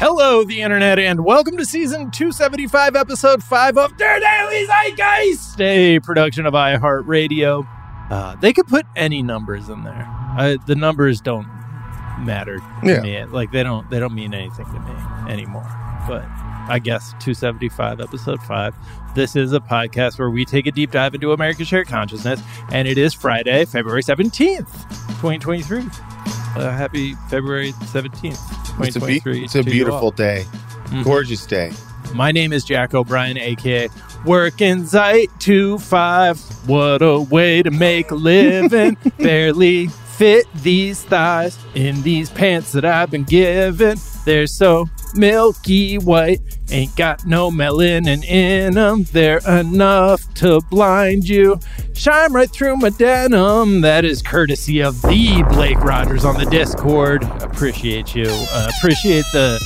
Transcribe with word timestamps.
Hello, 0.00 0.44
the 0.44 0.60
internet, 0.62 0.98
and 1.00 1.24
welcome 1.24 1.56
to 1.56 1.64
season 1.64 2.10
275, 2.12 2.94
episode 2.94 3.42
5 3.42 3.76
of 3.78 3.98
Their 3.98 4.20
Daily 4.20 4.64
Zeitgeist, 4.66 5.60
a 5.60 5.98
production 5.98 6.46
of 6.46 6.54
iHeartRadio. 6.54 7.66
Uh, 8.08 8.36
they 8.36 8.52
could 8.52 8.68
put 8.68 8.86
any 8.94 9.22
numbers 9.24 9.68
in 9.68 9.82
there. 9.82 10.06
Uh, 10.38 10.56
the 10.66 10.76
numbers 10.76 11.20
don't 11.20 11.48
matter 12.20 12.58
to 12.58 12.64
Yeah. 12.84 13.00
me. 13.00 13.24
Like 13.24 13.50
they 13.50 13.64
don't 13.64 13.90
they 13.90 13.98
don't 13.98 14.14
mean 14.14 14.34
anything 14.34 14.66
to 14.66 14.78
me 14.80 15.32
anymore. 15.32 15.66
But 16.06 16.24
I 16.68 16.78
guess 16.82 17.10
275, 17.20 18.00
episode 18.00 18.40
5. 18.42 18.74
This 19.16 19.34
is 19.34 19.52
a 19.52 19.60
podcast 19.60 20.18
where 20.18 20.30
we 20.30 20.44
take 20.44 20.66
a 20.68 20.70
deep 20.72 20.92
dive 20.92 21.14
into 21.14 21.32
American 21.32 21.64
shared 21.64 21.88
consciousness, 21.88 22.40
and 22.70 22.86
it 22.86 22.98
is 22.98 23.14
Friday, 23.14 23.64
February 23.64 24.02
17th, 24.02 24.70
2023. 25.20 25.82
Uh, 26.58 26.70
happy 26.72 27.14
February 27.30 27.72
17th, 27.92 28.84
It's 28.86 28.96
a, 28.96 29.00
be- 29.00 29.22
it's 29.44 29.54
a 29.54 29.62
to 29.62 29.70
you 29.70 29.84
all. 29.84 30.10
beautiful 30.10 30.10
day. 30.10 30.44
Mhm. 30.86 31.04
Gorgeous 31.04 31.46
day. 31.46 31.70
My 32.14 32.32
name 32.32 32.52
is 32.52 32.64
Jack 32.64 32.94
O'Brien, 32.94 33.38
aka 33.38 33.88
Working 34.24 34.84
Zeit 34.86 35.28
to 35.40 35.78
Five. 35.78 36.40
What 36.66 37.00
a 37.02 37.20
way 37.20 37.62
to 37.62 37.70
make 37.70 38.10
a 38.10 38.14
living. 38.16 38.96
Barely 39.18 39.86
fit 40.16 40.46
these 40.62 41.02
thighs 41.04 41.56
in 41.74 42.02
these 42.02 42.28
pants 42.30 42.72
that 42.72 42.84
I've 42.84 43.10
been 43.10 43.22
given. 43.24 43.98
They're 44.24 44.46
so 44.48 44.88
milky 45.14 45.96
white, 45.98 46.40
ain't 46.70 46.94
got 46.96 47.26
no 47.26 47.50
melanin 47.50 48.24
in 48.24 48.74
them. 48.74 49.04
They're 49.04 49.40
enough 49.48 50.32
to 50.34 50.60
blind 50.70 51.28
you. 51.28 51.60
Shine 51.94 52.32
right 52.32 52.50
through 52.50 52.76
my 52.76 52.90
denim. 52.90 53.80
That 53.80 54.04
is 54.04 54.22
courtesy 54.22 54.80
of 54.80 55.00
the 55.02 55.44
Blake 55.50 55.78
Rogers 55.78 56.24
on 56.24 56.36
the 56.36 56.46
Discord. 56.46 57.24
Appreciate 57.42 58.14
you. 58.14 58.28
Uh, 58.28 58.70
appreciate 58.76 59.24
the. 59.32 59.58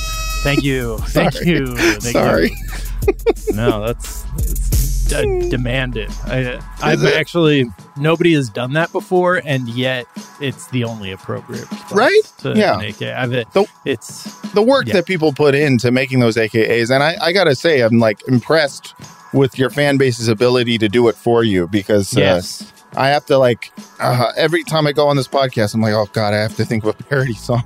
Thank 0.43 0.63
you. 0.63 0.97
Thank 1.09 1.35
you. 1.45 1.75
Thank 1.75 2.01
Sorry. 2.01 2.49
You. 2.49 3.55
No, 3.55 3.85
that's, 3.85 4.23
that's 4.23 4.92
d- 5.49 5.99
it. 5.99 6.11
I, 6.25 6.59
I've 6.81 7.03
it? 7.03 7.15
actually 7.15 7.65
nobody 7.95 8.33
has 8.33 8.49
done 8.49 8.73
that 8.73 8.91
before, 8.91 9.41
and 9.45 9.67
yet 9.69 10.05
it's 10.41 10.67
the 10.67 10.83
only 10.83 11.11
appropriate 11.11 11.67
Right? 11.91 12.21
To 12.39 12.53
Yeah. 12.55 12.79
an 12.79 12.85
AK. 12.85 13.01
I've, 13.03 13.29
The- 13.31 13.67
it's 13.85 14.23
The 14.51 14.61
work 14.61 14.87
Yeah. 14.87 14.93
that 14.95 15.05
people 15.05 15.31
put 15.33 15.55
into 15.55 15.91
making 15.91 16.19
those 16.19 16.35
AKAs, 16.37 16.89
and 16.93 17.03
I, 17.03 17.15
I 17.21 17.31
gotta 17.31 17.55
say, 17.55 17.81
I'm 17.81 17.99
like 17.99 18.21
impressed 18.27 18.93
with 19.33 19.57
your 19.57 19.69
fan 19.69 19.97
base's 19.97 20.27
ability 20.27 20.77
to 20.77 20.87
do 20.89 21.07
it 21.07 21.15
for 21.15 21.43
you 21.43 21.67
because 21.67 22.15
uh, 22.15 22.19
yes. 22.19 22.71
I 22.95 23.07
have 23.09 23.25
to 23.25 23.39
like 23.39 23.71
uh, 23.99 24.31
every 24.37 24.63
time 24.63 24.85
I 24.85 24.91
go 24.91 25.07
on 25.07 25.15
this 25.17 25.27
podcast, 25.27 25.73
I'm 25.73 25.81
like, 25.81 25.93
oh 25.93 26.07
god, 26.13 26.33
I 26.35 26.37
have 26.37 26.55
to 26.57 26.65
think 26.65 26.83
of 26.85 26.89
a 26.99 27.03
parody 27.03 27.33
song. 27.33 27.63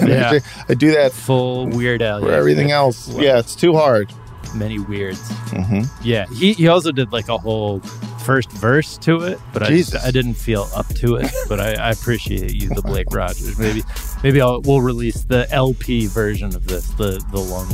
I 0.00 0.06
Yeah. 0.08 0.38
I 0.68 0.74
do 0.74 0.90
that 0.92 1.12
Full 1.12 1.68
Weird 1.68 2.02
Al. 2.02 2.20
for 2.20 2.30
yeah. 2.30 2.36
everything 2.36 2.72
else. 2.72 3.06
Wow. 3.08 3.20
Yeah, 3.20 3.38
it's 3.38 3.54
too 3.54 3.74
hard. 3.74 4.12
Many 4.54 4.78
weirds. 4.78 5.20
hmm 5.50 5.82
Yeah, 6.02 6.26
he, 6.26 6.52
he 6.52 6.68
also 6.68 6.92
did 6.92 7.12
like 7.12 7.28
a 7.28 7.36
whole 7.38 7.80
first 8.24 8.50
verse 8.52 8.96
to 8.98 9.20
it, 9.22 9.38
but 9.52 9.62
I. 9.62 9.66
I 10.02 10.10
didn't 10.10 10.34
feel 10.34 10.68
up 10.74 10.86
to 10.96 11.16
it. 11.16 11.30
But 11.48 11.60
I, 11.60 11.74
I 11.74 11.90
appreciate 11.90 12.54
you, 12.54 12.68
the 12.70 12.80
Blake 12.82 13.08
Rogers. 13.12 13.58
Maybe 13.58 13.82
maybe 14.22 14.40
I'll, 14.40 14.62
we'll 14.62 14.80
release 14.80 15.24
the 15.24 15.46
LP 15.52 16.06
version 16.06 16.54
of 16.56 16.66
this, 16.66 16.88
the 16.94 17.22
the 17.32 17.38
long 17.40 17.68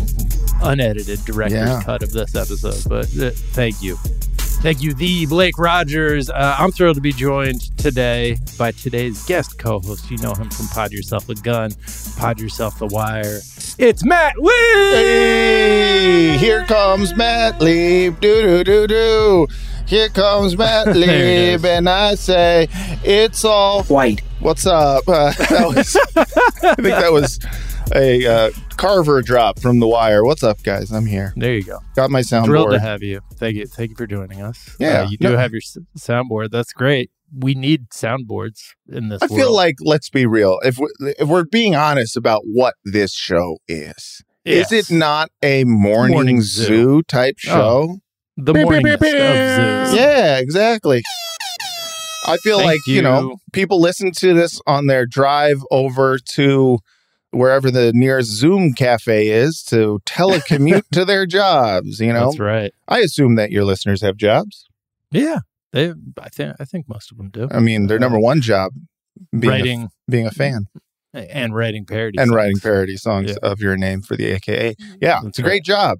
unedited 0.62 1.24
director's 1.24 1.68
Yeah. 1.68 1.82
cut 1.84 2.02
of 2.02 2.12
this 2.12 2.34
episode. 2.34 2.82
But 2.88 3.06
uh, 3.16 3.30
thank 3.52 3.80
you. 3.82 3.96
Thank 4.62 4.82
you, 4.82 4.92
the 4.92 5.24
Blake 5.24 5.56
Rogers. 5.56 6.28
Uh, 6.28 6.54
I'm 6.58 6.70
thrilled 6.70 6.96
to 6.96 7.00
be 7.00 7.14
joined 7.14 7.74
today 7.78 8.36
by 8.58 8.72
today's 8.72 9.24
guest 9.24 9.58
co-host. 9.58 10.10
You 10.10 10.18
know 10.18 10.34
him 10.34 10.50
from 10.50 10.68
Pod 10.68 10.92
Yourself 10.92 11.30
a 11.30 11.34
Gun, 11.34 11.70
Pod 12.18 12.38
Yourself 12.38 12.78
the 12.78 12.86
Wire. 12.86 13.40
It's 13.78 14.04
Matt 14.04 14.36
Lieb. 14.36 14.52
Hey, 14.52 16.36
here 16.36 16.66
comes 16.66 17.16
Matt 17.16 17.58
Lieb. 17.62 18.20
Do 18.20 18.42
do 18.42 18.62
do 18.62 18.86
do. 18.86 19.46
Here 19.86 20.10
comes 20.10 20.58
Matt 20.58 20.84
There 20.94 20.94
it 20.94 21.08
is. 21.08 21.62
Lieb, 21.62 21.64
and 21.64 21.88
I 21.88 22.14
say 22.14 22.68
it's 23.02 23.46
all 23.46 23.84
White. 23.84 24.20
What's 24.40 24.66
up? 24.66 25.08
Uh, 25.08 25.32
that 25.38 25.72
was, 25.74 25.96
I 26.16 26.74
think 26.74 26.88
that 26.88 27.10
was 27.10 27.38
a 27.94 28.26
uh, 28.26 28.50
Carver 28.76 29.22
drop 29.22 29.58
from 29.58 29.80
The 29.80 29.88
Wire. 29.88 30.24
What's 30.24 30.42
up, 30.42 30.62
guys? 30.62 30.90
I'm 30.92 31.06
here. 31.06 31.32
There 31.36 31.54
you 31.54 31.62
go. 31.64 31.78
Got 31.96 32.10
my 32.10 32.22
Thrilled 32.22 32.70
to 32.70 32.78
have 32.80 33.02
you. 33.02 33.20
Thank 33.34 33.56
you. 33.56 33.66
Thank 33.66 33.90
you 33.90 33.96
for 33.96 34.06
joining 34.06 34.40
us. 34.40 34.76
Yeah, 34.78 35.02
Uh, 35.02 35.08
you 35.10 35.18
do 35.18 35.30
no- 35.30 35.36
have 35.36 35.52
your 35.52 35.60
s- 35.62 35.78
soundboard. 35.98 36.50
That's 36.50 36.72
great. 36.72 37.10
We 37.36 37.54
need 37.54 37.90
soundboards 37.90 38.60
in 38.88 39.08
this. 39.08 39.22
I 39.22 39.28
feel 39.28 39.54
like 39.54 39.76
let's 39.80 40.10
be 40.10 40.26
real. 40.26 40.58
If 40.62 40.78
we, 40.78 40.88
if 41.18 41.28
we're 41.28 41.44
being 41.44 41.76
honest 41.76 42.16
about 42.16 42.42
what 42.44 42.74
this 42.84 43.14
show 43.14 43.58
is, 43.68 44.22
Yes. 44.44 44.72
is 44.72 44.90
it 44.90 44.94
not 44.94 45.30
a 45.42 45.64
morning, 45.64 46.14
Morning 46.14 46.40
zoo. 46.42 46.64
zoo. 46.64 47.02
type 47.04 47.36
Oh. 47.46 47.48
show? 47.48 47.98
the 48.36 48.52
Beep, 48.54 48.62
beep, 48.68 48.82
morning 48.82 48.92
of 48.94 49.00
zoos. 49.00 49.94
Yeah, 49.94 50.38
exactly. 50.38 51.02
I 52.26 52.36
feel 52.38 52.58
Thank 52.58 52.66
like 52.70 52.80
you. 52.86 53.02
know 53.02 53.36
people 53.52 53.80
listen 53.80 54.12
to 54.12 54.32
this 54.34 54.60
on 54.66 54.86
their 54.86 55.04
drive 55.06 55.58
over 55.70 56.18
to 56.18 56.78
wherever 57.32 57.70
the 57.70 57.92
nearest 57.94 58.30
Zoom 58.30 58.72
cafe 58.72 59.28
is 59.28 59.62
to 59.64 60.00
telecommute 60.06 60.88
to 60.92 61.04
their 61.04 61.26
jobs. 61.26 62.00
You 62.00 62.12
know, 62.12 62.26
That's 62.26 62.38
right. 62.38 62.72
I 62.88 63.00
assume 63.00 63.36
that 63.36 63.50
your 63.50 63.64
listeners 63.64 64.02
have 64.02 64.16
jobs. 64.16 64.66
Yeah, 65.10 65.38
they. 65.72 65.92
I 66.20 66.28
think. 66.28 66.56
I 66.60 66.64
think 66.64 66.88
most 66.88 67.10
of 67.10 67.16
them 67.18 67.30
do. 67.30 67.48
I 67.50 67.60
mean, 67.60 67.86
their 67.86 67.98
uh, 67.98 68.00
number 68.00 68.18
one 68.20 68.40
job 68.40 68.72
being 69.32 69.44
a, 69.44 69.56
Writing. 69.56 69.88
being 70.08 70.26
a 70.26 70.30
fan. 70.30 70.66
and 71.12 71.54
writing 71.54 71.84
parody 71.84 72.18
and 72.18 72.28
songs. 72.28 72.36
writing 72.36 72.60
parody 72.60 72.96
songs 72.96 73.30
Yeah. 73.30 73.36
of 73.50 73.60
your 73.60 73.76
name 73.76 74.02
for 74.02 74.16
the 74.16 74.26
AKA. 74.26 74.74
Yeah, 75.00 75.14
That's 75.14 75.26
it's 75.26 75.38
a 75.40 75.42
great 75.42 75.52
right. 75.52 75.64
job. 75.64 75.98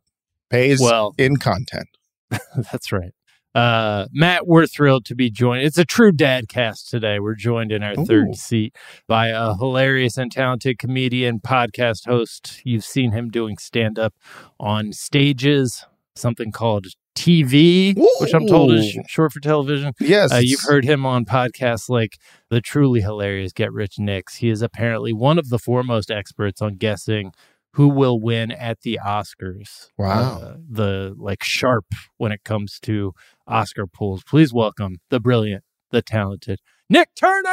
Pays 0.51 0.81
Well- 0.81 1.15
in 1.19 1.37
content. 1.37 1.89
That's 2.71 2.93
right. 2.93 3.13
Uh, 3.55 4.07
Matt, 4.13 4.47
we're 4.47 4.67
thrilled 4.67 5.05
to 5.07 5.15
be 5.15 5.29
joined. 5.31 5.63
It's 5.63 5.79
a 5.79 5.85
true 5.85 6.13
dad 6.13 6.49
cast 6.49 6.89
today. 6.89 7.19
We're 7.19 7.35
joined 7.35 7.73
in 7.73 7.83
our 7.83 7.99
Ooh. 7.99 8.05
third 8.05 8.37
seat 8.37 8.77
by 9.09 9.29
a 9.29 9.55
hilarious 9.55 10.17
and 10.17 10.31
talented 10.31 10.79
comedian, 10.79 11.41
podcast 11.41 12.07
host. 12.07 12.61
You've 12.65 12.85
seen 12.85 13.11
him 13.13 13.29
doing 13.29 13.59
stand 13.59 13.99
up 13.99 14.15
on 14.61 14.93
stages, 14.93 15.85
something 16.15 16.53
called 16.53 16.87
TV, 17.17 17.95
which 18.21 18.33
I'm 18.33 18.47
told 18.47 18.73
is 18.73 18.97
short 19.09 19.33
for 19.33 19.41
television. 19.41 19.93
Yes, 20.01 20.33
Uh, 20.33 20.37
you've 20.37 20.63
heard 20.63 20.85
him 20.85 21.05
on 21.05 21.25
podcasts 21.25 21.89
like 21.89 22.17
the 22.51 22.61
truly 22.61 23.01
hilarious 23.01 23.53
Get 23.53 23.73
Rich 23.73 23.99
Nicks. 23.99 24.37
He 24.37 24.49
is 24.49 24.63
apparently 24.63 25.13
one 25.13 25.39
of 25.39 25.49
the 25.49 25.59
foremost 25.59 26.11
experts 26.11 26.63
on 26.63 26.77
guessing 26.77 27.33
who 27.75 27.89
will 27.89 28.21
win 28.21 28.51
at 28.51 28.81
the 28.83 28.99
Oscars. 29.05 29.89
Wow. 29.97 30.41
Uh, 30.41 30.57
the 30.69 31.15
like 31.17 31.43
sharp 31.43 31.87
when 32.17 32.33
it 32.33 32.43
comes 32.45 32.79
to 32.81 33.13
Oscar 33.47 33.87
pools. 33.87 34.23
Please 34.25 34.53
welcome 34.53 34.97
the 35.11 35.21
brilliant, 35.21 35.65
the 35.91 36.03
talented 36.03 36.59
Nick 36.89 37.11
Turner. 37.17 37.51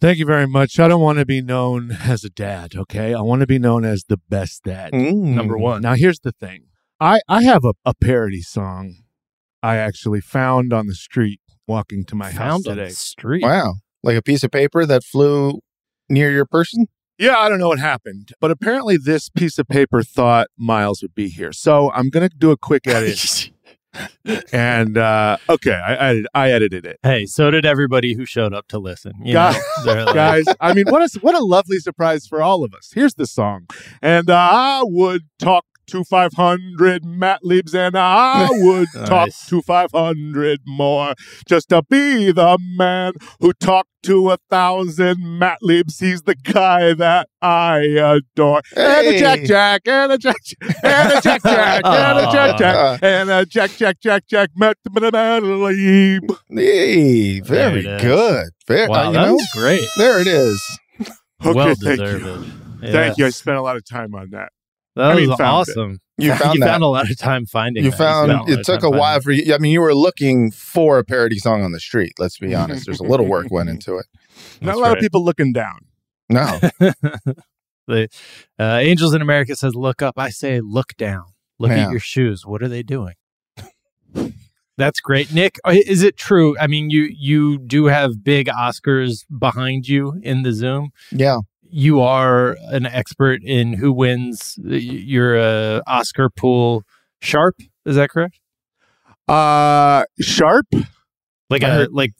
Thank 0.00 0.18
you 0.18 0.26
very 0.26 0.46
much. 0.46 0.78
I 0.78 0.88
don't 0.88 1.00
want 1.00 1.18
to 1.18 1.26
be 1.26 1.40
known 1.40 1.92
as 2.04 2.24
a 2.24 2.30
dad, 2.30 2.74
okay? 2.76 3.14
I 3.14 3.20
want 3.20 3.40
to 3.40 3.46
be 3.46 3.58
known 3.58 3.84
as 3.84 4.04
the 4.08 4.18
best 4.28 4.64
dad. 4.64 4.92
Mm. 4.92 5.34
Number 5.34 5.56
one. 5.56 5.82
Now, 5.82 5.94
here's 5.94 6.20
the 6.20 6.32
thing 6.32 6.64
I, 7.00 7.20
I 7.28 7.42
have 7.42 7.64
a, 7.64 7.74
a 7.84 7.94
parody 7.94 8.42
song 8.42 8.94
I 9.62 9.76
actually 9.76 10.20
found 10.20 10.72
on 10.72 10.86
the 10.86 10.94
street 10.94 11.40
walking 11.66 12.04
to 12.06 12.14
my 12.14 12.30
house 12.30 12.36
Found 12.36 12.66
on 12.68 12.76
today. 12.76 12.88
the 12.88 12.94
street. 12.94 13.42
Wow, 13.42 13.74
like 14.02 14.16
a 14.16 14.22
piece 14.22 14.44
of 14.44 14.50
paper 14.50 14.86
that 14.86 15.02
flew 15.02 15.60
near 16.08 16.30
your 16.30 16.46
person. 16.46 16.86
Yeah, 17.18 17.38
I 17.38 17.48
don't 17.48 17.58
know 17.58 17.68
what 17.68 17.78
happened, 17.78 18.32
but 18.40 18.50
apparently 18.50 18.96
this 18.98 19.28
piece 19.30 19.58
of 19.58 19.66
paper 19.68 20.02
thought 20.02 20.48
Miles 20.58 21.00
would 21.02 21.14
be 21.14 21.28
here. 21.28 21.52
So 21.52 21.90
I'm 21.92 22.10
going 22.10 22.28
to 22.28 22.36
do 22.36 22.50
a 22.50 22.56
quick 22.58 22.86
edit. 22.86 23.50
and, 24.52 24.98
uh, 24.98 25.38
okay, 25.48 25.72
I, 25.72 26.10
I, 26.10 26.24
I 26.34 26.50
edited 26.50 26.84
it. 26.84 26.98
Hey, 27.02 27.24
so 27.24 27.50
did 27.50 27.64
everybody 27.64 28.12
who 28.14 28.26
showed 28.26 28.52
up 28.52 28.68
to 28.68 28.78
listen. 28.78 29.12
You 29.22 29.32
Guys- 29.32 29.56
know, 29.86 29.94
like, 30.04 30.14
guys. 30.14 30.44
I 30.60 30.74
mean, 30.74 30.84
what 30.88 31.00
a 31.02 31.18
what 31.20 31.34
a 31.34 31.42
lovely 31.42 31.78
surprise 31.78 32.26
for 32.26 32.42
all 32.42 32.62
of 32.62 32.74
us. 32.74 32.90
Here's 32.94 33.14
the 33.14 33.26
song, 33.26 33.66
and 34.02 34.28
I 34.28 34.82
would 34.84 35.22
talk 35.38 35.64
to 35.88 36.04
500 36.04 37.04
Matt 37.04 37.40
Liebs, 37.44 37.74
and 37.74 37.96
I 37.96 38.48
would 38.52 38.88
talk 39.06 39.30
to 39.48 39.62
500 39.62 40.60
more 40.66 41.14
just 41.48 41.68
to 41.70 41.82
be 41.82 42.32
the 42.32 42.58
man 42.76 43.12
who 43.40 43.52
talked 43.52 43.88
to 44.04 44.30
a 44.30 44.38
thousand 44.50 45.38
Matt 45.38 45.58
Liebs. 45.62 45.98
He's 46.00 46.22
the 46.22 46.34
guy 46.36 46.94
that 46.94 47.28
I 47.42 47.78
adore. 47.80 48.62
And 48.76 49.06
a 49.06 49.18
Jack 49.18 49.44
Jack, 49.44 49.82
and 49.86 50.12
a 50.12 50.18
Jack, 50.18 50.36
and 50.82 51.12
a 51.12 51.20
Jack 51.20 51.42
Jack, 51.42 51.82
and 51.84 52.18
a 52.18 52.32
Jack 52.32 52.58
Jack, 52.58 53.00
and 53.02 53.30
a 53.30 53.46
Jack 53.46 53.70
Jack 53.76 54.00
Jack 54.00 54.26
Jack 54.28 54.50
Matt 54.56 54.76
Matt 54.92 55.42
Lieb. 55.42 56.22
Hey, 56.50 57.40
very 57.40 57.82
There 57.82 57.94
it 57.96 58.00
is. 58.00 58.02
good. 58.02 58.50
Very, 58.68 58.88
wow, 58.88 59.06
you 59.08 59.12
that 59.14 59.26
know, 59.26 59.32
was 59.34 59.48
great. 59.54 59.88
there 59.96 60.20
it 60.20 60.26
is. 60.26 60.62
Okay, 61.44 61.52
well 61.52 61.74
thank 61.74 61.98
deserved. 62.00 62.24
you. 62.24 62.52
Yeah. 62.82 62.92
Thank 62.92 63.18
you. 63.18 63.26
I 63.26 63.30
spent 63.30 63.56
a 63.56 63.62
lot 63.62 63.76
of 63.76 63.84
time 63.84 64.14
on 64.14 64.30
that. 64.30 64.50
That 64.96 65.12
I 65.12 65.14
mean, 65.14 65.28
was 65.28 65.38
found 65.38 65.68
it. 65.68 65.70
awesome. 65.72 65.98
You 66.18 66.34
found 66.36 66.54
you 66.54 66.60
that. 66.60 66.66
found 66.66 66.82
a 66.82 66.86
lot 66.86 67.10
of 67.10 67.16
time 67.18 67.46
finding. 67.46 67.82
It. 67.82 67.86
You 67.86 67.90
that. 67.92 67.98
found 67.98 68.30
spent 68.30 68.48
lot 68.48 68.58
it 68.58 68.64
took 68.64 68.82
a 68.82 68.90
while 68.90 69.20
for 69.20 69.30
you. 69.30 69.54
I 69.54 69.58
mean, 69.58 69.70
you 69.72 69.80
were 69.82 69.94
looking 69.94 70.50
for 70.50 70.98
a 70.98 71.04
parody 71.04 71.38
song 71.38 71.62
on 71.62 71.72
the 71.72 71.80
street. 71.80 72.12
Let's 72.18 72.38
be 72.38 72.54
honest. 72.54 72.86
There's 72.86 73.00
a 73.00 73.04
little 73.04 73.26
work 73.26 73.46
went 73.50 73.68
into 73.68 73.96
it. 73.98 74.06
Not 74.62 74.66
That's 74.66 74.78
a 74.78 74.80
lot 74.80 74.88
right. 74.88 74.98
of 74.98 75.02
people 75.02 75.24
looking 75.24 75.52
down. 75.52 75.80
No, 76.28 76.58
the 77.86 78.08
uh, 78.58 78.78
Angels 78.80 79.14
in 79.14 79.22
America 79.22 79.54
says, 79.54 79.74
"Look 79.74 80.02
up." 80.02 80.14
I 80.18 80.30
say, 80.30 80.60
"Look 80.60 80.94
down. 80.98 81.24
Look 81.58 81.70
Yeah. 81.70 81.84
at 81.86 81.90
your 81.90 82.00
shoes. 82.00 82.44
What 82.46 82.62
are 82.62 82.68
they 82.68 82.82
doing?" 82.82 83.14
That's 84.78 85.00
great, 85.00 85.32
Nick. 85.32 85.58
uh, 85.64 85.74
Is 85.86 86.02
it 86.02 86.18
true? 86.18 86.54
I 86.58 86.66
mean, 86.66 86.90
you 86.90 87.08
you 87.16 87.58
do 87.58 87.86
have 87.86 88.22
big 88.22 88.48
Oscars 88.48 89.24
behind 89.38 89.88
you 89.88 90.20
in 90.22 90.42
the 90.42 90.52
Zoom. 90.52 90.90
yeah, 91.10 91.38
You 91.78 92.00
are 92.00 92.56
an 92.70 92.86
expert 92.86 93.42
in 93.44 93.74
who 93.74 93.92
wins. 93.92 94.58
You're 94.64 95.36
a 95.36 95.82
Oscar 95.86 96.30
pool 96.30 96.84
sharp. 97.20 97.56
Is 97.84 97.96
that 97.96 98.08
correct? 98.08 98.40
Uh, 99.28 100.04
sharp. 100.18 100.66
Like 101.50 101.62
I 101.62 101.68
a 101.68 101.72
heard- 101.72 101.92
like 101.92 102.12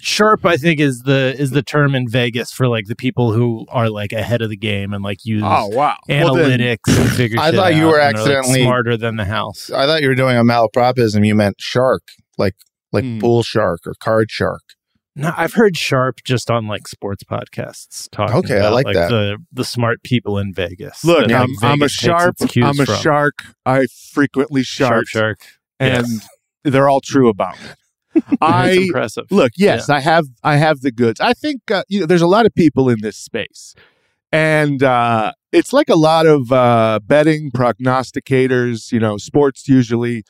sharp. 0.00 0.46
I 0.46 0.56
think 0.56 0.78
is 0.78 1.02
the 1.02 1.34
is 1.36 1.50
the 1.50 1.64
term 1.64 1.96
in 1.96 2.08
Vegas 2.08 2.52
for 2.52 2.68
like 2.68 2.84
the 2.86 2.94
people 2.94 3.32
who 3.32 3.66
are 3.70 3.90
like 3.90 4.12
ahead 4.12 4.40
of 4.40 4.50
the 4.50 4.56
game 4.56 4.92
and 4.92 5.02
like 5.02 5.24
use 5.24 5.42
Oh 5.44 5.66
wow. 5.66 5.96
Well, 6.08 6.34
then- 6.36 6.60
analytics 6.60 6.96
and 7.00 7.10
figure 7.10 7.38
I 7.40 7.50
thought 7.50 7.74
you 7.74 7.86
were 7.86 7.98
are, 7.98 8.04
like, 8.06 8.14
accidentally- 8.14 8.62
smarter 8.62 8.96
than 8.96 9.16
the 9.16 9.24
house. 9.24 9.68
I 9.70 9.86
thought 9.86 10.00
you 10.02 10.08
were 10.08 10.14
doing 10.14 10.36
a 10.36 10.44
malapropism. 10.44 11.26
You 11.26 11.34
meant 11.34 11.56
shark, 11.58 12.02
like 12.38 12.54
like 12.92 13.02
Hmm. 13.02 13.18
pool 13.18 13.42
shark 13.42 13.80
or 13.84 13.94
card 13.98 14.30
shark. 14.30 14.62
No, 15.18 15.32
I've 15.34 15.54
heard 15.54 15.78
sharp 15.78 16.22
just 16.24 16.50
on 16.50 16.66
like 16.66 16.86
sports 16.86 17.24
podcasts 17.24 18.08
talking 18.12 18.36
Okay, 18.36 18.56
I 18.56 18.58
about 18.58 18.72
like 18.74 18.86
that. 18.92 19.08
the 19.08 19.38
the 19.50 19.64
smart 19.64 20.02
people 20.02 20.38
in 20.38 20.52
Vegas. 20.52 21.02
Look, 21.04 21.28
that, 21.28 21.40
I'm, 21.40 21.48
like, 21.54 21.64
I'm 21.64 21.80
a 21.82 21.88
sharp. 21.88 22.36
I'm 22.62 22.78
a 22.80 22.84
from. 22.86 22.96
shark. 22.96 23.34
I 23.64 23.86
frequently 24.12 24.62
sharp 24.62 25.06
shark, 25.06 25.08
shark. 25.08 25.38
and 25.80 26.06
Yes. 26.06 26.28
they're 26.64 26.88
all 26.90 27.00
true 27.00 27.28
about 27.30 27.58
me. 27.60 27.66
That's 28.14 28.36
I 28.42 28.70
impressive. 28.72 29.24
look. 29.30 29.52
Yes, 29.56 29.88
I 29.88 30.00
have. 30.00 30.26
I 30.44 30.56
have 30.56 30.80
the 30.82 30.92
goods. 30.92 31.18
I 31.20 31.32
think 31.32 31.70
uh, 31.70 31.82
you 31.88 32.00
know. 32.00 32.06
There's 32.06 32.22
a 32.22 32.26
lot 32.26 32.44
of 32.46 32.54
people 32.54 32.88
in 32.90 33.00
this 33.00 33.16
space, 33.16 33.74
and 34.32 34.82
uh, 34.82 35.32
it's 35.50 35.72
like 35.72 35.88
a 35.88 35.96
lot 35.96 36.26
of 36.26 36.52
uh, 36.52 37.00
betting 37.04 37.50
prognosticators. 37.50 38.92
You 38.92 39.00
know, 39.00 39.16
sports 39.16 39.66
usually 39.68 40.24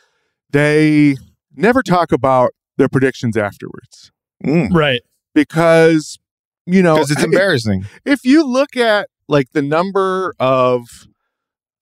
they 0.50 1.16
never 1.54 1.82
talk 1.82 2.12
about 2.12 2.52
their 2.76 2.88
predictions 2.88 3.36
afterwards 3.36 4.12
Because 4.40 4.70
Right. 4.72 5.00
because 5.34 6.18
you 6.66 6.82
know 6.82 6.96
it's 6.98 7.22
embarrassing. 7.22 7.86
if 8.04 8.24
you 8.24 8.44
look 8.46 8.76
at 8.76 9.08
like 9.28 9.48
the 9.52 9.62
number 9.62 10.34
of 10.38 10.82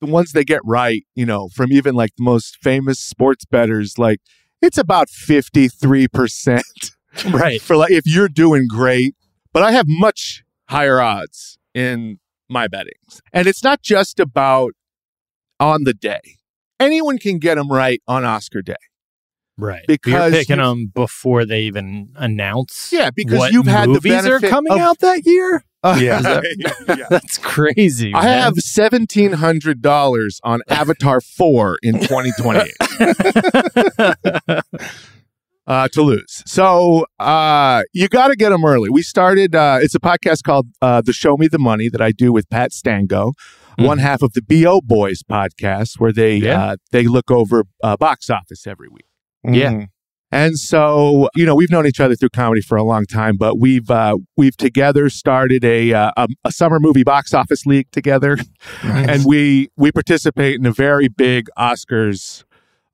the 0.01 0.07
ones 0.07 0.33
they 0.33 0.45
get 0.45 0.61
right, 0.65 1.05
you 1.15 1.25
know, 1.27 1.49
from 1.49 1.73
even 1.73 1.95
like 1.95 2.11
the 2.17 2.23
most 2.25 2.57
famous 2.63 2.99
sports 2.99 3.45
betters, 3.45 3.99
like 3.99 4.21
it's 4.63 4.79
about 4.79 5.09
53% 5.09 6.63
Right. 7.31 7.61
for 7.63 7.77
like 7.77 7.91
if 7.93 8.05
you're 8.07 8.29
doing 8.29 8.67
great. 8.69 9.15
But 9.53 9.63
I 9.63 9.73
have 9.73 9.87
much 9.89 10.43
higher 10.69 11.01
odds 11.01 11.59
in 11.75 12.19
my 12.49 12.67
bettings. 12.67 13.21
And 13.33 13.47
it's 13.47 13.63
not 13.63 13.83
just 13.83 14.19
about 14.19 14.73
on 15.61 15.85
the 15.85 15.95
day. 15.95 16.21
Anyone 16.81 17.19
can 17.19 17.39
get 17.39 17.55
them 17.55 17.71
right 17.71 18.03
on 18.09 18.25
Oscar 18.25 18.63
day. 18.63 18.75
Right. 19.57 19.85
Because 19.87 20.33
you're 20.33 20.41
picking 20.41 20.57
you- 20.57 20.63
them 20.65 20.87
before 20.95 21.45
they 21.45 21.63
even 21.63 22.11
announce. 22.17 22.91
Yeah, 22.93 23.11
because 23.15 23.39
what 23.39 23.53
you've 23.53 23.67
had 23.67 23.85
the 23.89 23.93
movies 23.95 24.27
are 24.27 24.41
coming 24.41 24.73
of- 24.73 24.79
out 24.79 24.99
that 25.01 25.25
year. 25.25 25.65
Yeah. 25.99 26.21
That- 26.23 26.45
Yeah. 26.99 27.07
That's 27.11 27.37
crazy. 27.39 28.15
I 28.15 28.25
man. 28.25 28.43
have 28.43 28.57
seventeen 28.57 29.33
hundred 29.35 29.83
dollars 29.83 30.41
on 30.43 30.63
Avatar 30.69 31.21
four 31.21 31.77
in 31.83 32.01
twenty 32.01 32.33
twenty 32.39 32.61
eight 33.01 34.61
uh, 35.67 35.89
to 35.89 36.03
lose. 36.03 36.43
So 36.47 37.07
uh, 37.19 37.83
you 37.93 38.09
got 38.09 38.29
to 38.29 38.37
get 38.37 38.51
them 38.51 38.65
early. 38.65 38.91
We 38.91 39.03
started. 39.03 39.55
Uh, 39.55 39.79
it's 39.83 39.95
a 39.95 40.01
podcast 40.01 40.43
called 40.43 40.69
uh, 40.83 41.01
"The 41.03 41.13
Show 41.13 41.37
Me 41.37 41.49
the 41.49 41.59
Money" 41.59 41.89
that 41.91 42.01
I 42.01 42.13
do 42.13 42.33
with 42.33 42.49
Pat 42.51 42.73
Stango, 42.73 43.33
Mhm. 43.79 43.87
one 43.87 43.99
half 43.99 44.23
of 44.23 44.33
the 44.35 44.43
Bo 44.43 44.81
Boys 44.81 45.23
podcast, 45.23 45.99
where 46.01 46.13
they 46.13 46.37
Yeah. 46.37 46.63
uh, 46.65 46.77
they 46.93 47.05
look 47.07 47.31
over 47.31 47.65
uh, 47.83 47.97
box 47.97 48.31
office 48.31 48.67
every 48.67 48.89
week. 48.89 49.05
Yeah. 49.45 49.73
Mhm. 49.73 49.89
And 50.33 50.59
so, 50.59 51.29
you 51.37 51.47
know, 51.47 51.55
we've 51.55 51.71
known 51.71 51.87
each 51.87 52.01
other 52.01 52.17
through 52.17 52.31
comedy 52.31 52.61
for 52.61 52.77
a 52.77 52.83
long 52.83 53.05
time, 53.07 53.37
but 53.37 53.57
we've 53.61 53.89
uh, 53.89 54.17
we've 54.37 54.57
together 54.57 55.09
started 55.09 55.65
a, 55.65 55.93
uh, 55.93 56.11
a 56.17 56.27
a 56.45 56.51
summer 56.51 56.81
movie 56.81 57.05
box 57.05 57.33
office 57.33 57.65
league 57.67 57.89
together, 57.93 58.39
and 58.83 59.25
we 59.25 59.69
we 59.77 59.93
participate 59.93 60.57
in 60.59 60.67
a 60.67 60.73
very 60.73 61.07
big 61.07 61.47
Oscars 61.57 62.43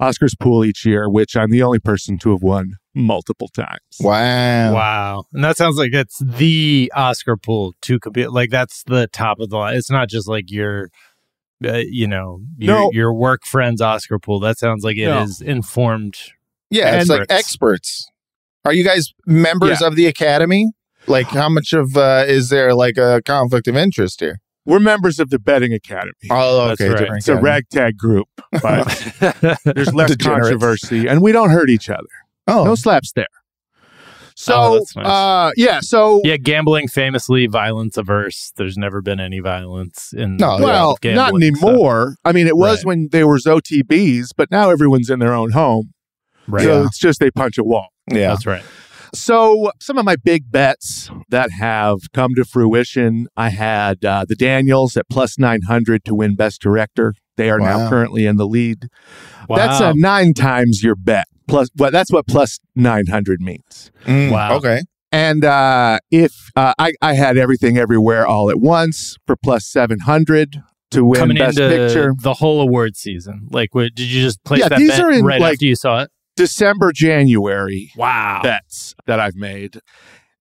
Oscars 0.02 0.38
pool 0.38 0.66
each 0.66 0.84
year, 0.84 1.08
which 1.08 1.34
I'm 1.34 1.50
the 1.50 1.62
only 1.62 1.78
person 1.78 2.18
to 2.18 2.30
have 2.32 2.42
won 2.42 2.72
multiple 2.94 3.48
times. 3.48 3.78
Wow. 4.00 4.74
Wow. 4.74 5.24
And 5.32 5.42
that 5.44 5.56
sounds 5.56 5.78
like 5.78 5.92
it's 5.94 6.18
the 6.18 6.92
Oscar 6.94 7.36
pool 7.38 7.74
to 7.82 7.98
compete. 8.00 8.32
Like 8.32 8.50
that's 8.50 8.82
the 8.84 9.06
top 9.08 9.38
of 9.40 9.48
the 9.48 9.56
line. 9.56 9.76
It's 9.76 9.90
not 9.90 10.08
just 10.10 10.26
like 10.28 10.50
your, 10.50 10.90
uh, 11.64 11.82
you 11.88 12.06
know, 12.08 12.40
your, 12.58 12.74
No. 12.74 12.90
your 12.92 13.14
work 13.14 13.44
friend's 13.46 13.80
Oscar 13.80 14.18
pool. 14.18 14.40
That 14.40 14.58
sounds 14.58 14.84
like 14.84 14.96
it 14.98 15.08
is 15.22 15.40
No. 15.40 15.46
informed. 15.52 16.16
Yeah, 16.70 17.00
it's 17.00 17.08
like 17.10 17.22
Experts. 17.22 17.38
experts. 17.40 18.06
Are 18.64 18.72
you 18.72 18.84
guys 18.84 19.12
members 19.26 19.80
Yeah. 19.80 19.86
of 19.88 19.96
the 19.96 20.06
academy? 20.06 20.72
Like, 21.06 21.26
how 21.28 21.48
much 21.48 21.72
of 21.72 21.96
uh, 21.96 22.24
is 22.28 22.50
there 22.50 22.74
like 22.74 22.96
a 22.98 23.22
conflict 23.24 23.66
of 23.68 23.76
interest 23.76 24.20
here? 24.20 24.38
We're 24.66 24.78
members 24.80 25.18
of 25.18 25.30
the 25.30 25.38
Betting 25.38 25.72
Academy. 25.72 26.12
Oh, 26.30 26.68
That's 26.68 26.80
okay. 26.80 26.90
right. 26.90 26.98
different 26.98 27.18
It's 27.20 27.28
a 27.28 27.36
ragtag 27.36 27.96
group, 27.96 28.28
but 28.62 28.86
there's 29.64 29.94
less 29.94 30.14
controversy, 30.16 31.06
and 31.08 31.22
we 31.22 31.32
don't 31.32 31.50
hurt 31.50 31.70
each 31.70 31.88
other. 31.88 32.06
Oh, 32.46 32.64
No 32.64 32.74
slaps 32.74 33.12
there. 33.12 33.26
So, 34.36 34.54
Oh, 34.54 34.84
nice. 34.96 35.06
uh, 35.06 35.50
yeah. 35.56 35.80
So, 35.80 36.20
Yeah, 36.24 36.36
gambling 36.36 36.88
famously 36.88 37.46
violence 37.46 37.96
averse. 37.96 38.52
There's 38.56 38.76
never 38.78 39.02
been 39.02 39.20
any 39.20 39.40
violence 39.40 40.12
in 40.16 40.36
No, 40.36 40.58
the 40.58 40.64
well, 40.64 40.90
of 40.92 40.98
not 41.04 41.32
gambling, 41.32 41.54
so- 41.56 41.68
anymore. 41.68 42.16
I 42.24 42.32
mean, 42.32 42.46
it 42.46 42.56
was 42.56 42.78
Right. 42.78 42.86
when 42.86 43.08
there 43.12 43.26
was 43.26 43.44
OTBs, 43.46 44.28
but 44.36 44.50
now 44.50 44.70
everyone's 44.70 45.10
in 45.10 45.18
their 45.18 45.34
own 45.34 45.50
home. 45.52 45.92
Right. 46.50 46.64
So 46.64 46.80
Yeah. 46.80 46.86
it's 46.86 46.98
just 46.98 47.20
they 47.20 47.30
punch 47.30 47.58
a 47.58 47.64
wall. 47.64 47.88
Yeah. 48.10 48.28
That's 48.28 48.46
right. 48.46 48.62
So 49.12 49.72
some 49.80 49.98
of 49.98 50.04
my 50.04 50.14
big 50.16 50.52
bets 50.52 51.10
that 51.30 51.50
have 51.50 51.98
come 52.12 52.34
to 52.36 52.44
fruition, 52.44 53.26
I 53.36 53.48
had 53.50 54.04
uh, 54.04 54.24
the 54.28 54.36
Daniels 54.36 54.96
at 54.96 55.08
plus 55.10 55.36
900 55.38 56.04
to 56.04 56.14
win 56.14 56.36
Best 56.36 56.60
Director. 56.60 57.14
They 57.36 57.50
are 57.50 57.58
now 57.58 57.88
currently 57.88 58.26
in 58.26 58.36
the 58.36 58.46
lead. 58.46 58.88
Wow. 59.48 59.56
That's 59.56 59.80
a 59.80 59.94
nine 59.94 60.32
times 60.34 60.82
your 60.84 60.94
bet. 60.94 61.24
Plus, 61.48 61.68
well, 61.76 61.90
that's 61.90 62.12
what 62.12 62.28
plus 62.28 62.60
900 62.76 63.40
means. 63.40 63.90
Mm, 64.04 64.30
Wow. 64.30 64.56
Okay. 64.58 64.82
And 65.10 65.44
uh, 65.44 65.98
if 66.12 66.32
uh, 66.54 66.74
I, 66.78 66.92
I 67.02 67.14
had 67.14 67.36
everything 67.36 67.76
everywhere 67.78 68.24
all 68.28 68.48
at 68.48 68.60
once 68.60 69.16
for 69.26 69.34
plus 69.34 69.66
700 69.66 70.62
to 70.92 71.04
win 71.04 71.18
coming 71.20 71.36
Best 71.36 71.58
into 71.58 71.76
Picture. 71.76 72.14
the 72.22 72.34
whole 72.34 72.60
award 72.60 72.94
season. 72.96 73.48
Like, 73.50 73.74
what, 73.74 73.92
did 73.96 74.06
you 74.08 74.22
just 74.22 74.44
place 74.44 74.60
Yeah, 74.60 74.68
that 74.68 74.78
these 74.78 74.90
bet 74.90 75.00
are 75.00 75.10
in, 75.10 75.24
right 75.24 75.40
like- 75.40 75.54
after 75.54 75.64
you 75.66 75.74
saw 75.74 76.02
it? 76.02 76.10
December, 76.40 76.90
January 76.92 77.90
Wow. 77.96 78.40
bets 78.42 78.94
that 79.06 79.20
I've 79.20 79.36
made. 79.36 79.80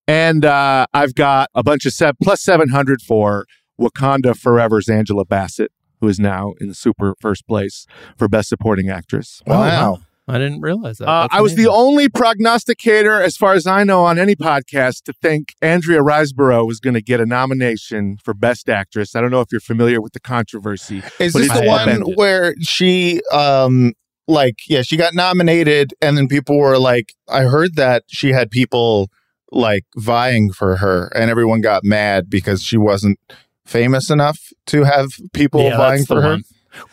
And 0.08 0.46
uh, 0.46 0.86
I've 0.94 1.14
got 1.14 1.50
a 1.54 1.62
bunch 1.62 1.86
of 1.86 1.92
sev- 1.94 2.16
plus 2.24 2.42
700 2.42 3.02
for 3.02 3.46
Wakanda 3.80 4.36
Forever's 4.38 4.88
Angela 4.88 5.26
Bassett, 5.26 5.72
who 6.00 6.08
is 6.08 6.18
now 6.20 6.54
in 6.62 6.70
the 6.70 6.74
super 6.74 7.16
first 7.20 7.46
place 7.48 7.86
for 8.18 8.30
Best 8.30 8.48
Supporting 8.50 8.90
Actress. 8.90 9.42
Oh, 9.46 9.52
Wow. 9.60 10.00
I 10.28 10.38
didn't 10.38 10.62
realize 10.62 11.00
that. 11.00 11.08
Uh, 11.10 11.24
That's 11.24 11.36
I 11.36 11.42
was 11.42 11.56
the 11.56 11.68
only 11.68 12.08
prognosticator, 12.08 13.20
as 13.20 13.36
far 13.36 13.54
as 13.56 13.66
I 13.66 13.84
know, 13.84 14.04
on 14.06 14.20
any 14.20 14.36
podcast 14.36 15.02
to 15.06 15.14
think 15.14 15.56
Andrea 15.60 16.02
Riseborough 16.02 16.68
was 16.68 16.80
going 16.80 16.94
to 16.94 17.02
get 17.02 17.20
a 17.20 17.26
nomination 17.26 18.16
for 18.24 18.36
Best 18.36 18.70
Actress. 18.70 19.16
I 19.16 19.22
don't 19.22 19.32
know 19.32 19.42
if 19.42 19.48
you're 19.52 19.60
familiar 19.60 20.00
with 20.00 20.14
the 20.14 20.20
controversy. 20.20 21.02
Is 21.20 21.34
this 21.34 21.52
the 21.52 21.66
one 21.66 22.02
where 22.14 22.54
she, 22.62 23.22
um, 23.34 23.94
like, 24.30 24.60
yeah, 24.68 24.82
she 24.84 24.96
got 24.96 25.14
nominated, 25.14 25.94
and 26.02 26.18
then 26.18 26.28
people 26.28 26.58
were 26.60 26.78
like, 26.78 27.14
I 27.28 27.44
heard 27.44 27.76
that 27.76 28.04
she 28.08 28.32
had 28.32 28.52
people 28.52 29.10
like 29.52 29.86
vying 29.98 30.52
for 30.54 30.78
her, 30.78 31.08
and 31.16 31.30
everyone 31.30 31.62
got 31.62 31.84
mad 31.84 32.30
because 32.30 32.62
she 32.62 32.78
wasn't 32.78 33.18
famous 33.66 34.10
enough 34.10 34.40
to 34.68 34.84
have 34.84 35.08
people 35.34 35.62
Yeah, 35.64 35.78
vying 35.78 36.06
for 36.06 36.22
her. 36.22 36.30
one. 36.34 36.44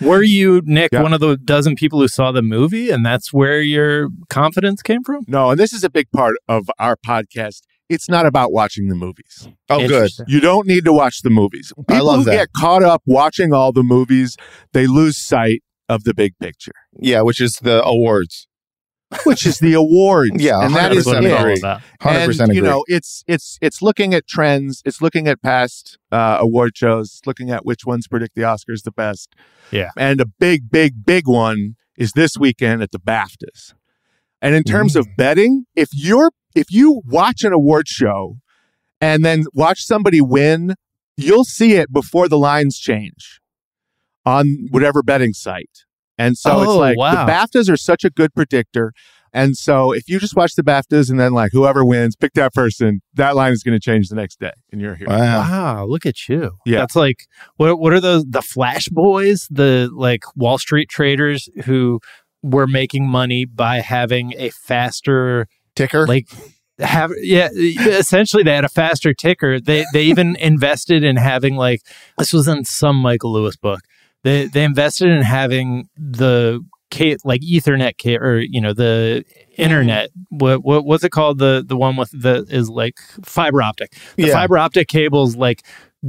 Were 0.00 0.22
you, 0.22 0.62
Nick, 0.64 0.90
Yeah. 0.92 1.02
one 1.02 1.12
of 1.12 1.20
the 1.20 1.36
dozen 1.36 1.74
people 1.76 2.00
who 2.00 2.08
saw 2.08 2.32
the 2.32 2.40
movie, 2.42 2.90
and 2.90 3.04
that's 3.04 3.32
where 3.32 3.60
your 3.60 4.08
confidence 4.30 4.80
came 4.82 5.02
from? 5.04 5.24
No, 5.28 5.50
and 5.50 5.60
this 5.60 5.72
is 5.74 5.84
a 5.84 5.90
big 5.90 6.10
part 6.12 6.34
of 6.48 6.70
our 6.78 6.96
podcast. 6.96 7.60
It's 7.88 8.08
not 8.08 8.26
about 8.26 8.52
watching 8.52 8.88
the 8.88 8.94
movies. 8.96 9.48
Oh, 9.68 9.86
good. 9.86 10.10
You 10.26 10.40
don't 10.40 10.66
need 10.66 10.84
to 10.86 10.92
watch 10.92 11.20
the 11.22 11.30
movies. 11.30 11.72
People 11.76 11.94
I 11.94 12.00
love 12.00 12.18
who 12.20 12.24
that. 12.24 12.32
get 12.32 12.48
caught 12.56 12.82
up 12.82 13.02
watching 13.06 13.52
all 13.52 13.70
the 13.72 13.84
movies, 13.84 14.36
they 14.72 14.86
lose 14.88 15.16
sight 15.18 15.62
of 15.88 16.04
the 16.04 16.14
big 16.14 16.38
picture, 16.38 16.72
Yeah, 16.98 17.22
which 17.22 17.40
is 17.40 17.54
the 17.62 17.82
awards. 17.84 18.48
which 19.24 19.46
is 19.46 19.58
the 19.58 19.72
awards. 19.74 20.30
Yeah, 20.42 20.60
and 20.64 20.74
that 20.74 20.90
is 20.92 21.04
That's 21.04 21.14
what 21.16 21.24
it. 21.24 21.30
it's 21.30 21.40
agree. 21.40 21.58
about. 21.60 21.80
Hundred 22.00 22.18
And, 22.18 22.26
percent 22.28 22.54
you 22.54 22.62
know, 22.62 22.84
it's 22.88 23.22
it's 23.28 23.56
it's 23.62 23.80
looking 23.80 24.14
at 24.14 24.26
trends. 24.26 24.82
It's 24.84 25.00
looking 25.00 25.28
at 25.28 25.40
past 25.42 25.96
uh, 26.10 26.38
award 26.40 26.76
shows. 26.76 27.20
Looking 27.24 27.50
at 27.50 27.64
which 27.64 27.86
ones 27.86 28.08
predict 28.08 28.34
the 28.34 28.42
Oscars 28.42 28.82
the 28.82 28.90
best. 28.90 29.34
Yeah. 29.70 29.90
and 29.96 30.20
a 30.20 30.26
big, 30.26 30.70
big, 30.70 31.04
big 31.06 31.26
one 31.28 31.76
is 31.96 32.12
this 32.12 32.36
weekend 32.38 32.82
at 32.82 32.90
the 32.92 32.98
BAFTAs. 33.00 33.74
And 34.42 34.54
in 34.54 34.62
terms 34.64 34.94
Mm. 34.94 35.00
of 35.00 35.06
betting, 35.16 35.66
if 35.76 35.88
you're 35.92 36.30
if 36.56 36.66
you 36.72 37.02
watch 37.06 37.42
an 37.44 37.52
award 37.52 37.86
show 37.88 38.38
and 39.00 39.24
then 39.24 39.44
watch 39.54 39.82
somebody 39.84 40.20
win, 40.20 40.74
you'll 41.16 41.44
see 41.44 41.74
it 41.74 41.92
before 41.92 42.28
the 42.28 42.38
lines 42.38 42.76
change 42.78 43.40
on 44.26 44.66
whatever 44.70 45.02
betting 45.02 45.32
site. 45.32 45.84
And 46.18 46.36
so 46.36 46.60
it's 46.62 46.70
Oh, 46.70 46.78
like 46.78 46.98
wow. 46.98 47.24
the 47.24 47.30
BAFTAs 47.32 47.70
are 47.70 47.76
such 47.76 48.04
a 48.04 48.10
good 48.10 48.34
predictor. 48.34 48.92
And 49.32 49.54
so 49.56 49.92
if 49.92 50.08
you 50.08 50.18
just 50.18 50.34
watch 50.34 50.54
the 50.54 50.62
BAFTAs 50.62 51.10
and 51.10 51.20
then 51.20 51.32
like 51.32 51.52
whoever 51.52 51.84
wins, 51.84 52.16
pick 52.16 52.32
that 52.34 52.54
person, 52.54 53.02
that 53.14 53.36
line 53.36 53.52
is 53.52 53.62
going 53.62 53.78
to 53.78 53.80
change 53.80 54.08
the 54.08 54.14
next 54.16 54.40
day 54.40 54.52
and 54.72 54.80
you're 54.80 54.94
here. 54.94 55.06
wow. 55.08 55.40
Wow, 55.40 55.84
look 55.86 56.06
at 56.06 56.28
you. 56.28 56.52
Yeah. 56.64 56.78
That's 56.80 56.96
like 56.96 57.26
what 57.56 57.78
what 57.78 57.92
are 57.92 58.00
those 58.00 58.24
the 58.26 58.40
flash 58.42 58.88
boys, 58.88 59.46
the 59.50 59.90
like 59.94 60.22
Wall 60.36 60.56
Street 60.58 60.88
traders 60.88 61.48
who 61.66 62.00
were 62.42 62.66
making 62.66 63.06
money 63.08 63.44
by 63.44 63.80
having 63.80 64.32
a 64.38 64.50
faster 64.50 65.46
Ticker. 65.74 66.06
like 66.06 66.28
have 66.78 67.10
yeah 67.20 67.48
essentially 67.52 68.42
they 68.42 68.54
had 68.54 68.64
a 68.64 68.68
faster 68.68 69.14
ticker 69.14 69.58
they 69.58 69.84
they 69.94 70.02
even 70.04 70.36
invested 70.36 71.02
in 71.02 71.16
having 71.16 71.56
like 71.56 71.80
this 72.18 72.34
was 72.34 72.46
in 72.48 72.64
some 72.66 72.96
michael 72.96 73.32
lewis 73.32 73.56
book 73.56 73.80
they 74.24 74.46
they 74.46 74.64
invested 74.64 75.08
in 75.08 75.22
having 75.22 75.88
the 75.96 76.60
ca- 76.92 77.16
like 77.24 77.40
ethernet 77.42 77.92
ca- 78.02 78.16
or 78.18 78.38
you 78.40 78.60
know 78.60 78.72
the 78.72 79.24
internet. 79.56 80.10
Mm. 80.10 80.40
What, 80.40 80.64
what 80.64 80.84
what's 80.84 81.04
it 81.04 81.10
called? 81.10 81.38
The 81.38 81.64
the 81.66 81.76
one 81.76 81.96
with 81.96 82.10
the 82.10 82.44
is 82.48 82.68
like 82.68 82.98
fiber 83.24 83.62
optic. 83.62 83.92
The 84.16 84.28
Yeah. 84.28 84.32
fiber 84.32 84.58
optic 84.58 84.88
cables 84.88 85.36
like 85.36 85.62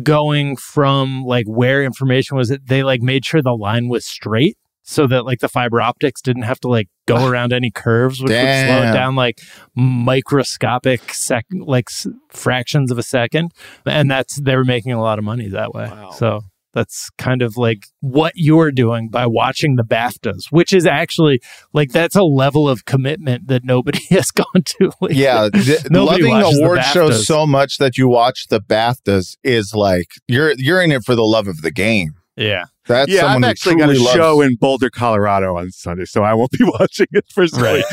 going 0.04 0.56
from 0.58 1.24
like 1.24 1.46
where 1.48 1.84
information 1.84 2.38
was 2.38 2.56
they 2.66 2.84
like 2.84 3.02
made 3.02 3.26
sure 3.26 3.42
the 3.42 3.56
line 3.56 3.88
was 3.88 4.06
straight 4.06 4.58
so 4.84 5.08
that 5.08 5.26
like 5.26 5.40
the 5.40 5.50
fiber 5.50 5.82
optics 5.82 6.22
didn't 6.22 6.44
have 6.44 6.60
to 6.60 6.68
like 6.68 6.88
go 7.08 7.26
around 7.30 7.52
any 7.54 7.72
curves 7.72 8.22
which 8.22 8.30
would 8.30 8.36
slow 8.38 8.84
it 8.84 8.94
down 8.94 9.16
like 9.16 9.40
microscopic 9.76 11.14
sec 11.14 11.46
like 11.52 11.86
s- 11.90 12.08
fractions 12.30 12.92
of 12.92 12.98
a 12.98 13.04
second. 13.04 13.52
And 13.86 14.10
that's 14.10 14.40
they 14.40 14.56
were 14.56 14.66
making 14.66 14.92
a 14.94 15.02
lot 15.02 15.20
of 15.20 15.26
money 15.26 15.48
that 15.50 15.74
way. 15.74 15.86
Wow. 15.90 16.12
so 16.12 16.42
that's 16.77 17.10
kind 17.17 17.41
of 17.41 17.57
like 17.57 17.84
what 18.01 18.34
you're 18.36 18.72
doing 18.72 19.10
by 19.10 19.25
watching 19.25 19.75
the 19.75 19.84
BAFTAs, 19.84 20.43
which 20.51 20.72
is 20.72 20.86
actually 20.86 21.41
like 21.74 21.91
that's 21.91 22.15
a 22.15 22.24
level 22.24 22.69
of 22.69 22.86
commitment 22.86 23.48
that 23.48 23.63
nobody 23.63 24.00
has 24.12 24.29
gone 24.31 24.63
to. 24.63 24.91
lately. 25.01 25.17
yeah, 25.22 25.50
th- 25.51 25.86
loving 25.91 26.25
the 26.39 26.60
award 26.62 26.84
shows 26.84 27.25
so 27.25 27.48
much 27.48 27.77
that 27.79 27.98
you 27.98 28.07
watch 28.07 28.48
the 28.50 28.62
BAFTAs 28.62 29.36
is 29.43 29.74
like 29.74 30.07
you're 30.27 30.53
you're 30.57 30.81
in 30.81 30.91
it 30.91 31.03
for 31.03 31.15
the 31.15 31.24
love 31.25 31.48
of 31.48 31.62
the 31.62 31.72
game. 31.72 32.12
yeah. 32.36 32.65
That's 32.86 33.12
yeah, 33.12 33.25
I've 33.25 33.31
someone 33.34 33.43
who 33.43 33.50
actually 33.50 33.75
got 33.75 33.89
a 33.89 34.00
loves. 34.01 34.12
show 34.13 34.41
in 34.41 34.55
Boulder, 34.55 34.89
Colorado 34.89 35.57
on 35.57 35.72
Sunday, 35.72 36.05
so 36.05 36.24
I 36.24 36.34
won't 36.34 36.51
be 36.51 36.63
watching 36.79 37.07
it 37.12 37.25
personally. 37.36 37.84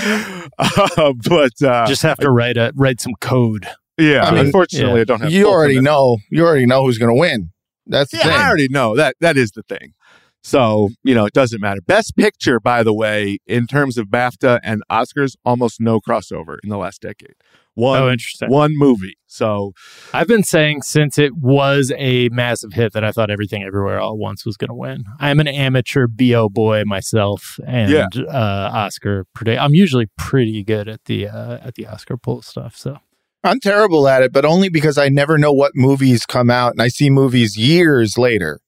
Uh, 0.56 1.12
but 1.28 1.60
uh, 1.62 1.84
Just 1.86 2.02
have 2.02 2.18
to 2.18 2.30
write 2.30 2.56
a 2.56 2.72
write 2.76 3.00
some 3.00 3.14
code. 3.20 3.66
yeah, 3.98 4.24
I 4.24 4.30
mean, 4.30 4.46
unfortunately, 4.46 4.94
yeah. 4.96 5.00
I 5.00 5.04
don't 5.04 5.20
have. 5.20 5.32
you 5.32 5.48
already 5.48 5.80
know. 5.80 6.18
You 6.30 6.46
already 6.46 6.66
know 6.66 6.84
who's 6.84 6.98
going 6.98 7.12
to 7.12 7.18
win. 7.18 7.50
That's 7.86 8.10
the 8.10 8.18
Yeah, 8.18 8.24
thing. 8.24 8.32
I 8.32 8.46
already 8.48 8.68
know 8.68 8.96
that. 8.96 9.16
That 9.20 9.36
is 9.36 9.50
the 9.52 9.62
thing. 9.62 9.94
So 10.42 10.90
you 11.02 11.14
know, 11.14 11.24
it 11.24 11.32
doesn't 11.32 11.60
matter. 11.60 11.80
Best 11.80 12.16
Picture, 12.16 12.60
by 12.60 12.82
the 12.82 12.92
way, 12.94 13.38
in 13.46 13.66
terms 13.66 13.96
of 13.96 14.08
BAFTA 14.08 14.60
and 14.62 14.82
Oscars, 14.90 15.36
almost 15.44 15.80
no 15.80 16.00
crossover 16.00 16.58
in 16.62 16.68
the 16.70 16.76
last 16.76 17.00
decade. 17.00 17.34
One, 17.76 18.00
Oh, 18.02 18.08
interesting. 18.10 18.50
one 18.50 18.72
movie. 18.76 19.16
So 19.26 19.72
I've 20.12 20.28
been 20.28 20.44
saying 20.44 20.82
since 20.82 21.18
it 21.18 21.34
was 21.34 21.92
a 21.96 22.28
massive 22.28 22.72
hit 22.74 22.92
that 22.92 23.02
I 23.02 23.10
thought 23.10 23.30
Everything 23.32 23.64
Everywhere 23.64 23.98
All 23.98 24.12
at 24.12 24.18
Once 24.18 24.44
was 24.46 24.56
going 24.56 24.68
to 24.68 24.74
win. 24.74 25.02
I'm 25.18 25.40
an 25.40 25.48
amateur 25.48 26.06
bo 26.06 26.48
boy 26.48 26.84
myself, 26.86 27.58
and 27.66 27.90
Yeah. 27.90 28.06
uh, 28.28 28.70
Oscar. 28.72 29.24
Predict- 29.34 29.60
I'm 29.60 29.74
usually 29.74 30.06
pretty 30.16 30.62
good 30.62 30.88
at 30.88 31.04
the 31.06 31.26
uh, 31.26 31.58
at 31.62 31.74
the 31.74 31.86
Oscar 31.88 32.16
poll 32.16 32.42
stuff. 32.42 32.76
So 32.76 32.98
I'm 33.44 33.60
terrible 33.60 34.08
at 34.08 34.22
it, 34.22 34.32
but 34.32 34.44
only 34.44 34.68
because 34.68 34.96
I 34.98 35.08
never 35.08 35.36
know 35.38 35.52
what 35.52 35.72
movies 35.74 36.24
come 36.26 36.50
out, 36.50 36.72
and 36.72 36.80
I 36.82 36.88
see 36.88 37.10
movies 37.10 37.56
years 37.56 38.16
later. 38.18 38.60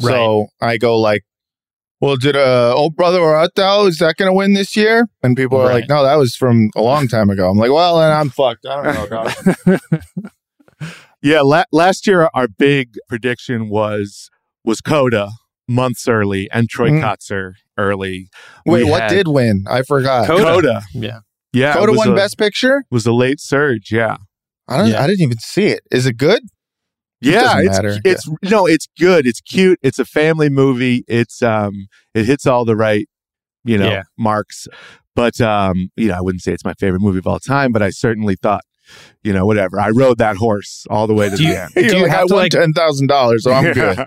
So 0.00 0.46
I 0.60 0.76
go 0.78 0.98
like, 0.98 1.22
"Well, 2.00 2.16
did 2.16 2.34
uh, 2.36 2.74
Old 2.74 2.96
Brother 2.96 3.20
or 3.20 3.36
Out 3.36 3.54
Thou 3.54 3.86
is 3.86 3.98
that 3.98 4.16
going 4.16 4.28
to 4.30 4.34
win 4.34 4.54
this 4.54 4.76
year?" 4.76 5.06
And 5.22 5.36
people 5.36 5.58
are 5.60 5.66
Right. 5.68 5.74
like, 5.82 5.88
"No, 5.88 6.02
that 6.02 6.16
was 6.16 6.34
from 6.34 6.70
a 6.74 6.82
long 6.82 7.06
time 7.08 7.30
ago." 7.30 7.48
I'm 7.48 7.56
like, 7.58 7.70
"Well, 7.70 7.98
then 8.00 8.10
I'm 8.12 8.30
fucked. 8.30 8.66
I 8.66 8.92
don't 8.92 9.10
know." 9.66 9.78
yeah, 11.22 11.40
la- 11.42 11.64
last 11.72 12.06
year 12.06 12.28
our 12.34 12.48
big 12.48 12.94
prediction 13.08 13.68
was 13.68 14.30
was 14.64 14.80
Coda 14.80 15.30
months 15.68 16.08
early 16.08 16.48
and 16.52 16.68
Troy 16.68 16.90
Mm. 16.90 17.02
Kotsur 17.02 17.52
early. 17.78 18.28
Wait, 18.66 18.84
We 18.84 18.90
what 18.90 19.02
had 19.02 19.08
did 19.10 19.28
win? 19.28 19.64
I 19.68 19.82
forgot. 19.82 20.26
Coda. 20.26 20.44
Coda? 20.44 20.82
yeah, 20.92 21.20
Yeah, 21.54 21.72
it 21.72 21.76
Coda 21.78 21.92
won 21.94 22.08
a, 22.10 22.14
Best 22.14 22.36
Picture. 22.36 22.84
Was 22.90 23.06
a 23.06 23.12
late 23.12 23.40
surge. 23.40 23.90
Yeah. 23.92 24.16
I 24.68 24.76
don't. 24.78 24.88
Yeah. 24.88 25.02
I 25.02 25.06
didn't 25.06 25.22
even 25.22 25.38
see 25.38 25.66
it. 25.66 25.80
Is 25.90 26.04
it 26.06 26.16
good? 26.18 26.42
Yeah, 27.20 27.40
doesn't 27.42 27.58
it's 27.66 27.76
matter. 27.76 27.98
it's 28.04 28.28
no, 28.50 28.66
it's 28.66 28.86
good. 28.98 29.26
It's 29.26 29.40
cute. 29.40 29.78
It's 29.82 29.98
a 29.98 30.04
family 30.04 30.50
movie. 30.50 31.04
It's 31.08 31.42
um, 31.42 31.86
it 32.12 32.26
hits 32.26 32.46
all 32.46 32.64
the 32.66 32.76
right, 32.76 33.06
you 33.64 33.78
know, 33.78 33.88
Yeah. 33.90 34.02
marks. 34.18 34.66
But 35.16 35.40
um, 35.40 35.90
you 35.96 36.08
know, 36.08 36.14
I 36.14 36.20
wouldn't 36.20 36.42
say 36.42 36.52
it's 36.52 36.64
my 36.64 36.74
favorite 36.74 37.00
movie 37.00 37.18
of 37.18 37.26
all 37.26 37.38
time, 37.38 37.72
but 37.72 37.82
I 37.82 37.90
certainly 37.90 38.36
thought, 38.36 38.62
you 39.22 39.32
know, 39.32 39.46
whatever. 39.46 39.80
I 39.80 39.88
rode 39.90 40.18
that 40.18 40.36
horse 40.36 40.84
all 40.90 41.06
the 41.06 41.14
way 41.14 41.30
to 41.30 41.36
Do 41.36 41.44
the 41.44 41.48
you- 41.50 41.56
end. 41.56 41.70
Do 41.74 41.80
You're 41.82 41.94
you 41.94 42.02
like, 42.02 42.10
have 42.10 42.24
I 42.24 42.26
to, 42.26 42.34
won 42.34 42.42
like- 42.42 42.52
ten 42.52 42.72
thousand 42.74 43.06
dollars, 43.06 43.44
so 43.44 43.52
I'm 43.52 43.72
good. 43.72 43.98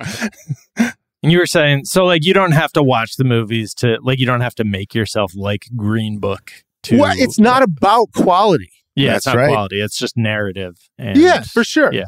And 1.24 1.32
you 1.32 1.40
were 1.40 1.48
saying 1.48 1.86
so 1.86 2.06
like 2.06 2.24
you 2.24 2.34
don't 2.34 2.52
have 2.52 2.72
to 2.74 2.84
watch 2.84 3.16
the 3.18 3.24
movies 3.24 3.74
to 3.76 3.98
like 4.04 4.20
you 4.20 4.28
don't 4.28 4.42
have 4.42 4.54
to 4.56 4.64
make 4.64 4.94
yourself 4.94 5.32
like 5.36 5.64
Green 5.76 6.20
Book 6.20 6.52
to 6.88 6.98
Well, 6.98 7.14
it's 7.18 7.40
not 7.40 7.64
about 7.64 8.08
quality. 8.16 8.70
Yeah, 8.96 9.14
That's 9.14 9.18
it's 9.20 9.26
not 9.28 9.36
right. 9.38 9.50
quality. 9.52 9.82
It's 9.82 9.98
just 9.98 10.18
narrative. 10.18 10.76
And 10.98 11.18
yeah, 11.18 11.42
for 11.42 11.64
sure. 11.64 11.94
Yeah. 11.94 12.06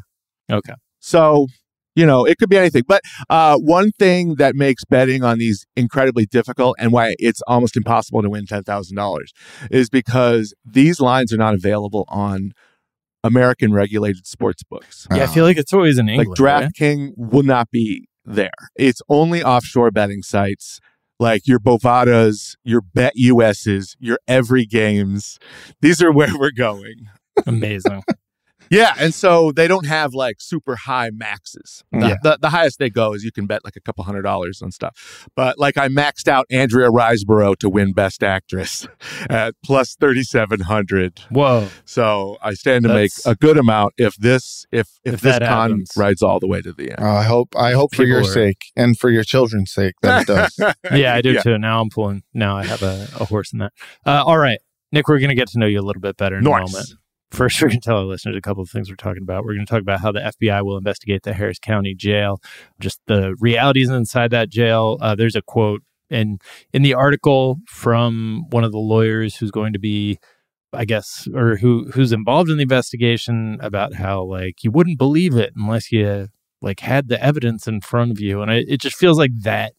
Okay. 0.51 0.73
So, 0.99 1.47
you 1.95 2.05
know, 2.05 2.25
it 2.25 2.37
could 2.39 2.49
be 2.49 2.57
anything. 2.57 2.83
But 2.87 3.01
uh, 3.29 3.57
one 3.57 3.91
thing 3.91 4.35
that 4.35 4.55
makes 4.55 4.83
betting 4.85 5.23
on 5.23 5.37
these 5.37 5.65
incredibly 5.75 6.25
difficult 6.25 6.75
and 6.79 6.91
why 6.91 7.15
it's 7.19 7.41
almost 7.47 7.77
impossible 7.77 8.21
to 8.23 8.29
win 8.29 8.45
$10,000 8.45 9.17
is 9.69 9.89
because 9.89 10.53
these 10.65 10.99
lines 10.99 11.31
are 11.31 11.37
not 11.37 11.53
available 11.53 12.05
on 12.07 12.53
American 13.23 13.71
regulated 13.73 14.25
sports 14.25 14.63
books. 14.63 15.05
Yeah, 15.13 15.23
I 15.23 15.27
feel 15.27 15.43
like 15.43 15.57
it's 15.57 15.73
always 15.73 15.97
in 15.99 16.07
Like 16.07 16.19
England. 16.27 16.39
right? 16.39 16.69
DraftKings 16.73 17.11
will 17.17 17.43
not 17.43 17.69
be 17.69 18.07
there. 18.25 18.49
It's 18.75 19.01
only 19.09 19.43
offshore 19.43 19.91
betting 19.91 20.21
sites 20.23 20.79
like 21.19 21.47
your 21.47 21.59
Bovadas, 21.59 22.55
your 22.63 22.81
Bet 22.81 23.13
US's, 23.15 23.95
your 23.99 24.19
Every 24.27 24.65
Games. 24.65 25.37
These 25.81 26.01
are 26.01 26.11
where 26.11 26.37
we're 26.37 26.51
going. 26.51 27.09
Amazing. 27.45 28.03
Yeah, 28.69 28.93
and 28.99 29.13
so 29.13 29.51
they 29.51 29.67
don't 29.67 29.85
have 29.85 30.13
like 30.13 30.37
super 30.39 30.75
high 30.75 31.09
maxes. 31.13 31.83
The, 31.91 31.99
Yeah. 32.09 32.15
the, 32.23 32.37
the 32.41 32.49
highest 32.49 32.79
they 32.79 32.89
go 32.89 33.13
is 33.13 33.23
you 33.23 33.31
can 33.31 33.45
bet 33.47 33.63
like 33.63 33.75
a 33.75 33.81
couple 33.81 34.03
hundred 34.03 34.21
dollars 34.23 34.61
on 34.61 34.71
stuff. 34.71 35.27
But 35.35 35.57
like 35.57 35.77
I 35.77 35.87
maxed 35.87 36.27
out 36.27 36.45
Andrea 36.51 36.89
Riseborough 36.89 37.57
to 37.59 37.69
win 37.69 37.93
Best 37.93 38.23
Actress 38.23 38.87
at 39.29 39.55
plus 39.63 39.95
thirty 39.95 40.23
seven 40.23 40.61
hundred. 40.61 41.19
Whoa. 41.29 41.67
So 41.85 42.37
I 42.41 42.53
stand 42.53 42.83
to 42.83 42.93
make 42.93 43.11
a 43.25 43.35
good 43.35 43.57
amount 43.57 43.93
if 43.97 44.15
this 44.17 44.65
if 44.71 44.87
if, 45.03 45.15
If 45.15 45.21
this 45.21 45.39
that 45.39 45.47
con 45.47 45.69
happens. 45.71 45.91
rides 45.97 46.21
all 46.21 46.39
the 46.39 46.47
way 46.47 46.61
to 46.61 46.71
the 46.73 46.91
end. 46.91 46.99
Oh, 46.99 47.05
I 47.09 47.23
hope 47.23 47.55
I 47.57 47.71
hope 47.71 47.91
for 47.95 48.03
People 48.03 48.07
your 48.09 48.21
are- 48.21 48.23
sake 48.25 48.65
and 48.75 48.97
for 48.97 49.09
your 49.09 49.23
children's 49.23 49.71
sake 49.71 49.93
that 50.01 50.21
it 50.21 50.27
does. 50.27 50.59
Yeah, 50.93 51.15
I 51.15 51.21
do 51.21 51.39
too. 51.41 51.57
Now 51.57 51.81
I'm 51.81 51.89
pulling. 51.89 52.23
Now 52.33 52.57
I 52.57 52.65
have 52.65 52.81
a, 52.83 53.07
a 53.19 53.25
horse 53.25 53.53
in 53.53 53.59
that. 53.59 53.73
Uh, 54.05 54.23
all 54.25 54.37
right, 54.37 54.59
Nick, 54.91 55.07
we're 55.07 55.19
going 55.19 55.29
to 55.29 55.35
get 55.35 55.47
to 55.49 55.59
know 55.59 55.65
you 55.65 55.79
a 55.79 55.81
little 55.81 56.01
bit 56.01 56.17
better 56.17 56.37
in 56.37 56.45
a 56.45 56.49
moment. 56.49 56.93
First, 57.31 57.61
we're 57.61 57.67
going 57.69 57.79
to 57.79 57.85
tell 57.85 57.97
our 57.97 58.05
listeners 58.05 58.35
a 58.35 58.41
couple 58.41 58.63
of 58.63 58.69
things 58.69 58.89
we're 58.89 58.95
talking 58.95 59.21
about. 59.21 59.43
We're 59.43 59.53
going 59.53 59.65
to 59.65 59.71
talk 59.71 59.81
about 59.81 60.01
how 60.01 60.11
the 60.11 60.33
FBI 60.41 60.63
will 60.65 60.77
investigate 60.77 61.23
the 61.23 61.33
Harris 61.33 61.59
County 61.59 61.93
jail, 61.93 62.41
just 62.79 62.99
the 63.05 63.35
realities 63.39 63.89
inside 63.89 64.31
that 64.31 64.49
jail. 64.49 64.97
Uh, 64.99 65.15
there's 65.15 65.35
a 65.35 65.41
quote 65.41 65.83
in 66.09 66.39
in 66.73 66.81
the 66.81 66.95
article 66.95 67.59
from 67.67 68.45
one 68.49 68.63
of 68.63 68.71
the 68.71 68.79
lawyers 68.79 69.35
who's 69.35 69.51
going 69.51 69.73
to 69.73 69.79
be, 69.79 70.17
I 70.73 70.85
guess, 70.85 71.27
or 71.35 71.57
who 71.57 71.89
who's 71.93 72.11
involved 72.11 72.49
in 72.49 72.57
the 72.57 72.63
investigation 72.63 73.59
about 73.61 73.93
how 73.93 74.23
like 74.23 74.63
you 74.63 74.71
wouldn't 74.71 74.97
believe 74.97 75.35
it 75.35 75.53
unless 75.55 75.91
you 75.91 76.29
like 76.61 76.79
had 76.79 77.09
the 77.09 77.23
evidence 77.23 77.67
in 77.67 77.79
front 77.81 78.11
of 78.11 78.19
you, 78.19 78.41
and 78.41 78.51
it 78.51 78.81
just 78.81 78.97
feels 78.97 79.19
like 79.19 79.31
that 79.43 79.73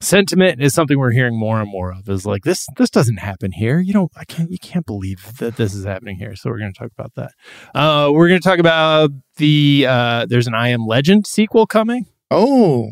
sentiment 0.00 0.62
is 0.62 0.74
something 0.74 0.98
we're 0.98 1.10
hearing 1.12 1.38
more 1.38 1.60
and 1.60 1.70
more 1.70 1.92
of 1.92 2.08
is 2.08 2.24
like 2.24 2.44
this 2.44 2.66
this 2.76 2.90
doesn't 2.90 3.18
happen 3.18 3.52
here. 3.52 3.80
You 3.80 3.92
don't 3.92 4.12
i 4.16 4.24
can't 4.24 4.50
you 4.50 4.58
can't 4.58 4.86
believe 4.86 5.36
that 5.38 5.56
this 5.56 5.74
is 5.74 5.84
happening 5.84 6.16
here. 6.16 6.36
So 6.36 6.50
we're 6.50 6.58
going 6.58 6.72
to 6.72 6.78
talk 6.78 6.90
about 6.96 7.14
that. 7.16 7.32
Uh 7.74 8.10
we're 8.12 8.28
going 8.28 8.40
to 8.40 8.48
talk 8.48 8.58
about 8.58 9.10
the 9.36 9.86
uh 9.88 10.26
there's 10.28 10.46
an 10.46 10.54
i 10.54 10.68
am 10.68 10.86
legend 10.86 11.26
sequel 11.26 11.66
coming. 11.66 12.06
Oh, 12.30 12.90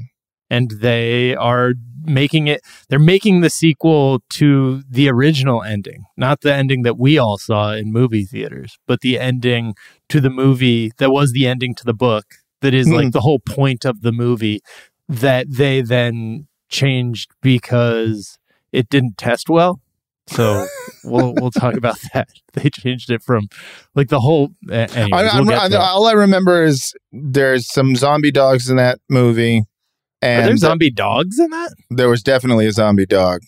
and 0.49 0.71
they 0.81 1.35
are 1.37 1.75
making 2.09 2.47
it 2.47 2.61
they're 2.89 2.99
making 2.99 3.41
the 3.41 3.51
sequel 3.51 4.23
to 4.31 4.83
the 4.89 5.09
original 5.09 5.61
ending 5.63 6.05
not 6.17 6.41
the 6.43 6.55
ending 6.55 6.83
that 6.83 6.97
we 6.97 7.19
all 7.19 7.37
saw 7.37 7.73
in 7.73 7.93
movie 7.93 8.25
theaters 8.25 8.79
but 8.87 9.01
the 9.01 9.19
ending 9.19 9.75
to 10.09 10.21
the 10.21 10.31
movie 10.31 10.93
that 10.99 11.11
was 11.11 11.33
the 11.33 11.49
ending 11.49 11.75
to 11.75 11.85
the 11.85 11.93
book 11.93 12.27
that 12.61 12.73
is 12.73 12.89
like 12.89 13.07
Hmm. 13.07 13.11
the 13.11 13.23
whole 13.23 13.41
point 13.41 13.85
of 13.85 14.03
the 14.03 14.13
movie 14.13 14.61
that 15.09 15.47
they 15.51 15.81
then 15.83 16.47
changed 16.69 17.31
because 17.43 18.39
it 18.73 18.89
didn't 18.89 19.17
test 19.17 19.49
well 19.49 19.81
so 20.29 20.67
we'll 21.05 21.35
we'll 21.35 21.51
talk 21.51 21.75
about 21.75 21.97
that 22.13 22.29
they 22.55 22.71
changed 22.71 23.11
it 23.11 23.23
from 23.23 23.49
like 23.95 24.09
the 24.09 24.21
whole 24.21 24.51
uh, 24.71 24.75
anyways, 24.75 25.33
I, 25.33 25.41
we'll 25.41 25.53
I, 25.53 25.69
all 25.77 26.07
I 26.07 26.13
remember 26.13 26.65
is 26.65 26.95
there's 27.13 27.73
some 27.73 27.97
zombie 27.97 28.33
dogs 28.33 28.69
in 28.69 28.77
that 28.77 28.99
movie, 29.09 29.59
are 30.23 30.29
and 30.29 30.49
there 30.49 30.57
zombie 30.57 30.91
dogs 30.91 31.39
in 31.39 31.51
that 31.51 31.75
there 31.91 32.09
was 32.09 32.23
definitely 32.23 32.67
a 32.67 32.73
zombie 32.73 33.07
dog. 33.07 33.41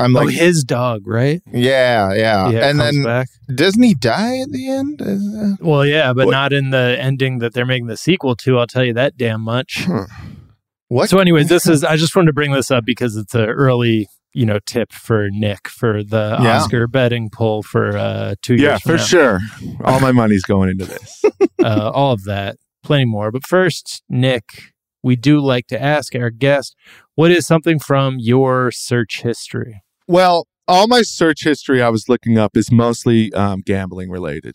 I'm 0.00 0.16
oh 0.16 0.20
like, 0.22 0.34
his 0.34 0.62
dog 0.62 1.08
right 1.08 1.42
yeah, 1.52 2.12
yeah, 2.12 2.50
yeah 2.50 2.68
and 2.68 2.78
then 2.78 3.02
back 3.02 3.28
doesn't 3.52 3.82
he 3.82 3.94
die 3.94 4.38
at 4.38 4.52
the 4.52 4.70
end? 4.70 5.02
Uh, 5.02 5.56
Well, 5.60 5.84
yeah, 5.84 6.12
but 6.12 6.26
What- 6.26 6.32
not 6.32 6.52
in 6.52 6.70
the 6.70 6.96
ending 7.00 7.38
that 7.40 7.52
they're 7.52 7.66
making 7.66 7.86
the 7.86 7.96
sequel 7.96 8.36
to. 8.36 8.58
I'll 8.58 8.68
tell 8.68 8.84
you 8.84 8.92
that 8.92 9.16
damn 9.16 9.40
much. 9.40 9.88
What? 10.88 11.08
So, 11.10 11.18
anyways, 11.18 11.48
this 11.48 11.66
is 11.68 11.84
I 11.84 11.96
just 11.96 12.14
wanted 12.16 12.26
to 12.28 12.32
bring 12.32 12.52
this 12.52 12.70
up 12.70 12.84
because 12.84 13.16
it's 13.16 13.34
an 13.34 13.48
early, 13.48 14.08
you 14.32 14.46
know, 14.46 14.58
tip 14.66 14.92
for 14.92 15.28
Nick 15.30 15.68
for 15.68 16.02
the 16.02 16.38
Yeah. 16.40 16.58
Oscar 16.60 16.86
betting 16.86 17.30
poll 17.32 17.62
for 17.62 17.96
uh, 17.96 18.34
two 18.42 18.54
years. 18.54 18.62
Yeah, 18.62 18.78
for 18.78 18.96
now. 18.96 19.02
sure. 19.04 19.40
All 19.84 20.00
my 20.00 20.12
money's 20.12 20.44
going 20.44 20.70
into 20.70 20.84
this. 20.84 21.24
Uh, 21.60 21.90
all 21.92 22.12
of 22.12 22.22
that, 22.22 22.56
plenty 22.84 23.04
more. 23.04 23.32
But 23.32 23.44
first, 23.44 24.04
Nick, 24.08 24.44
we 25.02 25.16
do 25.16 25.40
like 25.40 25.66
to 25.66 25.82
ask 25.82 26.14
our 26.14 26.30
guest, 26.30 26.76
what 27.16 27.32
is 27.32 27.48
something 27.48 27.80
from 27.80 28.18
your 28.20 28.70
search 28.70 29.22
history? 29.22 29.82
Well, 30.06 30.46
all 30.68 30.86
my 30.86 31.02
search 31.02 31.42
history 31.42 31.82
I 31.82 31.88
was 31.88 32.08
looking 32.08 32.38
up 32.38 32.56
is 32.56 32.70
mostly 32.70 33.32
um, 33.34 33.62
gambling 33.66 34.08
related. 34.08 34.54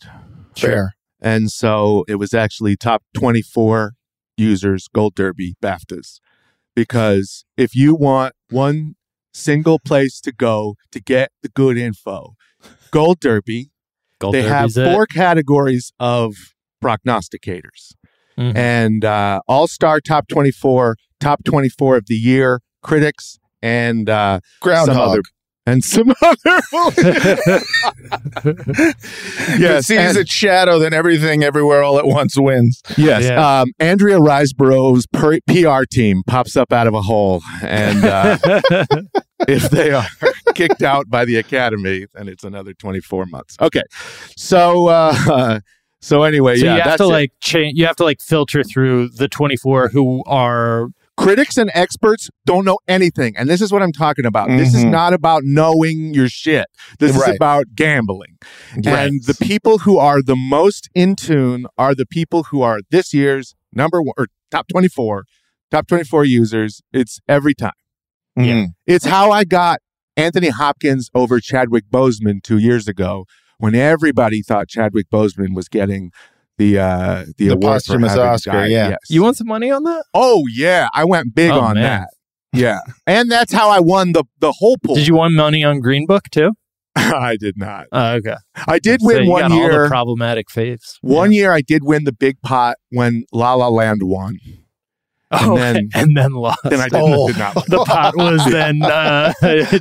Fair. 0.56 0.94
And 1.20 1.50
so 1.52 2.06
it 2.08 2.14
was 2.14 2.32
actually 2.32 2.74
top 2.74 3.02
24 3.14 3.92
users, 4.38 4.88
Gold 4.88 5.14
Derby, 5.14 5.54
BAFTAs. 5.62 6.20
Because 6.74 7.44
if 7.56 7.74
you 7.74 7.94
want 7.94 8.34
one 8.50 8.94
single 9.32 9.78
place 9.78 10.20
to 10.22 10.32
go 10.32 10.74
to 10.92 11.00
get 11.00 11.30
the 11.42 11.48
good 11.48 11.76
info, 11.78 12.34
Gold 12.90 13.20
Derby, 13.20 13.70
Gold 14.20 14.34
they 14.34 14.42
have 14.42 14.72
Derby's 14.72 14.76
it. 14.78 14.92
four 14.92 15.06
categories 15.06 15.92
of 16.00 16.34
prognosticators. 16.82 17.92
Mhm. 18.38 18.56
And 18.56 19.04
uh, 19.04 19.40
All 19.46 19.68
Star 19.68 20.00
Top 20.00 20.26
24, 20.28 20.96
Top 21.20 21.44
24 21.44 21.96
of 21.98 22.06
the 22.06 22.16
Year, 22.16 22.60
critics, 22.82 23.38
and 23.62 24.08
uh, 24.10 24.40
some 24.40 24.60
Groundhog. 24.60 24.96
other. 25.10 25.22
And 25.66 25.82
some 25.82 26.12
other. 26.22 26.60
Yes, 28.44 29.58
yes, 29.58 29.86
sees 29.86 29.98
and- 29.98 30.16
its 30.18 30.30
shadow, 30.32 30.78
then 30.78 30.92
everything 30.92 31.42
everywhere 31.42 31.82
all 31.82 31.98
at 31.98 32.06
once 32.06 32.36
wins. 32.38 32.82
Yes. 32.96 33.24
Yeah. 33.24 33.60
Um, 33.60 33.68
Andrea 33.78 34.18
Riseborough's 34.18 35.06
per- 35.06 35.38
PR 35.46 35.84
team 35.90 36.22
pops 36.26 36.56
up 36.56 36.72
out 36.72 36.86
of 36.86 36.94
a 36.94 37.02
hole. 37.02 37.42
And 37.62 38.04
uh, 38.04 38.38
if 39.48 39.70
they 39.70 39.90
are 39.92 40.06
kicked 40.54 40.82
out 40.82 41.08
by 41.08 41.24
the 41.24 41.36
Academy, 41.36 42.06
then 42.14 42.28
it's 42.28 42.44
another 42.44 42.74
24 42.74 43.26
months. 43.26 43.56
Okay. 43.60 43.82
So, 44.36 44.88
uh, 44.88 45.60
so 46.00 46.22
anyway, 46.22 46.56
so 46.56 46.66
yeah, 46.66 46.72
you 46.76 46.80
have 46.82 46.90
that's 46.90 46.98
to 47.02 47.04
it. 47.04 47.12
like 47.12 47.32
change. 47.40 47.78
You 47.78 47.86
have 47.86 47.96
to 47.96 48.04
like 48.04 48.20
filter 48.20 48.62
through 48.62 49.08
the 49.08 49.26
twenty 49.28 49.56
four 49.56 49.88
who 49.88 50.22
are 50.26 50.88
critics 51.16 51.56
and 51.56 51.70
experts 51.74 52.28
don't 52.44 52.64
know 52.64 52.78
anything. 52.88 53.36
And 53.36 53.48
this 53.48 53.60
is 53.60 53.72
what 53.72 53.82
I'm 53.82 53.92
talking 53.92 54.26
about. 54.26 54.48
This 54.48 54.74
is 54.74 54.84
Mhm. 54.84 54.90
not 54.90 55.12
about 55.12 55.42
knowing 55.44 56.12
your 56.12 56.28
shit. 56.28 56.66
This 56.98 57.14
is 57.14 57.22
about 57.36 57.66
gambling. 57.74 58.36
Right. 58.74 59.06
And 59.08 59.22
the 59.24 59.34
people 59.34 59.78
who 59.78 59.98
are 59.98 60.22
the 60.22 60.36
most 60.36 60.88
in 60.94 61.14
tune 61.16 61.66
are 61.78 61.94
the 61.94 62.06
people 62.06 62.44
who 62.44 62.62
are 62.62 62.80
this 62.90 63.14
year's 63.14 63.54
number 63.72 64.02
one 64.02 64.14
or 64.16 64.26
top 64.50 64.66
24, 64.68 65.24
top 65.70 65.86
24 65.86 66.24
users. 66.24 66.82
It's 66.92 67.20
every 67.28 67.54
time. 67.54 67.72
Mhm. 68.38 68.68
It's 68.86 69.04
how 69.06 69.30
I 69.30 69.44
got 69.44 69.80
Anthony 70.16 70.48
Hopkins 70.48 71.10
over 71.14 71.40
Chadwick 71.40 71.84
Boseman 71.92 72.42
two 72.42 72.58
years 72.58 72.88
ago 72.88 73.24
when 73.58 73.74
everybody 73.74 74.42
thought 74.42 74.68
Chadwick 74.68 75.08
Boseman 75.10 75.54
was 75.54 75.68
getting 75.68 76.10
the 76.58 76.78
uh 76.78 77.24
the, 77.38 77.48
The 77.48 77.52
award 77.54 77.62
posthumous 77.74 78.12
having 78.12 78.26
Oscar, 78.26 78.50
died. 78.52 78.70
yeah. 78.70 78.88
Yes. 78.90 78.98
you 79.10 79.22
want 79.22 79.36
some 79.36 79.48
money 79.48 79.70
on 79.70 79.82
that? 79.84 80.04
Oh 80.14 80.44
yeah, 80.54 80.88
I 80.94 81.04
went 81.04 81.34
big 81.34 81.50
Oh, 81.50 81.60
on 81.60 81.74
man. 81.74 81.82
that. 81.82 82.08
Yeah, 82.52 82.80
and 83.06 83.30
that's 83.30 83.52
how 83.52 83.70
I 83.70 83.80
won 83.80 84.12
the 84.12 84.24
the 84.40 84.52
whole 84.52 84.76
pool. 84.84 84.94
Did 84.94 85.06
you 85.08 85.16
want 85.16 85.34
money 85.34 85.64
on 85.64 85.80
Green 85.80 86.06
Book 86.06 86.24
too? 86.30 86.52
I 86.96 87.36
did 87.40 87.56
not. 87.58 87.86
Oh, 87.90 88.12
okay. 88.14 88.36
I 88.68 88.78
did 88.78 89.00
So 89.00 89.08
win 89.08 89.24
you 89.24 89.30
one 89.30 89.42
got 89.42 89.50
all 89.52 89.58
year. 89.58 89.82
the 89.84 89.88
problematic 89.88 90.46
faves. 90.48 90.96
One 91.00 91.32
year 91.32 91.52
I 91.52 91.60
did 91.60 91.82
win 91.82 92.04
the 92.04 92.12
big 92.12 92.40
pot 92.42 92.76
when 92.90 93.24
La 93.32 93.54
La 93.54 93.66
Land 93.68 94.02
won. 94.04 94.38
Oh, 95.32 95.56
then- 95.58 95.88
and 95.94 96.16
then 96.16 96.30
lost. 96.34 96.60
Then 96.62 96.78
I 96.80 96.84
did, 96.88 96.92
Oh. 97.02 97.26
did 97.26 97.38
not. 97.38 97.54
the 97.66 97.84
pot 97.84 98.16
was 98.16 98.44
then 98.44 98.80
uh, 98.82 99.32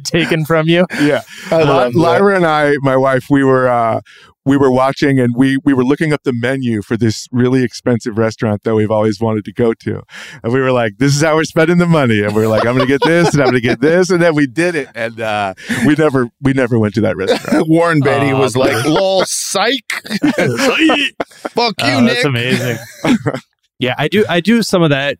taken 0.03 0.45
from 0.45 0.67
you. 0.67 0.87
yeah, 0.99 1.21
I 1.51 1.85
Li- 1.87 1.93
Lyra 1.93 2.35
and 2.37 2.45
I, 2.47 2.73
my 2.81 2.97
wife, 2.97 3.27
we 3.29 3.43
were 3.43 3.67
uh, 3.69 4.01
we 4.45 4.57
were 4.57 4.71
watching 4.71 5.19
and 5.19 5.35
we 5.35 5.57
we 5.63 5.73
were 5.73 5.85
looking 5.85 6.11
up 6.13 6.23
the 6.23 6.33
menu 6.33 6.81
for 6.81 6.97
this 6.97 7.27
really 7.31 7.63
expensive 7.63 8.17
restaurant 8.17 8.63
that 8.63 8.75
we've 8.75 8.91
always 8.91 9.19
wanted 9.21 9.45
to 9.45 9.53
go 9.53 9.73
to, 9.73 10.01
and 10.43 10.51
we 10.53 10.59
were 10.59 10.71
like, 10.71 10.97
"This 10.97 11.15
is 11.15 11.21
how 11.21 11.35
we're 11.35 11.43
spending 11.45 11.77
the 11.77 11.85
money." 11.87 12.21
And 12.21 12.35
we 12.35 12.41
were 12.41 12.47
like, 12.47 12.65
"I'm 12.65 12.75
going 12.75 12.87
to 12.87 12.91
get 12.97 13.01
this 13.03 13.33
and 13.33 13.41
I'm 13.41 13.49
going 13.51 13.61
to 13.61 13.67
get 13.67 13.79
this," 13.79 14.09
and 14.09 14.21
then 14.21 14.35
we 14.35 14.45
did 14.47 14.75
it, 14.75 14.89
and 14.95 15.19
uh, 15.21 15.53
we 15.85 15.95
never 15.95 16.29
we 16.41 16.53
never 16.53 16.77
went 16.77 16.93
to 16.95 17.01
that 17.01 17.15
restaurant. 17.15 17.67
Warren 17.69 17.99
Beatty 18.01 18.31
Oh, 18.31 18.39
was 18.39 18.57
like, 18.57 18.83
"Lol, 18.85 19.23
psych, 19.25 19.91
fuck 21.49 21.73
you, 21.79 21.85
Oh, 21.93 21.99
Nick." 22.01 22.13
that's 22.13 22.25
amazing. 22.25 22.77
yeah, 23.79 23.95
I 23.97 24.07
do. 24.07 24.25
I 24.27 24.39
do 24.39 24.61
some 24.63 24.81
of 24.83 24.89
that 24.89 25.17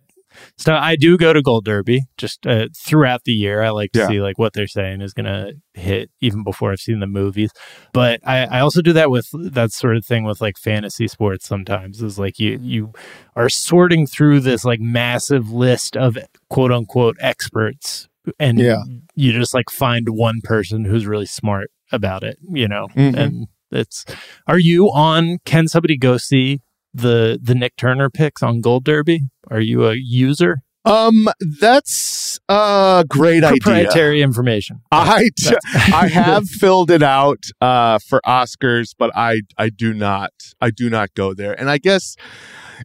So 0.58 0.76
I 0.76 0.96
do 0.96 1.18
go 1.18 1.34
to 1.34 1.42
Gold 1.42 1.66
Derby 1.66 2.04
just 2.18 2.46
uh, 2.46 2.68
throughout 2.78 3.24
the 3.24 3.32
year. 3.32 3.64
I 3.64 3.70
like 3.70 3.92
to 3.94 4.00
Yeah. 4.00 4.08
see 4.08 4.22
like 4.22 4.38
what 4.38 4.54
they're 4.54 4.68
saying 4.68 5.02
is 5.02 5.12
going 5.14 5.26
to 5.26 5.54
hit 5.74 6.12
even 6.22 6.44
before 6.44 6.72
I've 6.72 6.80
seen 6.80 7.00
the 7.00 7.08
movies. 7.08 7.50
But 7.92 8.20
I, 8.26 8.46
I 8.46 8.60
also 8.60 8.82
do 8.82 8.94
that 8.94 9.10
with 9.10 9.28
that 9.34 9.72
sort 9.72 9.98
of 9.98 10.06
thing 10.06 10.24
with 10.26 10.42
like 10.42 10.58
fantasy 10.58 11.08
sports. 11.08 11.48
Sometimes 11.48 12.02
is 12.04 12.20
like 12.20 12.38
you 12.40 12.60
you 12.62 12.94
are 13.36 13.50
sorting 13.50 14.06
through 14.06 14.42
this 14.42 14.64
like 14.64 14.80
massive 14.80 15.50
list 15.52 15.98
of 15.98 16.18
quote 16.50 16.72
unquote 16.72 17.18
experts, 17.20 18.08
and 18.40 18.60
Yeah. 18.60 18.84
you 19.16 19.34
just 19.34 19.54
like 19.56 19.70
find 19.72 20.10
one 20.10 20.40
person 20.44 20.86
who's 20.86 21.08
really 21.08 21.26
smart 21.26 21.72
about 21.92 22.24
it. 22.24 22.38
You 22.48 22.68
know, 22.68 22.88
Mm-hmm. 22.90 23.16
Mhm. 23.16 23.20
and 23.20 23.48
it's. 23.72 24.06
Are 24.46 24.60
you 24.60 24.92
on? 24.92 25.40
Can 25.46 25.68
somebody 25.68 25.98
go 25.98 26.18
see? 26.18 26.60
The 26.94 27.40
the 27.42 27.56
Nick 27.56 27.76
Turner 27.76 28.10
picks 28.10 28.44
on 28.44 28.62
Gold 28.62 28.84
Derby. 28.86 29.22
Are 29.50 29.60
you 29.60 29.86
a 29.88 29.96
user? 29.96 30.60
Um, 30.86 31.30
that's 31.62 32.40
a 32.50 33.06
great 33.08 33.44
idea. 33.44 33.58
proprietary 33.62 34.22
information. 34.22 34.82
I 34.92 35.30
d- 35.36 35.56
I 35.94 36.08
have 36.08 36.48
filled 36.50 36.92
it 36.92 37.02
out 37.02 37.40
uh, 37.62 38.00
for 38.00 38.20
Oscars, 38.26 38.90
but 38.98 39.10
I 39.16 39.42
I 39.58 39.70
do 39.70 39.94
not 39.94 40.32
I 40.62 40.72
do 40.72 40.90
not 40.90 41.14
go 41.16 41.34
there, 41.34 41.58
and 41.60 41.70
I 41.70 41.78
guess 41.78 42.16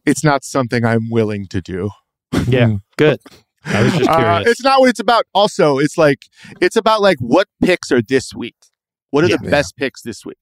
it's 0.05 0.23
not 0.23 0.43
something 0.45 0.85
I'm 0.85 1.09
willing 1.09 1.47
to 1.47 1.61
do. 1.61 1.89
Yeah, 2.47 2.77
good. 2.97 3.19
I 3.65 3.83
was 3.83 3.93
just 3.93 4.09
Uh, 4.09 4.17
curious. 4.17 4.47
it's 4.47 4.63
not 4.63 4.79
what 4.79 4.89
it's 4.89 4.99
about. 4.99 5.25
Also, 5.33 5.77
it's 5.77 5.97
like 5.97 6.19
it's 6.61 6.75
about 6.77 7.01
like 7.01 7.17
what 7.19 7.47
picks 7.61 7.91
are 7.91 8.01
this 8.01 8.33
week. 8.33 8.55
What 9.11 9.23
are 9.23 9.27
the 9.27 9.39
Yeah. 9.43 9.49
best 9.49 9.75
picks 9.75 10.01
this 10.03 10.25
week? 10.25 10.37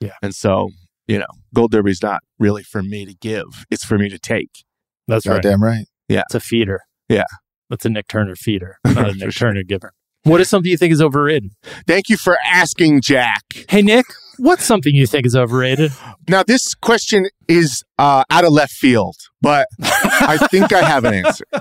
Yeah. 0.00 0.12
and 0.20 0.34
so 0.34 0.70
you 1.08 1.18
know, 1.18 1.26
Gold 1.52 1.72
Derby's 1.72 2.02
not 2.02 2.20
really 2.38 2.62
for 2.62 2.82
me 2.82 3.04
to 3.04 3.14
give; 3.14 3.66
it's 3.70 3.84
for 3.84 3.98
me 3.98 4.08
to 4.08 4.18
take. 4.18 4.64
That's 5.08 5.26
right. 5.26 5.42
Damn 5.42 5.62
right. 5.62 5.86
Yeah, 6.08 6.22
it's 6.28 6.36
a 6.36 6.40
feeder. 6.40 6.82
Yeah. 7.08 7.24
That's 7.70 7.84
a 7.84 7.90
Nick 7.90 8.08
Turner 8.08 8.34
feeder, 8.34 8.78
not 8.84 9.10
a 9.10 9.12
Nick 9.12 9.32
sure. 9.32 9.48
Turner 9.48 9.62
giver. 9.62 9.92
What 10.24 10.40
is 10.40 10.48
something 10.48 10.70
you 10.70 10.76
think 10.76 10.92
is 10.92 11.00
overrated? 11.02 11.52
Thank 11.86 12.08
you 12.08 12.16
for 12.16 12.38
asking, 12.44 13.02
Jack. 13.02 13.42
Hey, 13.68 13.82
Nick, 13.82 14.06
what's 14.38 14.64
something 14.64 14.94
you 14.94 15.06
think 15.06 15.26
is 15.26 15.36
overrated? 15.36 15.92
Now, 16.28 16.42
this 16.42 16.74
question 16.74 17.28
is 17.46 17.84
uh, 17.98 18.24
out 18.30 18.44
of 18.44 18.52
left 18.52 18.72
field, 18.72 19.16
but 19.40 19.68
I 19.80 20.38
think 20.50 20.72
I 20.72 20.82
have 20.82 21.04
an 21.04 21.14
answer. 21.14 21.44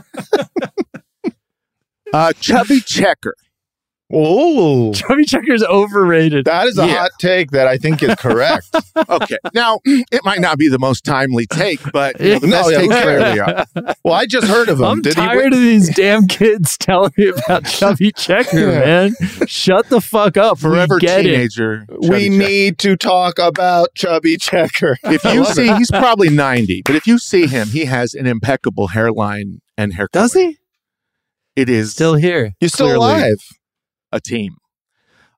Uh, 2.13 2.31
chubby 2.39 2.79
checker. 2.79 3.36
Oh, 4.12 4.93
Chubby 4.93 5.26
Checker's 5.26 5.62
overrated. 5.63 6.46
that 6.46 6.67
is 6.67 6.78
a 6.78 6.88
Yeah. 6.88 7.00
hot 7.00 7.12
take 7.20 7.52
that 7.52 7.67
I 7.67 7.78
think 7.78 8.02
is 8.02 8.15
correct. 8.15 8.65
Okay. 9.10 9.38
Now, 9.54 9.80
it 9.86 10.22
might 10.26 10.39
not 10.41 10.58
be 10.58 10.70
the 10.70 10.80
most 10.80 11.06
timely 11.06 11.46
take, 11.46 11.80
but 11.93 12.20
you 12.20 12.34
know, 12.34 12.39
the 12.39 12.48
No, 12.48 12.58
best 12.63 12.72
yeah, 12.72 12.78
takes 12.80 12.93
fair. 12.96 13.06
rarely 13.20 13.39
are. 13.39 13.65
well, 14.04 14.13
I 14.15 14.26
just 14.26 14.48
heard 14.48 14.70
of 14.70 14.80
him. 14.80 14.86
I'm 14.86 15.02
Did 15.02 15.13
tired 15.15 15.54
of 15.54 15.60
these 15.60 15.93
damn 15.96 16.26
kids 16.28 16.78
telling 16.80 17.12
me 17.15 17.28
about 17.28 17.65
Chubby 17.67 18.12
Checker, 18.12 18.60
Yeah. 18.60 18.80
man. 18.80 19.15
Shut 19.46 19.88
the 19.89 20.02
fuck 20.02 20.36
up. 20.36 20.58
Forever 20.58 20.96
we 20.96 21.02
teenager. 21.08 21.86
We 22.00 22.08
checker. 22.08 22.30
need 22.38 22.78
to 22.80 22.96
talk 22.98 23.38
about 23.39 23.89
Chubby 23.96 24.38
Checker. 24.38 24.98
If 25.04 25.24
you 25.26 25.46
see, 25.46 25.70
it. 25.70 25.78
he's 25.78 25.91
probably 25.91 26.30
90, 26.30 26.82
but 26.84 26.96
if 26.96 27.06
you 27.06 27.20
see 27.20 27.46
him, 27.46 27.67
he 27.67 27.86
has 27.86 28.13
an 28.15 28.26
impeccable 28.26 28.88
hairline 28.88 29.62
and 29.78 29.93
hair. 29.93 30.08
Does 30.12 30.34
color. 30.34 30.46
he? 30.46 30.58
It 31.56 31.70
is 31.70 31.91
Still 31.91 32.15
here. 32.15 32.54
you're 32.60 32.70
still 32.70 32.88
clearly- 32.88 33.06
alive. 33.06 33.38
A 34.12 34.20
team. 34.20 34.56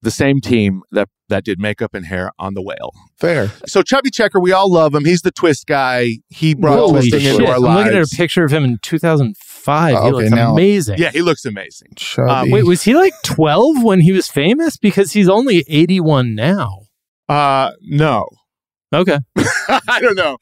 The 0.02 0.12
same 0.12 0.40
team 0.40 0.82
that, 0.92 1.10
that 1.28 1.44
did 1.44 1.60
makeup 1.60 1.94
and 1.94 2.06
hair 2.06 2.32
on 2.40 2.54
the 2.54 2.62
whale. 2.62 2.92
Fair. 3.20 3.52
So 3.68 3.82
Chubby 3.82 4.10
Checker, 4.10 4.40
we 4.40 4.54
all 4.54 4.72
love 4.72 4.96
him. 4.96 5.04
He's 5.04 5.24
the 5.24 5.32
twist 5.32 5.66
guy. 5.68 6.20
He 6.30 6.54
brought 6.56 6.78
Holy 6.80 6.92
twisting 7.02 7.20
shit. 7.20 7.32
into 7.36 7.48
our 7.48 7.56
I'm 7.58 7.62
lives. 7.64 7.86
looking 7.86 8.00
at 8.00 8.14
a 8.14 8.16
picture 8.16 8.46
of 8.46 8.52
him 8.52 8.64
in 8.64 8.78
2005. 8.82 9.94
Oh, 9.96 10.02
he 10.02 10.08
okay, 10.08 10.12
looks 10.16 10.30
now- 10.32 10.54
amazing. 10.54 11.00
Yeah, 11.00 11.12
he 11.12 11.22
looks 11.22 11.44
amazing. 11.44 11.90
Chubby. 11.98 12.32
Uh, 12.32 12.46
Wait, 12.48 12.66
was 12.66 12.84
he 12.84 12.96
like 12.96 13.12
12 13.26 13.84
when 13.84 14.00
he 14.00 14.14
was 14.14 14.28
famous? 14.30 14.78
Because 14.78 15.12
he's 15.12 15.28
only 15.28 15.66
81 15.68 16.34
now. 16.34 16.84
Uh, 17.28 17.72
no, 17.82 18.26
Okay. 18.92 19.20
I 19.38 20.00
don't 20.02 20.16
know. 20.16 20.38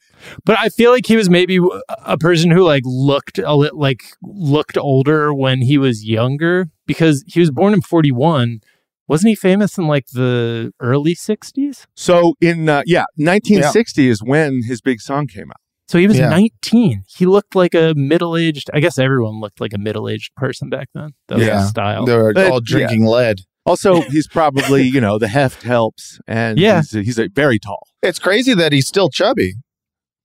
But 0.46 0.56
I 0.58 0.68
feel 0.70 0.90
like 0.90 1.04
he 1.04 1.16
was 1.16 1.28
maybe 1.28 1.58
a 2.06 2.16
person 2.16 2.50
who 2.50 2.62
like 2.62 2.82
looked 2.86 3.38
a 3.38 3.54
li- 3.54 3.70
like 3.74 4.02
looked 4.22 4.78
older 4.78 5.34
when 5.34 5.60
he 5.60 5.76
was 5.76 6.02
younger 6.04 6.70
because 6.88 7.22
he 7.28 7.38
was 7.38 7.52
born 7.52 7.72
in 7.72 7.82
41. 7.82 8.58
Wasn't 9.06 9.28
he 9.28 9.36
famous 9.36 9.78
in 9.78 9.86
like 9.86 10.06
the 10.12 10.72
early 10.80 11.14
60s? 11.14 11.86
So 11.94 12.34
in 12.40 12.68
uh, 12.68 12.82
yeah, 12.84 13.04
1960 13.14 14.08
is 14.08 14.20
when 14.22 14.62
his 14.66 14.80
big 14.80 15.00
song 15.00 15.28
came 15.28 15.50
out. 15.50 15.60
So 15.86 15.96
he 15.98 16.06
was 16.06 16.18
Yeah. 16.18 16.28
19. 16.28 17.04
He 17.16 17.24
looked 17.24 17.54
like 17.54 17.74
a 17.74 17.94
middle-aged, 17.96 18.68
I 18.74 18.80
guess 18.80 18.98
everyone 18.98 19.40
looked 19.40 19.60
like 19.60 19.72
a 19.72 19.78
middle-aged 19.78 20.34
person 20.36 20.68
back 20.68 20.88
then. 20.94 21.10
That 21.28 21.38
was 21.38 21.46
Yeah. 21.46 21.64
style. 21.66 22.04
They're 22.04 22.34
But- 22.34 22.50
all 22.50 22.60
drinking 22.60 23.06
lead. 23.06 23.42
Also, 23.64 24.00
he's 24.02 24.26
probably 24.26 24.82
you 24.82 25.00
know 25.00 25.18
the 25.18 25.28
heft 25.28 25.62
helps, 25.62 26.18
and 26.26 26.58
Yeah. 26.58 26.78
he's, 26.80 26.90
he's 27.06 27.18
a 27.18 27.28
very 27.28 27.58
tall. 27.58 27.86
It's 28.02 28.18
crazy 28.18 28.54
that 28.54 28.72
he's 28.72 28.88
still 28.88 29.08
chubby. 29.10 29.54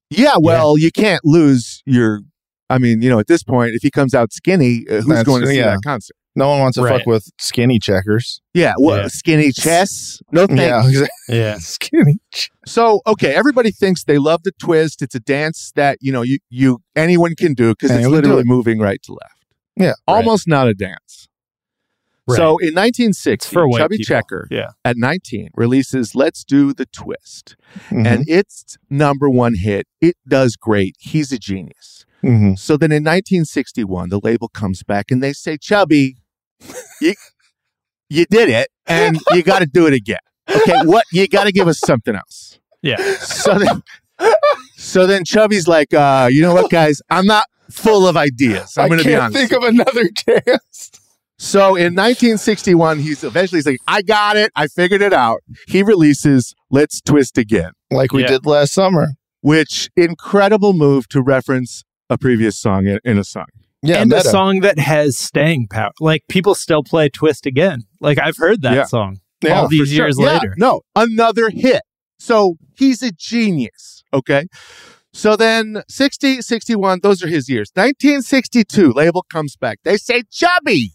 Yeah, 0.09 0.35
well, 0.39 0.77
you 0.77 0.91
can't 0.91 1.21
lose 1.25 1.81
your. 1.85 2.21
I 2.69 2.77
mean, 2.77 3.01
you 3.01 3.09
know, 3.09 3.19
at 3.19 3.27
this 3.27 3.43
point, 3.43 3.71
if 3.75 3.81
he 3.81 3.91
comes 3.91 4.13
out 4.13 4.31
skinny, 4.31 4.85
uh, 4.89 4.95
who's 4.95 5.05
That's- 5.07 5.25
going 5.25 5.41
to 5.41 5.47
see 5.47 5.57
yeah. 5.57 5.71
that 5.71 5.79
concert? 5.85 6.15
No 6.35 6.49
one 6.49 6.59
wants 6.59 6.77
to 6.77 6.83
Right. 6.83 6.97
fuck 6.99 7.05
with 7.07 7.29
skinny 7.39 7.77
checkers. 7.79 8.41
Yeah, 8.53 8.73
well, 8.79 8.97
Yeah. 9.03 9.07
skinny 9.07 9.51
chess. 9.51 10.19
No 10.31 10.47
thanks. 10.47 10.61
Yeah, 10.61 10.79
exactly. 10.87 11.37
Yeah. 11.37 11.57
skinny. 11.59 12.17
ch- 12.33 12.49
So, 12.65 13.01
okay, 13.05 13.33
everybody 13.35 13.69
thinks 13.71 14.03
they 14.03 14.17
love 14.17 14.41
the 14.43 14.51
twist. 14.59 15.01
It's 15.01 15.13
a 15.15 15.19
dance 15.19 15.71
that 15.75 15.97
you 16.01 16.11
know 16.11 16.21
you 16.23 16.39
you 16.49 16.79
anyone 16.95 17.35
can 17.35 17.53
do 17.53 17.71
because 17.73 17.91
it's 17.91 18.07
literally 18.07 18.41
it. 18.41 18.47
moving 18.47 18.79
right 18.79 19.01
to 19.03 19.11
left. 19.13 19.45
Yeah, 19.75 19.93
almost 20.07 20.47
not 20.47 20.67
a 20.67 20.73
dance. 20.73 21.27
Right. 22.25 22.37
So 22.37 22.57
in 22.59 22.73
1960, 22.73 23.31
It's 23.33 23.45
for 23.47 23.67
white 23.67 23.79
Chubby 23.79 23.97
people. 23.97 24.15
Checker 24.15 24.47
Yeah. 24.49 24.69
at 24.85 24.95
19 24.97 25.49
releases 25.55 26.15
"Let's 26.15 26.43
Do 26.45 26.73
the 26.73 26.85
Twist," 26.85 27.55
Mhm. 27.89 28.07
and 28.07 28.29
its 28.29 28.77
number 28.89 29.29
one 29.29 29.55
hit. 29.55 29.87
It 29.99 30.15
does 30.27 30.55
great. 30.55 30.95
He's 30.99 31.31
a 31.33 31.37
genius. 31.37 32.05
Mhm. 32.23 32.57
So 32.57 32.77
then 32.77 32.93
in 32.93 33.03
1961, 33.03 34.07
the 34.07 34.21
label 34.23 34.47
comes 34.47 34.83
back 34.83 35.11
and 35.11 35.21
they 35.21 35.33
say, 35.33 35.57
Chubby, 35.57 36.15
you, 37.01 37.13
you 38.09 38.25
did 38.29 38.49
it 38.49 38.69
and 38.87 39.19
you 39.31 39.43
got 39.51 39.59
to 39.59 39.65
do 39.65 39.87
it 39.87 39.93
again. 39.93 40.19
Okay, 40.49 40.75
what? 40.85 41.05
You 41.11 41.27
got 41.27 41.45
to 41.45 41.51
give 41.51 41.67
us 41.67 41.79
something 41.79 42.15
else. 42.15 42.59
Yeah. 42.81 42.97
So 43.15 43.57
then, 43.57 43.81
so 44.75 45.07
then 45.07 45.23
Chubby's 45.23 45.67
like, 45.67 45.93
uh, 45.93 46.27
you 46.31 46.41
know 46.41 46.53
what, 46.53 46.69
guys? 46.69 47.01
I'm 47.09 47.25
not 47.25 47.45
full 47.71 48.07
of 48.07 48.17
ideas. 48.17 48.77
I'm 48.77 48.89
going 48.89 48.99
to 49.01 49.05
be 49.07 49.15
honest. 49.15 49.37
think 49.37 49.51
of 49.53 49.63
another 49.63 50.09
dance. 50.25 50.91
so 51.39 51.75
in 51.75 51.95
1961, 51.95 52.99
he's 52.99 53.23
eventually 53.23 53.59
he's 53.59 53.65
like, 53.65 53.79
I 53.87 54.01
got 54.01 54.35
it. 54.35 54.51
I 54.55 54.67
figured 54.67 55.01
it 55.01 55.13
out. 55.13 55.41
He 55.67 55.81
releases 55.81 56.53
Let's 56.69 56.99
Twist 57.01 57.37
Again, 57.37 57.71
Like 57.89 58.11
we 58.11 58.21
Yeah. 58.23 58.27
did 58.27 58.45
last 58.45 58.73
summer. 58.73 59.13
which 59.41 59.89
incredible 59.95 60.73
move 60.73 61.07
to 61.09 61.21
reference 61.21 61.83
a 62.09 62.17
previous 62.17 62.57
song 62.57 62.85
in, 62.87 62.99
in 63.05 63.17
a 63.17 63.23
song. 63.23 63.45
Yeah, 63.83 63.97
and 64.01 64.11
a 64.13 64.21
song 64.21 64.61
that 64.61 64.79
has 64.79 65.17
staying 65.17 65.67
power. 65.69 65.91
Like 65.99 66.23
people 66.29 66.55
still 66.55 66.83
play 66.83 67.09
Twist 67.09 67.45
again. 67.45 67.81
Like 67.99 68.17
I've 68.19 68.37
heard 68.37 68.61
that 68.61 68.73
Yeah. 68.73 68.83
song 68.85 69.19
Yeah, 69.43 69.59
all 69.59 69.67
these 69.67 69.89
sure. 69.89 70.05
years 70.05 70.17
Yeah, 70.19 70.25
later. 70.33 70.55
No, 70.57 70.81
another 70.95 71.49
hit. 71.49 71.81
So 72.17 72.55
he's 72.77 73.03
a 73.03 73.11
genius. 73.11 74.03
Okay. 74.13 74.47
So 75.15 75.35
then 75.35 75.83
60, 75.89 76.41
61, 76.41 77.01
those 77.03 77.21
are 77.23 77.27
his 77.27 77.47
years. 77.49 77.71
1962, 77.75 78.93
label 78.93 79.23
comes 79.31 79.55
back. 79.55 79.79
They 79.83 79.97
say, 79.97 80.23
Chubby, 80.31 80.93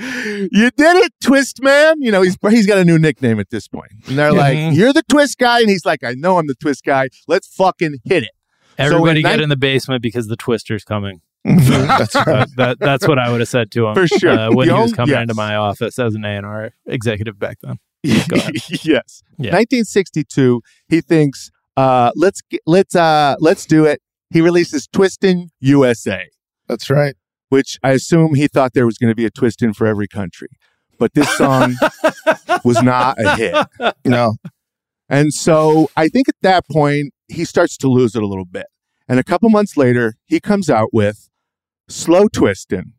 you 0.00 0.48
did 0.76 0.96
it, 0.96 1.12
Twist 1.22 1.62
Man. 1.62 1.96
You 2.00 2.10
know, 2.10 2.22
he's 2.22 2.36
he's 2.50 2.66
got 2.66 2.78
a 2.78 2.84
new 2.84 2.98
nickname 2.98 3.38
at 3.38 3.50
this 3.50 3.68
point. 3.68 3.92
And 4.08 4.18
they're 4.18 4.32
like, 4.32 4.56
Mhm. 4.56 4.74
You're 4.74 4.92
the 4.92 5.04
Twist 5.08 5.38
guy. 5.38 5.60
And 5.60 5.68
he's 5.68 5.84
like, 5.84 6.02
I 6.02 6.14
know 6.14 6.38
I'm 6.38 6.46
the 6.46 6.54
Twist 6.54 6.82
guy. 6.84 7.08
Let's 7.28 7.46
fucking 7.46 7.98
hit 8.04 8.24
it. 8.24 8.30
Everybody 8.78 9.20
in 9.20 9.26
get 9.26 9.40
in 9.40 9.48
the 9.48 9.56
basement 9.56 10.02
because 10.02 10.26
the 10.28 10.36
Twister's 10.36 10.82
coming. 10.84 11.20
That's 11.44 12.14
right. 12.14 12.26
Uh, 12.42 12.46
that, 12.56 12.78
that's 12.78 13.06
what 13.08 13.18
I 13.18 13.30
would 13.30 13.40
have 13.40 13.48
said 13.48 13.70
to 13.72 13.86
him 13.88 13.94
For 13.94 14.06
sure. 14.06 14.30
uh, 14.30 14.52
when 14.52 14.68
The 14.68 14.76
he 14.76 14.80
was 14.82 14.92
coming 14.92 15.12
yes. 15.14 15.22
into 15.22 15.34
my 15.34 15.56
office 15.56 15.98
as 15.98 16.14
an 16.14 16.24
A&R 16.24 16.70
executive 16.86 17.38
back 17.38 17.58
then. 17.62 17.78
Yes. 18.04 19.22
Yeah. 19.38 19.52
1962, 19.52 20.62
he 20.88 21.00
thinks, 21.00 21.50
uh, 21.76 22.10
let's 22.16 22.40
let's 22.66 22.94
uh 22.96 23.36
let's 23.40 23.64
do 23.66 23.84
it. 23.84 24.00
He 24.30 24.40
releases 24.40 24.86
Twistin' 24.88 25.48
USA. 25.60 26.28
That's 26.68 26.88
right. 26.90 27.14
which 27.48 27.78
I 27.82 27.90
assume 27.90 28.34
he 28.34 28.48
thought 28.48 28.72
there 28.74 28.86
was 28.86 28.98
going 28.98 29.10
to 29.10 29.14
be 29.14 29.24
a 29.26 29.30
twist 29.30 29.62
in 29.62 29.72
for 29.74 29.86
every 29.86 30.08
country. 30.08 30.48
But 30.98 31.14
this 31.14 31.28
song 31.36 31.74
was 32.64 32.82
not 32.82 33.18
a 33.18 33.36
hit. 33.36 33.66
No. 34.04 34.36
And 35.08 35.32
so 35.34 35.88
I 35.96 36.08
think 36.08 36.28
at 36.28 36.36
that 36.42 36.66
point, 36.70 37.12
he 37.28 37.44
starts 37.44 37.76
to 37.78 37.88
lose 37.88 38.14
it 38.16 38.22
a 38.22 38.26
little 38.26 38.44
bit. 38.46 38.66
And 39.08 39.18
a 39.20 39.24
couple 39.24 39.50
months 39.50 39.76
later, 39.76 40.14
he 40.26 40.40
comes 40.40 40.70
out 40.70 40.90
with 40.92 41.28
Slow 41.88 42.28
Twistin' 42.28 42.92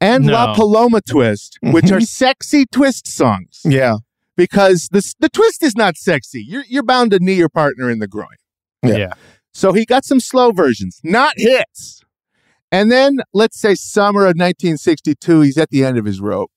and 0.00 0.26
La 0.26 0.54
Paloma 0.54 1.00
Twist, 1.00 1.58
which 1.62 1.90
are 1.90 2.00
sexy 2.00 2.66
twist 2.66 3.06
songs. 3.06 3.60
Yeah. 3.64 3.96
Because 4.36 4.88
the, 4.90 5.14
the 5.20 5.28
twist 5.28 5.62
is 5.62 5.76
not 5.76 5.96
sexy. 5.96 6.44
You're, 6.46 6.64
you're 6.68 6.82
bound 6.82 7.12
to 7.12 7.18
knee 7.20 7.34
your 7.34 7.48
partner 7.48 7.88
in 7.88 8.00
the 8.00 8.08
groin. 8.08 8.36
Yeah. 8.82 8.96
Yeah. 8.96 9.12
So 9.52 9.72
he 9.72 9.84
got 9.84 10.04
some 10.04 10.18
slow 10.18 10.50
versions, 10.50 11.00
not 11.04 11.34
hits. 11.36 12.02
And 12.72 12.90
then 12.90 13.18
let's 13.32 13.58
say 13.58 13.76
summer 13.76 14.22
of 14.22 14.34
1962, 14.34 15.42
he's 15.42 15.56
at 15.56 15.70
the 15.70 15.84
end 15.84 15.96
of 15.96 16.04
his 16.04 16.20
rope. 16.20 16.50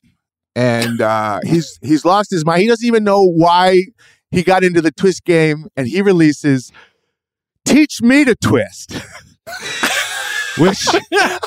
And 0.56 1.00
uh, 1.00 1.40
he's 1.46 1.78
he's 1.84 2.04
lost 2.04 2.32
his 2.32 2.44
mind. 2.44 2.64
He 2.64 2.68
doesn't 2.68 2.88
even 2.88 3.04
know 3.04 3.24
why 3.24 3.84
he 4.32 4.42
got 4.42 4.64
into 4.64 4.82
the 4.82 4.92
twist 4.92 5.24
game, 5.24 5.68
and 5.78 5.88
he 5.88 6.02
releases 6.02 6.72
Teach 7.66 8.02
Me 8.02 8.26
to 8.26 8.36
Twist. 8.36 9.00
Which, 10.58 10.80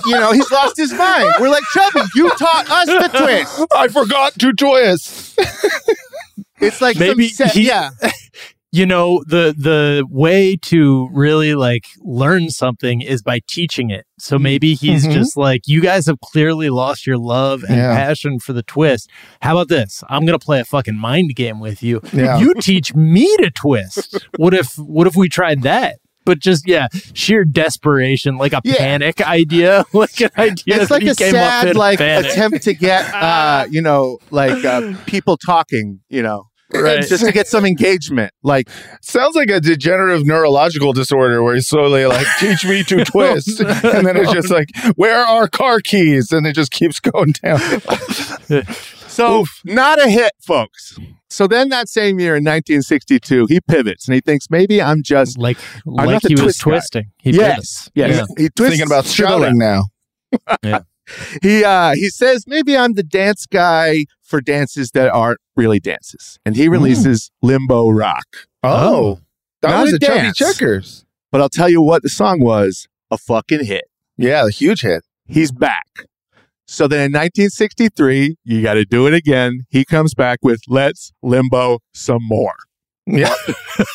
you 0.06 0.12
know, 0.12 0.32
he's 0.32 0.50
lost 0.50 0.76
his 0.76 0.92
mind. 0.92 1.32
We're 1.40 1.48
like, 1.50 1.64
Chubby, 1.72 2.00
you 2.14 2.30
taught 2.30 2.70
us 2.70 2.86
the 2.86 3.18
twist. 3.18 3.66
I 3.74 3.88
forgot 3.88 4.34
to 4.38 4.52
twist. 4.52 5.38
It's 6.60 6.80
like 6.80 6.98
Maybe 6.98 7.28
some 7.28 7.48
set- 7.48 7.56
he- 7.56 7.66
yeah. 7.68 7.90
you 8.72 8.86
know 8.86 9.24
the 9.26 9.52
the 9.58 10.04
way 10.10 10.56
to 10.56 11.08
really 11.12 11.54
like 11.56 11.86
learn 12.02 12.50
something 12.50 13.00
is 13.00 13.20
by 13.20 13.40
teaching 13.48 13.90
it 13.90 14.06
so 14.20 14.38
maybe 14.38 14.74
he's 14.74 15.04
Mhm. 15.08 15.12
just 15.12 15.36
like 15.36 15.62
you 15.66 15.80
guys 15.80 16.06
have 16.06 16.20
clearly 16.20 16.70
lost 16.70 17.04
your 17.04 17.18
love 17.18 17.64
and 17.64 17.76
Yeah. 17.78 17.96
passion 17.96 18.38
for 18.38 18.52
the 18.52 18.62
twist 18.62 19.10
how 19.42 19.56
about 19.56 19.66
this 19.70 20.04
i'm 20.08 20.24
gonna 20.24 20.38
play 20.38 20.60
a 20.60 20.64
fucking 20.64 20.96
mind 20.96 21.34
game 21.34 21.58
with 21.58 21.82
you 21.82 22.00
Yeah. 22.12 22.38
you 22.38 22.54
teach 22.60 22.94
me 22.94 23.26
to 23.38 23.50
twist 23.50 24.24
what 24.36 24.54
if 24.54 24.74
what 24.78 25.08
if 25.08 25.16
we 25.16 25.28
tried 25.28 25.62
that 25.62 25.96
but 26.24 26.38
just 26.38 26.66
yeah 26.68 26.88
sheer 27.14 27.44
desperation 27.44 28.36
like 28.36 28.52
a 28.52 28.60
Yeah. 28.64 28.76
panic 28.76 29.20
idea 29.20 29.84
like 29.92 30.20
an 30.20 30.30
idea 30.38 30.80
It's 30.82 30.90
like 30.90 31.02
a 31.04 31.14
sad 31.14 31.76
like 31.76 31.98
panic. 31.98 32.30
attempt 32.32 32.62
to 32.64 32.74
get 32.74 33.12
uh, 33.14 33.66
you 33.70 33.80
know, 33.82 34.18
like 34.30 34.64
uh, 34.64 34.94
people 35.06 35.36
talking, 35.36 36.00
you 36.08 36.22
know. 36.22 36.46
Right. 36.72 37.04
Just 37.04 37.24
to 37.26 37.32
get 37.32 37.48
some 37.48 37.64
engagement. 37.66 38.32
Like 38.44 38.68
Sounds 39.02 39.34
like 39.34 39.50
a 39.50 39.58
degenerative 39.60 40.24
neurological 40.24 40.92
disorder 40.92 41.42
where 41.42 41.56
he's 41.56 41.66
slowly 41.66 42.06
like, 42.06 42.26
teach 42.38 42.64
me 42.64 42.84
to 42.84 43.04
twist. 43.04 43.58
and 43.60 44.06
then 44.06 44.16
it's 44.16 44.32
just 44.32 44.50
like, 44.50 44.68
where 44.94 45.18
are 45.26 45.48
car 45.48 45.80
keys? 45.80 46.30
And 46.30 46.46
it 46.46 46.52
just 46.54 46.70
keeps 46.70 47.00
going 47.00 47.32
down. 47.42 47.58
So, 49.08 49.44
not 49.64 50.00
a 50.00 50.08
hit, 50.08 50.32
folks. 50.40 50.96
So 51.30 51.46
then 51.46 51.68
that 51.68 51.88
same 51.88 52.18
year 52.18 52.34
in 52.36 52.42
1962, 52.44 53.46
he 53.46 53.60
pivots 53.60 54.06
and 54.08 54.14
he 54.16 54.20
thinks 54.20 54.50
maybe 54.50 54.82
I'm 54.82 55.02
just 55.02 55.38
like 55.38 55.58
not 55.86 56.06
like 56.06 56.22
the 56.22 56.28
he 56.28 56.34
was 56.34 56.56
twist 56.58 56.60
guy. 56.64 56.70
twisting 56.70 57.12
he 57.18 57.30
yes, 57.30 57.88
pivots. 57.88 57.90
yes. 57.94 58.28
He 58.36 58.48
twists 58.50 58.76
Thinking 58.76 58.86
about 58.86 59.04
to 59.04 59.08
the 59.08 59.14
shouting 59.14 59.58
left. 59.58 59.86
now. 60.62 60.80
He 61.42 61.64
uh 61.64 61.94
he 61.96 62.08
says 62.08 62.44
maybe 62.46 62.76
I'm 62.76 62.92
the 62.92 63.02
dance 63.02 63.44
guy 63.44 64.04
for 64.22 64.40
dances 64.40 64.92
that 64.92 65.10
aren't 65.10 65.40
really 65.56 65.80
dances, 65.80 66.38
and 66.46 66.54
he 66.54 66.68
releases 66.68 67.32
Limbo 67.42 67.88
Rock. 67.90 68.26
Oh, 68.62 69.18
that 69.60 69.70
Not 69.70 69.82
was 69.82 69.92
a 69.94 69.96
a 69.96 69.98
Chubby 69.98 70.18
dance. 70.20 70.36
Checkers. 70.38 71.04
But 71.32 71.40
I'll 71.40 71.48
tell 71.48 71.68
you 71.68 71.82
what, 71.82 72.02
the 72.04 72.08
song 72.08 72.40
was 72.40 72.86
a 73.10 73.18
fucking 73.18 73.64
hit. 73.64 73.86
Yeah, 74.16 74.46
a 74.46 74.50
huge 74.50 74.82
hit. 74.82 75.02
He's 75.26 75.50
back. 75.50 76.06
So 76.70 76.86
then 76.86 77.00
in 77.00 77.12
1963, 77.12 78.36
you 78.44 78.62
got 78.62 78.74
to 78.74 78.84
do 78.84 79.08
it 79.08 79.12
again. 79.12 79.66
He 79.70 79.84
comes 79.84 80.14
back 80.14 80.38
with 80.40 80.60
Let's 80.68 81.10
Limbo 81.20 81.80
Some 81.92 82.22
More. 82.22 82.54
Yeah. 83.06 83.34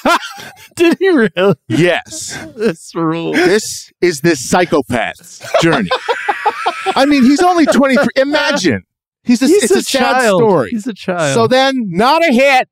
did 0.76 0.98
he 1.00 1.08
really 1.08 1.56
Yes. 1.70 2.38
this 2.58 2.94
rule 2.94 3.32
this 3.32 3.94
is 4.02 4.20
this 4.20 4.52
psychopath's 4.52 5.42
journey. 5.62 5.90
I 6.98 7.06
mean, 7.06 7.24
he's 7.24 7.40
only 7.42 7.66
23. 7.66 8.08
Imagine. 8.18 8.84
He's 9.24 9.42
a, 9.42 9.48
He's 9.48 9.64
it's 9.72 9.76
a, 9.76 9.80
a 9.80 9.82
child. 10.02 10.42
story. 10.42 10.70
He's 10.72 10.86
a 10.86 10.94
child. 10.94 11.34
So 11.34 11.48
then, 11.48 11.76
not 11.92 12.28
a 12.28 12.32
hit. 12.34 12.68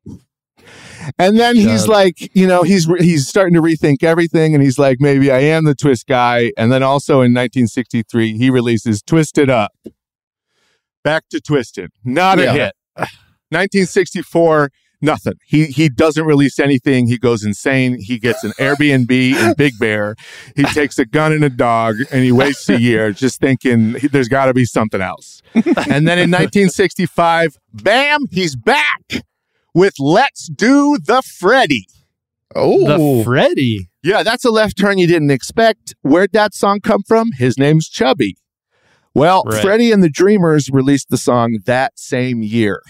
And 1.17 1.39
then 1.39 1.55
he's 1.55 1.81
Child. 1.85 1.89
like, 1.89 2.35
you 2.35 2.47
know, 2.47 2.63
he's 2.63 2.85
he's 2.99 3.27
starting 3.27 3.53
to 3.55 3.61
rethink 3.61 4.03
everything, 4.03 4.53
and 4.53 4.63
he's 4.63 4.77
like, 4.79 4.97
maybe 4.99 5.31
I 5.31 5.39
am 5.39 5.65
the 5.65 5.75
twist 5.75 6.07
guy. 6.07 6.51
And 6.57 6.71
then 6.71 6.83
also 6.83 7.15
in 7.15 7.33
1963, 7.33 8.37
he 8.37 8.49
releases 8.49 9.01
"Twisted 9.01 9.49
Up." 9.49 9.71
Back 11.03 11.23
to 11.31 11.41
Twisted, 11.41 11.91
not 12.03 12.39
a 12.39 12.43
Yeah. 12.43 12.53
hit. 12.53 12.73
1964, 13.49 14.71
nothing. 15.01 15.33
He 15.45 15.65
he 15.65 15.89
doesn't 15.89 16.25
release 16.25 16.59
anything. 16.59 17.07
He 17.07 17.17
goes 17.17 17.43
insane. 17.43 17.97
He 17.99 18.17
gets 18.19 18.43
an 18.43 18.51
Airbnb 18.53 19.11
in 19.11 19.53
Big 19.57 19.73
Bear. 19.79 20.15
He 20.55 20.63
takes 20.63 20.97
a 20.99 21.05
gun 21.05 21.31
and 21.33 21.43
a 21.43 21.49
dog, 21.49 21.95
and 22.11 22.23
he 22.23 22.31
wastes 22.31 22.69
a 22.69 22.79
year 22.79 23.11
just 23.11 23.39
thinking 23.39 23.93
there's 24.11 24.29
got 24.29 24.45
to 24.45 24.53
be 24.53 24.65
something 24.65 25.01
else. 25.01 25.41
And 25.53 26.07
then 26.07 26.17
in 26.19 26.31
1965, 26.31 27.57
bam, 27.73 28.21
he's 28.31 28.55
back 28.55 29.01
with 29.73 29.95
"Let's 29.99 30.47
Do 30.47 30.97
the 31.03 31.21
Freddy." 31.21 31.87
Oh, 32.55 33.17
the 33.17 33.23
Freddy. 33.23 33.89
Yeah, 34.03 34.21
that's 34.23 34.45
a 34.45 34.51
left 34.51 34.77
turn 34.77 34.97
you 34.97 35.07
didn't 35.07 35.31
expect. 35.31 35.95
Where'd 36.01 36.33
that 36.33 36.53
song 36.53 36.81
come 36.81 37.01
from? 37.07 37.31
His 37.37 37.57
name's 37.57 37.89
Chubby. 37.89 38.37
Well, 39.15 39.43
Right. 39.45 39.61
Freddie 39.61 39.91
and 39.91 40.03
the 40.03 40.09
Dreamers 40.09 40.69
released 40.71 41.09
the 41.09 41.17
song 41.17 41.59
that 41.65 41.93
same 41.97 42.41
year. 42.43 42.81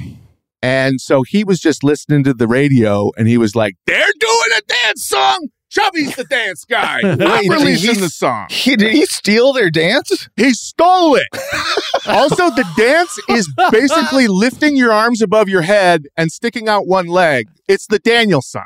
And 0.62 1.00
so 1.02 1.24
he 1.24 1.44
was 1.44 1.60
just 1.60 1.84
listening 1.84 2.24
to 2.24 2.34
the 2.34 2.48
radio 2.48 3.12
and 3.18 3.28
he 3.28 3.38
was 3.38 3.56
like, 3.56 3.76
They're 3.86 4.00
doing 4.20 4.58
a 4.58 4.62
dance 4.86 5.06
song. 5.06 5.50
Chubby's 5.74 6.16
the 6.16 6.24
dance 6.26 6.66
guy. 6.66 7.00
I'm 7.04 7.18
Wait, 7.18 7.42
did 7.42 7.50
releasing 7.52 7.96
he- 7.96 8.02
the 8.02 8.10
song. 8.10 8.46
he, 8.50 8.76
did 8.76 8.92
he 8.94 9.06
steal 9.06 9.54
their 9.54 9.70
dance? 9.72 10.28
He 10.36 10.54
stole 10.54 11.16
it. 11.16 11.28
also, 12.08 12.50
the 12.52 12.66
dance 12.78 13.18
is 13.30 13.52
basically 13.72 14.28
lifting 14.28 14.76
your 14.78 14.94
arms 14.94 15.22
above 15.22 15.50
your 15.50 15.64
head 15.64 16.04
and 16.16 16.32
sticking 16.32 16.70
out 16.70 16.86
one 16.88 17.08
leg. 17.08 17.48
It's 17.68 17.88
the 17.88 17.98
Daniel 18.00 18.42
song. 18.44 18.66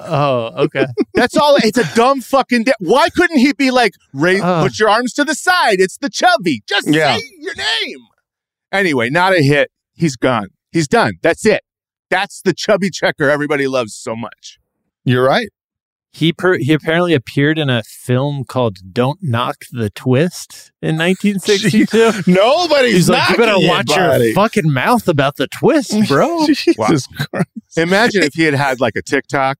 Oh, 0.00 0.50
okay. 0.64 0.86
That's 1.14 1.36
all. 1.36 1.56
It's 1.56 1.78
a 1.78 1.94
dumb 1.94 2.20
fucking. 2.22 2.64
Da- 2.64 2.72
Why 2.80 3.08
couldn't 3.10 3.38
he 3.38 3.52
be 3.52 3.70
like, 3.70 3.92
raise, 4.12 4.40
Uh. 4.42 4.62
put 4.62 4.78
your 4.78 4.88
arms 4.88 5.12
to 5.14 5.24
the 5.24 5.34
side? 5.34 5.80
It's 5.80 5.98
the 5.98 6.08
chubby. 6.10 6.62
Just 6.68 6.88
Yeah. 6.88 7.16
say 7.16 7.22
your 7.38 7.54
name. 7.54 7.98
Anyway, 8.72 9.10
not 9.10 9.32
a 9.34 9.42
hit. 9.42 9.70
He's 9.92 10.16
gone. 10.16 10.48
He's 10.72 10.88
done. 10.88 11.14
That's 11.22 11.44
it. 11.44 11.62
That's 12.08 12.40
the 12.42 12.52
chubby 12.54 12.90
checker 12.90 13.28
everybody 13.30 13.66
loves 13.68 13.94
so 13.94 14.16
much. 14.16 14.58
You're 15.04 15.24
right. 15.24 15.48
He 16.12 16.32
per- 16.32 16.58
he 16.58 16.72
apparently 16.72 17.14
appeared 17.14 17.56
in 17.58 17.70
a 17.70 17.82
film 17.84 18.44
called 18.44 18.78
"Don't 18.92 19.20
Knock 19.22 19.58
the 19.70 19.90
Twist" 19.90 20.72
in 20.82 20.96
1962. 20.98 22.22
Nobody's 22.32 22.92
He's 22.94 23.08
like, 23.10 23.30
"You 23.30 23.36
better 23.36 23.52
knocking 23.52 23.64
it, 23.64 23.68
watch 23.68 23.86
buddy." 23.86 24.24
your 24.26 24.34
fucking 24.34 24.72
mouth 24.72 25.06
about 25.08 25.36
the 25.36 25.46
twist, 25.46 25.94
bro." 26.08 26.46
Jesus 26.52 27.06
Christ. 27.06 27.08
Imagine 27.76 28.24
if 28.24 28.34
he 28.34 28.42
had 28.42 28.54
had 28.54 28.80
like 28.80 28.96
a 28.96 29.02
TikTok. 29.02 29.58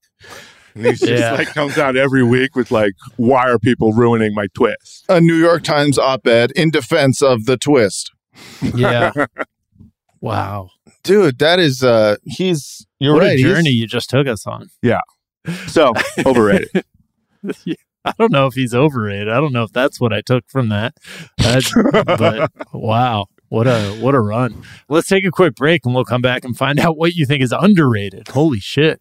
And 0.75 0.87
he's 0.87 1.01
just 1.01 1.13
Yeah. 1.13 1.33
like 1.33 1.49
comes 1.49 1.79
out 1.79 1.97
every 1.97 2.23
week 2.23 2.55
with 2.55 2.71
like, 2.71 2.93
why 3.17 3.49
are 3.51 3.59
people 3.59 3.93
ruining 3.93 4.35
my 4.35 4.47
twist? 4.55 5.05
A 5.09 5.21
New 5.21 5.35
York 5.35 5.63
Times 5.65 5.99
op-ed 5.99 6.53
in 6.53 6.71
defense 6.71 7.23
of 7.23 7.45
the 7.47 7.57
twist. 7.57 8.11
yeah. 8.75 9.13
Wow. 10.21 10.69
Dude, 11.03 11.39
that 11.39 11.59
is 11.59 11.83
uh 11.83 12.17
he's 12.25 12.87
you're 12.99 13.15
what 13.15 13.21
right. 13.23 13.33
a 13.33 13.37
he's- 13.37 13.49
journey 13.57 13.71
you 13.71 13.87
just 13.87 14.11
took 14.11 14.27
us 14.27 14.47
on. 14.47 14.69
So 15.69 15.93
overrated. 16.25 16.85
I 18.05 18.13
don't 18.19 18.33
know 18.33 18.47
if 18.47 18.55
he's 18.55 18.75
overrated. 18.75 19.29
I 19.29 19.41
don't 19.41 19.53
know 19.53 19.63
if 19.63 19.73
that's 19.73 20.01
what 20.01 20.13
I 20.13 20.21
took 20.23 20.45
from 20.49 20.69
that. 20.71 20.95
That's- 21.39 21.73
but 21.93 22.51
wow, 22.73 23.27
what 23.49 23.67
a 23.67 23.93
what 24.01 24.15
a 24.15 24.21
run. 24.21 24.63
Let's 24.89 25.09
take 25.09 25.25
a 25.25 25.31
quick 25.31 25.55
break 25.55 25.83
and 25.85 25.95
we'll 25.95 26.05
come 26.05 26.23
back 26.23 26.45
and 26.45 26.57
find 26.57 26.79
out 26.81 26.97
what 26.97 27.15
you 27.15 27.27
think 27.27 27.43
is 27.43 27.53
underrated. 27.53 28.29
Holy 28.29 28.61
shit. 28.61 29.01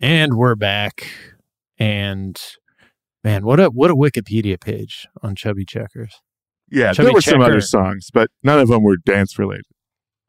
And 0.00 0.34
we're 0.34 0.54
back. 0.54 1.08
And 1.78 2.40
man, 3.24 3.44
what 3.44 3.60
a 3.60 3.66
what 3.66 3.90
a 3.90 3.94
Wikipedia 3.96 4.60
page 4.60 5.06
on 5.22 5.34
Chubby 5.34 5.64
Checkers. 5.64 6.20
Yeah, 6.70 6.92
Chubby 6.92 7.06
there 7.06 7.14
were 7.14 7.20
some 7.20 7.40
other 7.40 7.60
songs, 7.60 8.08
but 8.12 8.30
none 8.42 8.58
of 8.60 8.68
them 8.68 8.82
were 8.82 8.96
dance 8.96 9.38
related. 9.38 9.64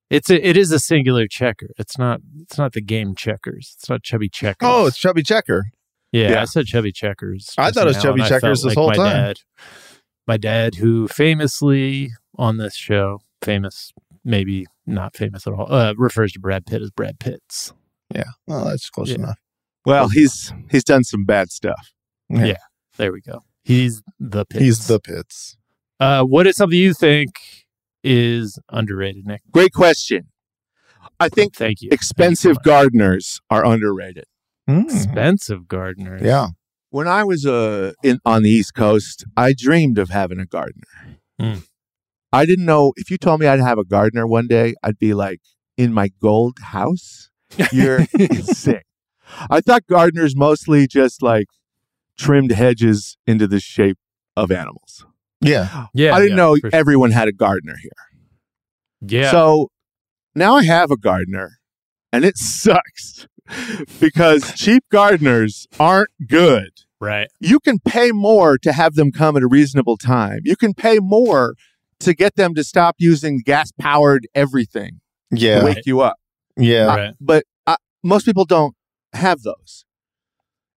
It's 0.09 0.29
a, 0.31 0.47
it 0.47 0.57
is 0.57 0.71
a 0.71 0.79
singular 0.79 1.27
checker. 1.27 1.69
It's 1.77 1.97
not 1.97 2.21
it's 2.39 2.57
not 2.57 2.73
the 2.73 2.81
game 2.81 3.13
checkers. 3.13 3.75
It's 3.77 3.89
not 3.89 4.01
Chubby 4.03 4.29
Checkers. 4.29 4.67
Oh, 4.67 4.87
it's 4.87 4.97
Chubby 4.97 5.21
Checker. 5.21 5.65
yeah, 6.11 6.31
yeah. 6.31 6.41
I 6.41 6.45
said 6.45 6.65
Chubby 6.65 6.91
Checkers. 6.91 7.53
I 7.57 7.69
thought 7.71 7.83
it 7.85 7.95
was 7.95 8.01
Chubby 8.01 8.21
Checkers 8.21 8.63
felt 8.63 8.69
this 8.69 8.73
whole 8.73 8.87
my 8.87 8.95
time. 8.95 9.05
Dad, 9.13 9.37
my 10.27 10.37
dad, 10.37 10.75
who 10.75 11.07
famously 11.07 12.09
on 12.35 12.57
this 12.57 12.75
show, 12.75 13.19
famous 13.43 13.91
maybe 14.25 14.65
not 14.87 15.15
famous 15.15 15.45
at 15.45 15.53
all, 15.53 15.71
uh, 15.71 15.93
refers 15.95 16.31
to 16.31 16.39
Brad 16.39 16.65
Pitt 16.65 16.81
as 16.81 16.89
Brad 16.89 17.19
Pitts. 17.19 17.73
Yeah. 18.15 18.23
Well, 18.47 18.65
that's 18.65 18.89
close 18.89 19.09
Yeah. 19.09 19.15
enough. 19.15 19.39
Well, 19.89 20.09
he's 20.09 20.53
he's 20.69 20.83
done 20.83 21.03
some 21.03 21.25
bad 21.25 21.51
stuff. 21.51 21.91
Yeah. 22.29 22.57
There 22.97 23.11
we 23.11 23.21
go. 23.21 23.43
He's 23.63 24.01
the 24.19 24.45
Pitts. 24.45 24.63
He's 24.63 24.87
the 24.87 24.99
pits. 24.99 25.57
Uh, 25.99 26.23
what 26.23 26.47
is 26.47 26.55
something 26.57 26.77
you 26.77 26.93
think 26.93 27.29
is 28.03 28.59
underrated, 28.69 29.25
Nick? 29.25 29.41
Great 29.51 29.73
question. 29.73 30.27
I 31.19 31.29
think 31.29 31.55
Thank 31.55 31.81
you. 31.81 31.89
expensive 31.91 32.57
Thank 32.57 32.65
you 32.65 32.71
so 32.71 32.75
gardeners 32.75 33.41
are 33.49 33.65
underrated. 33.65 34.25
Mm. 34.69 34.85
expensive 34.85 35.67
gardeners. 35.67 36.21
Yeah. 36.23 36.49
When 36.91 37.07
I 37.07 37.23
was 37.23 37.45
uh, 37.45 37.93
in 38.03 38.19
on 38.25 38.43
the 38.43 38.49
East 38.49 38.73
Coast, 38.75 39.25
I 39.35 39.53
dreamed 39.57 39.97
of 39.97 40.09
having 40.09 40.39
a 40.39 40.45
gardener. 40.45 41.17
Hmm. 41.39 41.59
I 42.31 42.45
didn't 42.45 42.65
know 42.65 42.93
if 42.95 43.09
you 43.09 43.17
told 43.17 43.39
me 43.39 43.47
I'd 43.47 43.59
have 43.59 43.77
a 43.79 43.83
gardener 43.85 44.27
one 44.27 44.47
day, 44.47 44.75
I'd 44.83 44.99
be 44.99 45.13
like, 45.13 45.41
in 45.77 45.93
my 45.93 46.09
gold 46.21 46.57
house? 46.61 47.29
You're 47.71 48.05
insane. 48.19 48.81
I 49.49 49.61
thought 49.61 49.85
gardeners 49.87 50.35
mostly 50.35 50.87
just 50.87 51.21
like 51.21 51.47
trimmed 52.17 52.51
hedges 52.51 53.17
into 53.27 53.47
the 53.47 53.59
shape 53.59 53.97
of 54.35 54.51
animals. 54.51 55.05
Yeah. 55.41 55.87
Yeah. 55.93 56.13
I 56.13 56.19
didn't 56.19 56.31
yeah, 56.31 56.35
know 56.35 56.55
for 56.55 56.69
sure. 56.69 56.69
everyone 56.73 57.11
had 57.11 57.27
a 57.27 57.31
gardener 57.31 57.75
here. 57.81 57.91
Yeah. 59.01 59.31
So 59.31 59.69
now 60.35 60.55
I 60.55 60.63
have 60.63 60.91
a 60.91 60.97
gardener 60.97 61.59
and 62.11 62.25
it 62.25 62.37
sucks 62.37 63.27
because 63.99 64.53
cheap 64.53 64.83
gardeners 64.91 65.67
aren't 65.79 66.09
good. 66.27 66.69
right. 66.99 67.27
You 67.39 67.59
can 67.59 67.79
pay 67.79 68.11
more 68.11 68.57
to 68.59 68.71
have 68.73 68.95
them 68.95 69.11
come 69.11 69.37
at 69.37 69.43
a 69.43 69.47
reasonable 69.47 69.97
time. 69.97 70.39
You 70.43 70.55
can 70.55 70.73
pay 70.73 70.99
more 70.99 71.55
to 72.01 72.13
get 72.13 72.35
them 72.35 72.53
to 72.55 72.63
stop 72.63 72.95
using 72.99 73.39
gas 73.43 73.71
powered 73.79 74.27
everything 74.35 74.99
to 75.33 75.37
Yeah. 75.39 75.63
wake 75.63 75.85
you 75.85 76.01
up. 76.01 76.17
Yeah. 76.57 76.85
Right. 76.85 77.13
But 77.19 77.45
uh, 77.67 77.77
most 78.03 78.25
people 78.25 78.45
don't 78.45 78.75
have 79.13 79.41
those. 79.41 79.85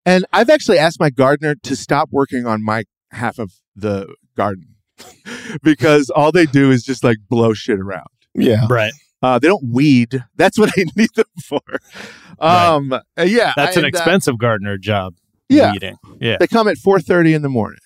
And 0.04 0.24
I've 0.32 0.50
actually 0.50 0.78
asked 0.78 0.98
my 0.98 1.10
gardener 1.10 1.54
to 1.62 1.76
stop 1.76 2.08
working 2.10 2.46
on 2.46 2.64
my 2.64 2.84
half 3.12 3.38
of 3.38 3.52
the 3.76 4.14
garden 4.36 4.74
because 5.62 6.10
all 6.10 6.32
they 6.32 6.46
do 6.46 6.70
is 6.70 6.82
just 6.82 7.04
like 7.04 7.18
blow 7.28 7.52
shit 7.54 7.78
around. 7.78 8.08
Yeah. 8.34 8.66
Right. 8.68 8.92
Uh, 9.22 9.38
they 9.38 9.46
don't 9.46 9.64
weed. 9.70 10.24
That's 10.36 10.58
what 10.58 10.70
I 10.76 10.84
need 10.96 11.10
them 11.14 11.26
for. 11.44 11.60
Um, 12.40 12.92
uh, 12.92 13.00
yeah, 13.22 13.52
That's 13.54 13.76
an 13.76 13.84
and, 13.84 13.94
uh, 13.94 13.98
expensive 13.98 14.38
gardener 14.38 14.76
job. 14.78 15.14
yeah, 15.48 15.72
Weeding. 15.72 15.96
Yeah. 16.20 16.38
they 16.40 16.48
come 16.48 16.66
at 16.66 16.76
four 16.78 16.98
thirty 17.00 17.32
in 17.34 17.42
the 17.42 17.48
morning. 17.48 17.78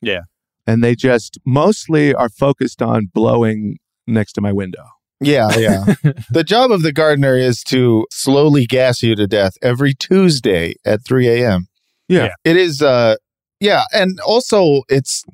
Yeah. 0.00 0.20
and 0.66 0.82
they 0.82 0.94
just 0.94 1.38
mostly 1.44 2.14
are 2.14 2.30
focused 2.30 2.80
on 2.80 3.10
blowing 3.12 3.76
next 4.06 4.32
to 4.34 4.40
my 4.40 4.52
window. 4.52 4.84
Yeah. 5.20 5.48
Yeah. 5.56 5.94
the 6.30 6.44
job 6.44 6.70
of 6.70 6.82
the 6.82 6.92
gardener 6.92 7.36
is 7.36 7.62
to 7.64 8.06
slowly 8.10 8.66
gas 8.66 9.02
you 9.02 9.14
to 9.16 9.26
death 9.26 9.54
every 9.62 9.94
Tuesday 9.94 10.74
at 10.84 11.04
3 11.04 11.28
a.m. 11.28 11.66
Yeah. 12.08 12.24
Yeah. 12.24 12.34
It 12.44 12.56
is, 12.56 12.82
uh, 12.82 13.16
yeah. 13.60 13.84
And 13.92 14.18
also, 14.20 14.82
it's, 14.88 15.24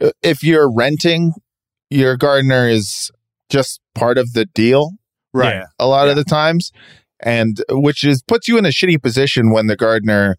uh, 0.00 0.10
if 0.22 0.42
you're 0.42 0.72
renting, 0.72 1.32
your 1.90 2.16
gardener 2.16 2.68
is 2.68 3.10
just 3.50 3.80
part 3.94 4.18
of 4.18 4.32
the 4.32 4.46
deal 4.46 4.92
Right. 5.32 5.64
a 5.80 5.86
lot 5.86 6.08
of 6.08 6.16
the 6.16 6.24
times. 6.24 6.70
And 7.20 7.62
which 7.70 8.04
is 8.04 8.22
puts 8.22 8.46
you 8.48 8.58
in 8.58 8.64
a 8.64 8.68
shitty 8.68 9.02
position 9.02 9.50
when 9.50 9.66
the 9.66 9.76
gardener, 9.76 10.36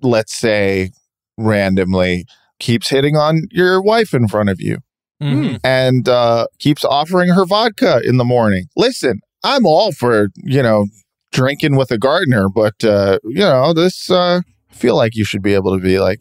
let's 0.00 0.34
say, 0.34 0.92
randomly 1.36 2.26
keeps 2.60 2.88
hitting 2.88 3.16
on 3.16 3.42
your 3.50 3.82
wife 3.82 4.14
in 4.14 4.28
front 4.28 4.48
of 4.48 4.60
you 4.60 4.78
Mhm. 5.22 5.60
and 5.64 6.08
uh, 6.08 6.46
keeps 6.58 6.84
offering 6.84 7.28
her 7.30 7.44
vodka 7.46 8.00
in 8.04 8.16
the 8.16 8.24
morning. 8.24 8.66
Listen, 8.76 9.20
I'm 9.44 9.64
all 9.66 9.92
for 9.92 10.28
you 10.36 10.62
know 10.62 10.86
drinking 11.32 11.76
with 11.76 11.90
a 11.90 11.98
gardener, 11.98 12.48
but 12.48 12.82
uh, 12.84 13.18
you 13.24 13.38
know 13.40 13.72
this. 13.72 14.10
Uh, 14.10 14.40
I 14.70 14.74
feel 14.74 14.96
like 14.96 15.14
you 15.14 15.24
should 15.24 15.42
be 15.42 15.54
able 15.54 15.74
to 15.76 15.82
be 15.82 15.98
like, 16.00 16.20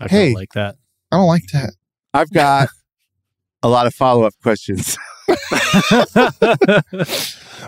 I 0.00 0.08
Hey. 0.08 0.32
like 0.34 0.52
that. 0.54 0.76
I 1.12 1.16
don't 1.18 1.26
like 1.26 1.46
that. 1.52 1.74
I've 2.14 2.30
got 2.32 2.68
a 3.62 3.68
lot 3.68 3.86
of 3.86 3.94
follow 3.94 4.24
up 4.24 4.32
questions. 4.42 4.96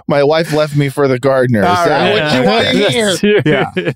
My 0.08 0.22
wife 0.22 0.52
left 0.52 0.76
me 0.76 0.88
for 0.88 1.08
the 1.08 1.18
gardener. 1.18 1.60
Is 1.62 1.66
All 1.66 1.86
that 1.86 2.14
right. 2.14 2.22
what 2.22 2.34
you 2.34 2.44
want 2.48 2.66
to 2.68 2.90
hear? 2.90 3.42
Yeah. 3.46 3.92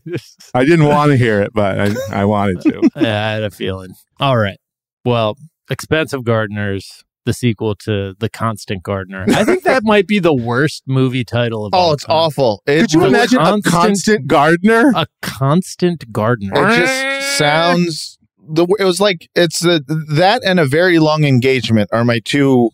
I 0.54 0.64
didn't 0.64 0.86
want 0.86 1.10
to 1.12 1.16
hear 1.16 1.42
it, 1.42 1.52
but 1.54 1.78
I, 1.78 1.94
I 2.22 2.24
wanted 2.24 2.60
to. 2.62 2.90
Yeah, 2.96 3.28
I 3.28 3.32
had 3.32 3.42
a 3.42 3.50
feeling. 3.50 3.94
All 4.18 4.36
right. 4.36 4.58
Well, 5.04 5.36
Expensive 5.70 6.24
Gardeners, 6.24 7.04
the 7.24 7.32
sequel 7.32 7.74
to 7.76 8.14
The 8.18 8.28
Constant 8.28 8.82
Gardener. 8.82 9.24
I 9.28 9.44
think 9.44 9.62
that 9.64 9.82
might 9.84 10.06
be 10.06 10.18
the 10.18 10.34
worst 10.34 10.82
movie 10.86 11.24
title 11.24 11.64
of 11.66 11.74
oh, 11.74 11.78
all 11.78 11.90
Oh, 11.90 11.92
it's 11.92 12.04
time. 12.04 12.16
awful. 12.16 12.62
It, 12.66 12.80
Could 12.80 12.92
you 12.94 13.00
The 13.00 13.06
imagine 13.06 13.38
a 13.38 13.44
constant- 13.44 13.64
constant 13.74 14.26
gardener? 14.26 14.92
A 14.96 15.06
constant 15.22 16.12
gardener. 16.12 16.52
it 16.56 16.76
just 16.76 17.38
sounds 17.38 18.18
the 18.52 18.66
it 18.80 18.84
was 18.84 19.00
like 19.00 19.28
it's 19.36 19.60
the, 19.60 19.80
that 20.16 20.42
and 20.44 20.58
a 20.58 20.66
very 20.66 20.98
long 20.98 21.22
engagement 21.24 21.88
are 21.92 22.04
my 22.04 22.20
two 22.24 22.70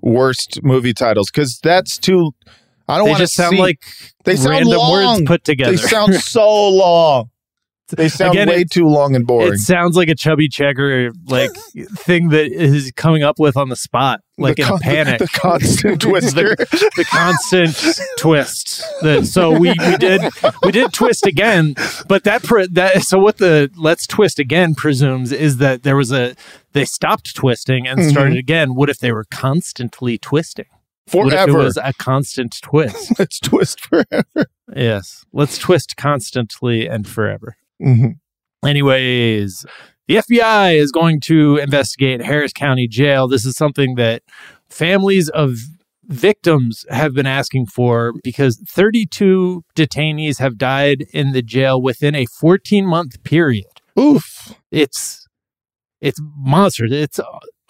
worst 0.00 0.60
movie 0.64 0.92
titles 0.92 1.30
because 1.30 1.60
that's 1.62 1.96
too 1.96 2.32
I 2.88 2.98
don't 2.98 3.06
want 3.08 3.18
to 3.18 3.22
just 3.24 3.34
sound 3.34 3.54
see, 3.56 3.60
like 3.62 3.78
they 4.24 4.34
sound 4.34 4.50
random 4.50 4.78
long. 4.78 4.90
words 5.18 5.22
put 5.26 5.44
together. 5.44 5.70
They 5.70 5.76
sound 5.76 6.14
so 6.16 6.68
long. 6.70 7.30
They 7.96 8.08
sound 8.08 8.32
Again, 8.32 8.48
way 8.48 8.64
too 8.64 8.86
long 8.86 9.14
and 9.14 9.26
boring. 9.26 9.52
It 9.52 9.58
sounds 9.58 9.96
like 9.96 10.08
a 10.08 10.14
chubby 10.14 10.48
checker 10.48 11.10
like 11.26 11.50
thing 11.96 12.30
that 12.30 12.50
is 12.50 12.90
coming 12.96 13.22
up 13.22 13.38
with 13.38 13.56
on 13.56 13.68
the 13.68 13.76
spot, 13.76 14.20
like 14.38 14.56
The 14.56 14.62
in 14.62 14.68
con- 14.68 14.78
a 14.78 14.80
panic. 14.80 15.18
the 15.18 15.28
constant 15.28 16.00
twister. 16.00 16.56
the, 16.56 16.90
the 16.96 17.04
constant 17.04 18.00
twist. 18.16 18.82
The, 19.02 19.24
so 19.24 19.50
we, 19.50 19.74
we 19.78 19.96
did 19.98 20.22
we 20.64 20.72
did 20.72 20.92
twist 20.92 21.26
again, 21.26 21.74
but 22.08 22.24
that 22.24 22.42
pre, 22.42 22.66
that 22.68 23.02
so 23.02 23.18
what 23.18 23.36
the 23.36 23.70
let's 23.76 24.06
twist 24.06 24.38
again 24.38 24.74
presumes 24.74 25.32
is 25.32 25.58
that 25.58 25.82
there 25.82 25.96
was 25.96 26.12
a 26.12 26.34
they 26.72 26.86
stopped 26.86 27.34
twisting 27.36 27.86
and 27.86 28.00
mm-hmm. 28.00 28.10
started 28.10 28.38
again. 28.38 28.74
What 28.74 28.88
if 28.88 28.98
they 28.98 29.12
were 29.12 29.26
constantly 29.30 30.16
twisting? 30.16 30.66
What 31.10 31.30
Forever. 31.30 31.58
was 31.58 31.76
a 31.76 31.92
constant 31.98 32.56
twist? 32.62 33.18
Let's 33.18 33.38
twist 33.38 33.80
forever. 33.80 34.46
yes, 34.74 35.24
let's 35.32 35.58
twist 35.58 35.96
constantly 35.96 36.86
and 36.86 37.06
forever. 37.06 37.56
Mhm. 37.82 38.12
Anyways, 38.64 39.66
the 40.08 40.16
FBI 40.18 40.76
is 40.76 40.92
going 40.92 41.20
to 41.22 41.56
investigate 41.56 42.22
Harris 42.22 42.52
County 42.52 42.86
Jail. 42.86 43.26
This 43.28 43.44
is 43.44 43.56
something 43.56 43.96
that 43.96 44.22
families 44.68 45.28
of 45.28 45.56
victims 46.04 46.84
have 46.90 47.14
been 47.14 47.26
asking 47.26 47.66
for 47.66 48.12
because 48.22 48.62
32 48.68 49.62
detainees 49.76 50.38
have 50.38 50.58
died 50.58 51.04
in 51.12 51.32
the 51.32 51.42
jail 51.42 51.80
within 51.80 52.14
a 52.14 52.26
14 52.26 52.86
month 52.86 53.22
period. 53.22 53.66
Oof. 53.98 54.54
It's 54.70 55.26
it's 56.00 56.20
monstrous. 56.36 56.92
It's 56.92 57.20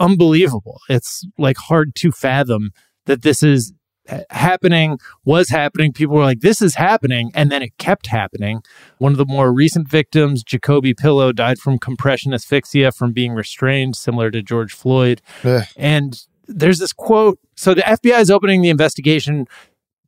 unbelievable. 0.01 0.81
It's 0.89 1.25
like 1.39 1.57
hard 1.59 1.95
to 1.97 2.11
fathom 2.11 2.71
that 3.07 3.23
this 3.23 3.43
is 3.43 3.73
Uh, 4.09 4.21
happening, 4.31 4.99
was 5.25 5.49
happening. 5.49 5.93
People 5.93 6.17
were 6.17 6.25
like, 6.25 6.41
this 6.41 6.61
is 6.61 6.75
happening. 6.75 7.31
And 7.35 7.53
then 7.53 7.63
it 7.63 7.79
kept 7.79 8.09
happening. 8.09 8.63
One 8.99 9.13
of 9.13 9.19
the 9.19 9.25
more 9.25 9.53
recent 9.53 9.89
victims, 9.89 10.43
Jacoby 10.43 10.93
Pillow, 10.93 11.31
died 11.31 11.59
from 11.59 11.79
compression 11.79 12.35
asphyxia 12.35 12.91
from 12.91 13.13
being 13.13 13.33
restrained, 13.33 13.95
similar 13.95 14.31
to 14.33 14.43
George 14.43 14.73
Floyd. 14.73 15.23
Ugh. 15.45 15.63
And 15.77 16.21
there's 16.49 16.81
this 16.81 16.93
quote. 16.93 17.39
So 17.57 17.75
the 17.75 17.83
FBI 17.83 18.21
is 18.21 18.31
opening 18.31 18.61
the 18.61 18.71
investigation 18.71 19.47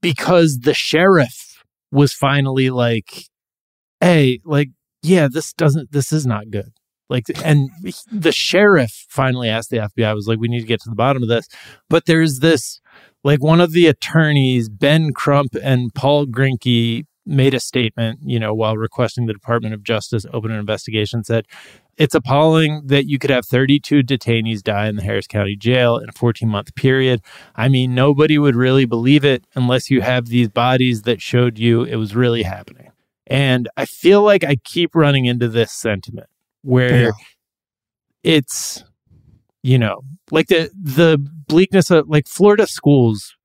because 0.01 0.59
the 0.61 0.75
sheriff 0.75 1.65
was 1.93 2.13
finally 2.13 2.71
like, 2.71 3.29
hey, 4.01 4.41
like, 4.45 4.71
yeah, 5.03 5.29
this 5.31 5.53
doesn't, 5.53 5.93
this 5.93 6.13
is 6.13 6.27
not 6.27 6.51
good. 6.51 6.73
Like, 7.09 7.25
and 7.45 7.71
the 8.11 8.33
sheriff 8.33 9.07
finally 9.09 9.49
asked 9.49 9.71
the 9.71 9.77
FBI, 9.79 10.07
I 10.07 10.15
was 10.15 10.27
like, 10.27 10.39
we 10.39 10.49
need 10.49 10.61
to 10.61 10.67
get 10.67 10.81
to 10.83 10.91
the 10.91 10.97
bottom 10.97 11.23
of 11.23 11.29
this. 11.29 11.47
But 11.89 12.07
there's 12.07 12.39
this, 12.39 12.81
like, 13.23 13.43
one 13.43 13.61
of 13.61 13.73
the 13.73 13.87
attorneys, 13.87 14.69
Ben 14.69 15.13
Crump 15.13 15.55
and 15.63 15.95
Paul 15.95 16.27
Grinke, 16.27 17.05
made 17.27 17.55
a 17.55 17.61
statement, 17.61 18.21
you 18.23 18.39
know, 18.39 18.53
while 18.53 18.77
requesting 18.77 19.27
the 19.27 19.33
Department 19.33 19.75
of 19.75 19.83
Justice 19.83 20.27
open 20.33 20.51
an 20.51 20.59
investigation, 20.59 21.25
said, 21.25 21.47
it's 21.97 22.15
appalling 22.15 22.83
that 22.87 23.07
you 23.07 23.19
could 23.19 23.31
have 23.31 23.47
32 23.47 24.03
detainees 24.03 24.63
die 24.63 24.89
in 24.89 24.97
the 24.97 25.03
Harris 25.03 25.27
County 25.27 25.57
Jail 25.57 25.97
in 25.97 26.09
a 26.09 26.13
14 26.13 26.49
month 26.49 26.75
period. 26.75 27.23
I 27.55 27.69
mean, 27.69 27.95
nobody 27.95 28.37
would 28.37 28.57
really 28.57 28.85
believe 28.85 29.25
it 29.25 29.47
unless 29.55 29.91
you 29.91 30.01
have 30.01 30.27
these 30.27 30.49
bodies 30.49 31.03
that 31.03 31.23
showed 31.23 31.59
you 31.59 31.85
it 31.85 31.97
was 31.97 32.15
really 32.15 32.43
happening. 32.43 32.91
And 33.27 33.69
I 33.77 33.87
feel 33.87 34.23
like 34.23 34.45
I 34.45 34.57
keep 34.57 34.95
running 34.95 35.25
into 35.25 35.49
this 35.49 35.73
sentiment 35.73 36.29
where 36.65 37.03
Yeah. 37.05 37.11
it's, 38.23 38.83
you 39.63 39.79
know, 39.79 40.01
like 40.31 40.49
the 40.49 40.71
the 40.81 41.19
bleakness 41.49 41.91
of 41.91 42.09
like 42.09 42.27
Florida 42.27 42.67
schools 42.67 43.37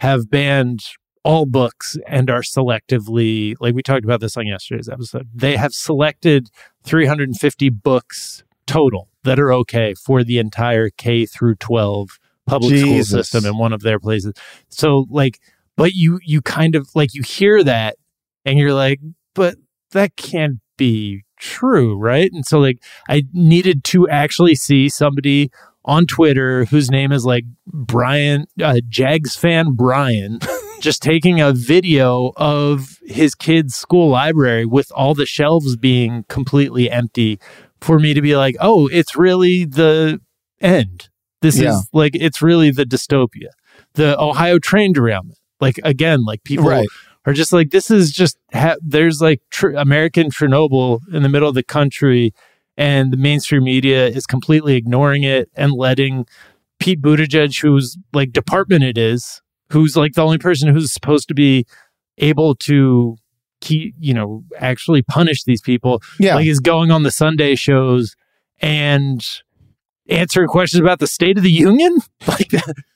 have 0.00 0.28
banned 0.30 0.80
all 1.22 1.46
books 1.46 1.96
and 2.06 2.28
are 2.28 2.42
selectively 2.42 3.54
like 3.60 3.74
we 3.74 3.82
talked 3.82 4.04
about 4.04 4.20
this 4.20 4.36
on 4.36 4.46
yesterday's 4.46 4.88
episode. 4.88 5.28
They 5.34 5.56
have 5.56 5.72
selected 5.72 6.48
350 6.84 7.70
books 7.70 8.44
total 8.66 9.08
that 9.22 9.38
are 9.38 9.52
okay 9.52 9.94
for 9.94 10.22
the 10.22 10.38
entire 10.38 10.90
K 10.90 11.24
through 11.26 11.54
12 11.56 12.18
public 12.46 12.76
school 12.78 13.04
system 13.04 13.46
in 13.46 13.56
one 13.56 13.72
of 13.72 13.80
their 13.82 13.98
places. 13.98 14.34
So 14.68 15.06
like 15.10 15.40
but 15.76 15.94
you 15.94 16.20
you 16.24 16.42
kind 16.42 16.74
of 16.74 16.88
like 16.94 17.14
you 17.14 17.22
hear 17.22 17.62
that 17.64 17.96
and 18.44 18.58
you're 18.58 18.74
like 18.74 19.00
but 19.34 19.56
that 19.92 20.16
can't 20.16 20.58
be 20.76 21.23
true, 21.44 21.96
right? 21.98 22.30
And 22.32 22.44
so 22.46 22.58
like 22.58 22.82
I 23.08 23.24
needed 23.32 23.84
to 23.84 24.08
actually 24.08 24.54
see 24.54 24.88
somebody 24.88 25.50
on 25.84 26.06
Twitter 26.06 26.64
whose 26.64 26.90
name 26.90 27.12
is 27.12 27.26
like 27.26 27.44
Brian 27.66 28.46
uh, 28.62 28.80
Jags 28.88 29.36
fan 29.36 29.74
Brian 29.74 30.38
just 30.80 31.02
taking 31.02 31.40
a 31.42 31.52
video 31.52 32.32
of 32.36 32.98
his 33.06 33.34
kid's 33.34 33.74
school 33.74 34.08
library 34.08 34.64
with 34.64 34.90
all 34.92 35.14
the 35.14 35.26
shelves 35.26 35.76
being 35.76 36.24
completely 36.28 36.90
empty 36.90 37.38
for 37.82 37.98
me 37.98 38.14
to 38.14 38.22
be 38.22 38.34
like, 38.34 38.56
"Oh, 38.60 38.88
it's 38.88 39.14
really 39.14 39.66
the 39.66 40.20
end. 40.60 41.10
This 41.42 41.60
Yeah. 41.60 41.78
is 41.78 41.88
like 41.92 42.12
it's 42.14 42.40
really 42.40 42.70
the 42.70 42.86
dystopia." 42.86 43.48
The 43.94 44.18
Ohio 44.18 44.58
train 44.58 44.92
derailment. 44.94 45.38
Like 45.60 45.78
again, 45.84 46.24
like 46.24 46.42
people 46.44 46.64
Right. 46.64 46.88
Are 47.26 47.32
just 47.32 47.52
like 47.52 47.70
this 47.70 47.90
is 47.90 48.10
just 48.12 48.36
ha- 48.52 48.76
there's 48.82 49.20
like 49.20 49.40
tr- 49.50 49.70
American 49.70 50.30
Chernobyl 50.30 51.00
in 51.12 51.22
the 51.22 51.28
middle 51.28 51.48
of 51.48 51.54
the 51.54 51.62
country, 51.62 52.32
and 52.76 53.12
the 53.12 53.16
mainstream 53.16 53.64
media 53.64 54.06
is 54.08 54.26
completely 54.26 54.76
ignoring 54.76 55.22
it 55.22 55.48
and 55.54 55.72
letting 55.72 56.26
Pete 56.80 57.00
Buttigieg, 57.00 57.60
whose 57.62 57.96
like 58.12 58.32
department 58.32 58.84
it 58.84 58.98
is, 58.98 59.40
who's 59.70 59.96
like 59.96 60.12
the 60.14 60.22
only 60.24 60.38
person 60.38 60.72
who's 60.72 60.92
supposed 60.92 61.28
to 61.28 61.34
be 61.34 61.64
able 62.18 62.54
to 62.54 63.16
keep 63.60 63.94
you 63.98 64.12
know 64.12 64.44
actually 64.58 65.02
punish 65.02 65.44
these 65.44 65.62
people, 65.62 66.02
Yeah. 66.20 66.34
like 66.36 66.46
is 66.46 66.60
going 66.60 66.90
on 66.90 67.02
the 67.04 67.10
Sunday 67.10 67.54
shows 67.54 68.14
and 68.60 69.20
answering 70.08 70.48
questions 70.48 70.80
about 70.80 70.98
the 70.98 71.06
state 71.06 71.38
of 71.38 71.42
the 71.42 71.50
union, 71.50 71.98
like 72.28 72.50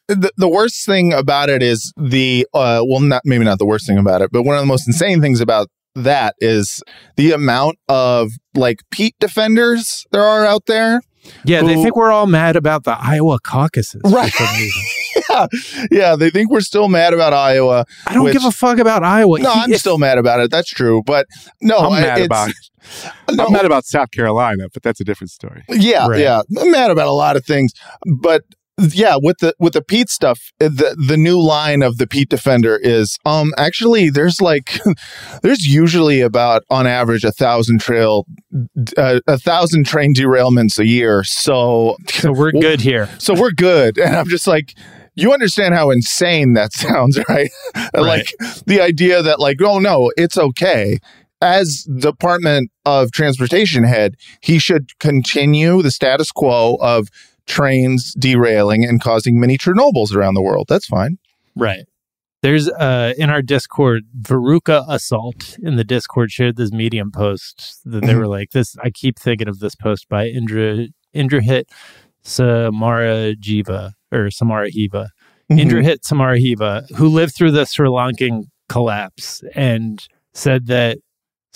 the, 0.08 0.30
the 0.36 0.48
worst 0.48 0.84
thing 0.86 1.12
about 1.12 1.48
it 1.50 1.62
is 1.62 1.92
the 1.96 2.46
uh 2.54 2.82
well 2.86 3.00
not 3.00 3.22
maybe 3.24 3.44
not 3.44 3.58
the 3.58 3.66
worst 3.66 3.86
thing 3.86 3.98
about 3.98 4.22
it 4.22 4.30
but 4.32 4.42
one 4.42 4.56
of 4.56 4.62
the 4.62 4.66
most 4.66 4.86
insane 4.88 5.20
things 5.20 5.40
about 5.40 5.68
that 5.94 6.34
is 6.38 6.82
the 7.16 7.32
amount 7.32 7.76
of 7.88 8.30
like 8.54 8.80
Pete 8.90 9.14
defenders 9.20 10.06
there 10.12 10.22
are 10.22 10.44
out 10.46 10.66
there. 10.66 11.00
Yeah, 11.44 11.62
they 11.62 11.74
think 11.74 11.94
we're 11.96 12.12
all 12.12 12.26
mad 12.26 12.54
about 12.56 12.84
the 12.84 12.96
Iowa 12.98 13.38
caucuses. 13.40 14.00
for 14.02 14.10
Right. 14.10 14.32
some 14.32 14.46
reason. 14.56 14.82
yeah, 15.28 15.46
yeah, 15.90 16.16
they 16.16 16.30
think 16.30 16.50
we're 16.50 16.60
still 16.60 16.88
mad 16.88 17.12
about 17.12 17.32
Iowa. 17.34 17.84
I 18.06 18.14
don't 18.14 18.24
Which- 18.24 18.32
give 18.32 18.44
a 18.44 18.50
fuck 18.52 18.78
about 18.78 19.02
Iowa. 19.02 19.38
No, 19.40 19.52
I'm 19.52 19.72
if- 19.72 19.80
still 19.80 19.98
mad 19.98 20.16
about 20.18 20.40
it. 20.40 20.50
That's 20.50 20.70
true, 20.70 21.02
but 21.04 21.26
no, 21.60 21.76
I'm 21.78 22.00
mad 22.00 22.18
it's- 22.20 22.26
about 22.26 23.36
no, 23.36 23.46
I'm 23.46 23.52
mad 23.52 23.64
about 23.66 23.84
South 23.84 24.10
Carolina, 24.12 24.68
but 24.72 24.82
that's 24.82 25.00
a 25.00 25.04
different 25.04 25.30
story. 25.30 25.64
Yeah, 25.68 26.06
Right. 26.06 26.20
yeah, 26.20 26.42
I'm 26.60 26.70
mad 26.70 26.90
about 26.92 27.08
a 27.08 27.12
lot 27.12 27.36
of 27.36 27.44
things, 27.44 27.72
but 28.20 28.42
yeah, 28.78 29.16
with 29.20 29.38
the 29.38 29.54
with 29.58 29.72
the 29.72 29.82
Pete 29.82 30.08
stuff, 30.08 30.52
uh, 30.60 30.68
the 30.68 30.96
the 31.08 31.16
new 31.16 31.40
line 31.40 31.82
of 31.82 31.98
the 31.98 32.06
Pete 32.06 32.28
Defender 32.28 32.76
is 32.80 33.18
um 33.24 33.52
actually 33.58 34.10
there's 34.10 34.40
like 34.40 34.78
there's 35.42 35.66
usually 35.66 36.20
about 36.20 36.62
on 36.70 36.86
average 36.86 37.24
a 37.24 37.32
thousand 37.32 37.80
trail 37.80 38.24
uh, 38.96 39.20
a 39.26 39.38
thousand 39.38 39.86
train 39.86 40.14
derailments 40.14 40.78
a 40.78 40.86
year, 40.86 41.24
so 41.24 41.96
So 42.08 42.32
we're 42.32 42.52
good 42.52 42.80
here. 42.80 43.08
so 43.18 43.34
we're 43.34 43.50
good, 43.52 43.98
and 44.04 44.16
I'm 44.16 44.28
just 44.28 44.46
like. 44.46 44.74
You 45.20 45.32
understand 45.32 45.74
how 45.74 45.90
insane 45.90 46.52
that 46.52 46.72
sounds, 46.74 47.18
right? 47.28 47.50
like 47.92 48.32
the 48.66 48.80
idea 48.80 49.20
that, 49.20 49.40
like, 49.40 49.60
oh 49.60 49.80
no, 49.80 50.12
it's 50.16 50.38
okay. 50.38 51.00
As 51.42 51.82
Department 51.98 52.70
of 52.84 53.10
Transportation 53.10 53.82
head, 53.82 54.14
he 54.40 54.60
should 54.60 54.96
continue 55.00 55.82
the 55.82 55.90
status 55.90 56.30
quo 56.30 56.76
of 56.80 57.08
trains 57.48 58.14
derailing 58.14 58.84
and 58.84 59.00
causing 59.00 59.40
many 59.40 59.58
Chernobyls 59.58 60.14
around 60.14 60.34
the 60.34 60.42
world. 60.42 60.66
That's 60.68 60.86
fine. 60.86 61.18
Right. 61.56 61.84
There's 62.42 62.68
uh 62.68 63.14
in 63.18 63.30
our 63.30 63.42
Discord, 63.42 64.04
Veruca 64.20 64.84
Assault 64.88 65.58
in 65.60 65.74
the 65.74 65.82
Discord 65.82 66.30
shared 66.30 66.56
this 66.56 66.70
medium 66.70 67.10
post 67.10 67.80
that 67.84 68.02
they 68.04 68.12
Mhm. 68.12 68.18
were 68.18 68.28
like, 68.28 68.50
this 68.52 68.76
I 68.84 68.90
keep 68.90 69.18
thinking 69.18 69.48
of 69.48 69.58
this 69.58 69.74
post 69.74 70.08
by 70.08 70.28
Indra 70.28 70.86
Indrahit 71.16 71.64
Samarajiva 72.24 73.92
or 74.12 74.30
Samara 74.30 74.70
Hiva. 74.70 75.08
Mhm. 75.50 75.60
Indrahit 75.60 76.04
Samara 76.04 76.38
Hiva, 76.38 76.84
who 76.96 77.08
lived 77.08 77.34
through 77.34 77.52
the 77.52 77.64
Sri 77.64 77.88
Lankan 77.88 78.44
collapse 78.68 79.42
and 79.54 80.06
said 80.34 80.66
that 80.66 80.98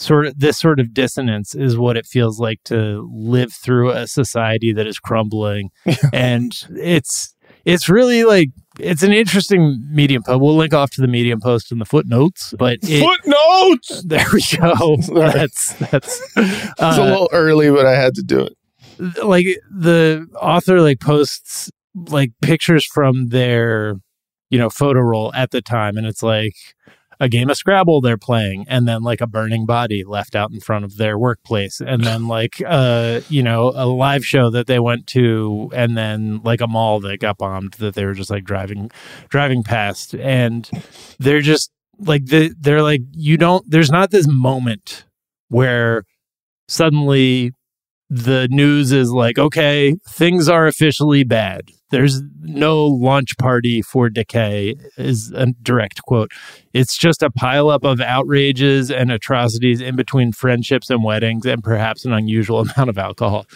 sort 0.03 0.27
of 0.27 0.39
this 0.39 0.59
sort 0.59 0.81
of 0.81 0.93
dissonance 0.93 1.55
is 1.55 1.77
what 1.77 1.97
it 1.97 2.07
feels 2.07 2.39
like 2.41 2.61
to 2.65 3.09
live 3.13 3.53
through 3.53 3.91
a 3.91 4.07
society 4.07 4.73
that 4.73 4.87
is 4.87 4.99
crumbling 4.99 5.71
and 6.13 6.67
it's 6.71 7.35
it's 7.65 7.89
really 7.89 8.25
like 8.25 8.49
it's 8.79 9.03
an 9.03 9.13
interesting 9.13 9.79
medium 9.91 10.23
post 10.23 10.41
we'll 10.41 10.57
link 10.57 10.73
off 10.75 10.91
to 10.91 11.01
the 11.01 11.07
medium 11.07 11.41
post 11.41 11.71
in 11.71 11.79
the 11.79 11.85
footnotes 11.85 12.53
but 12.59 12.79
it, 12.83 13.01
Footnotes. 13.05 14.03
there 14.07 14.27
we 14.33 14.43
go 14.59 14.97
that's 15.31 15.75
that's 15.75 16.21
It's 16.37 16.81
a 16.81 16.85
uh, 16.85 17.05
little 17.05 17.29
early, 17.33 17.71
but 17.71 17.87
I 17.87 17.95
had 17.95 18.15
to 18.15 18.23
do 18.23 18.41
it. 18.41 19.25
like 19.25 19.47
the 19.71 20.27
author 20.41 20.81
like 20.81 21.01
posts 21.01 21.71
like 21.95 22.33
pictures 22.41 22.85
from 22.87 23.29
their 23.29 23.97
you 24.51 24.59
know 24.59 24.71
photo 24.71 25.01
roll 25.01 25.33
at 25.35 25.51
the 25.51 25.61
time 25.63 25.97
and 25.97 26.07
it's 26.07 26.23
like 26.23 26.55
a 27.23 27.29
game 27.29 27.49
of 27.49 27.57
scrabble 27.57 28.01
they're 28.01 28.19
playing 28.19 28.65
and 28.69 28.87
then 28.89 29.03
like 29.03 29.21
a 29.21 29.27
burning 29.27 29.65
body 29.65 30.03
left 30.05 30.35
out 30.35 30.51
in 30.51 30.61
front 30.61 30.85
of 30.85 30.97
their 30.97 31.17
workplace 31.17 31.81
and 31.81 32.03
then 32.05 32.27
like 32.39 32.63
uh 32.67 33.21
you 33.29 33.43
know 33.43 33.73
a 33.75 33.87
live 33.87 34.25
show 34.25 34.51
that 34.51 34.67
they 34.67 34.79
went 34.79 35.07
to 35.07 35.71
and 35.73 35.97
then 35.97 36.41
like 36.43 36.61
a 36.61 36.67
mall 36.67 37.01
that 37.01 37.21
got 37.21 37.39
bombed 37.39 37.75
that 37.75 37.95
they 37.95 38.05
were 38.05 38.15
just 38.15 38.31
like 38.31 38.45
driving 38.45 38.91
driving 39.29 39.63
past. 39.63 40.15
And 40.15 40.69
they're 41.19 41.41
just 41.41 41.71
like 41.99 42.27
the, 42.27 42.55
they're 42.59 42.83
like 42.83 43.03
you 43.13 43.37
don't 43.37 43.65
there's 43.71 43.91
not 43.91 44.11
this 44.11 44.27
moment 44.27 45.05
where 45.49 46.05
suddenly 46.69 47.53
the 48.15 48.47
news 48.51 48.93
is 48.93 49.11
like, 49.11 49.39
okay, 49.39 49.95
things 50.07 50.47
are 50.47 50.67
officially 50.67 51.25
bad. 51.25 51.71
There's 51.89 52.21
no 52.41 52.85
launch 52.85 53.39
party 53.39 53.81
for 53.81 54.11
decay, 54.11 54.75
is 54.99 55.33
a 55.35 55.47
direct 55.63 56.03
quote. 56.03 56.31
It's 56.75 56.99
just 56.99 57.23
a 57.23 57.31
pileup 57.31 57.91
of 57.91 58.03
outrages 58.03 58.91
and 58.91 59.11
atrocities 59.11 59.81
in 59.81 59.97
between 59.97 60.33
friendships 60.33 60.91
and 60.91 61.03
weddings, 61.03 61.47
and 61.47 61.65
perhaps 61.65 62.05
an 62.05 62.13
unusual 62.13 62.61
amount 62.77 62.91
of 62.91 62.99
alcohol. 62.99 63.47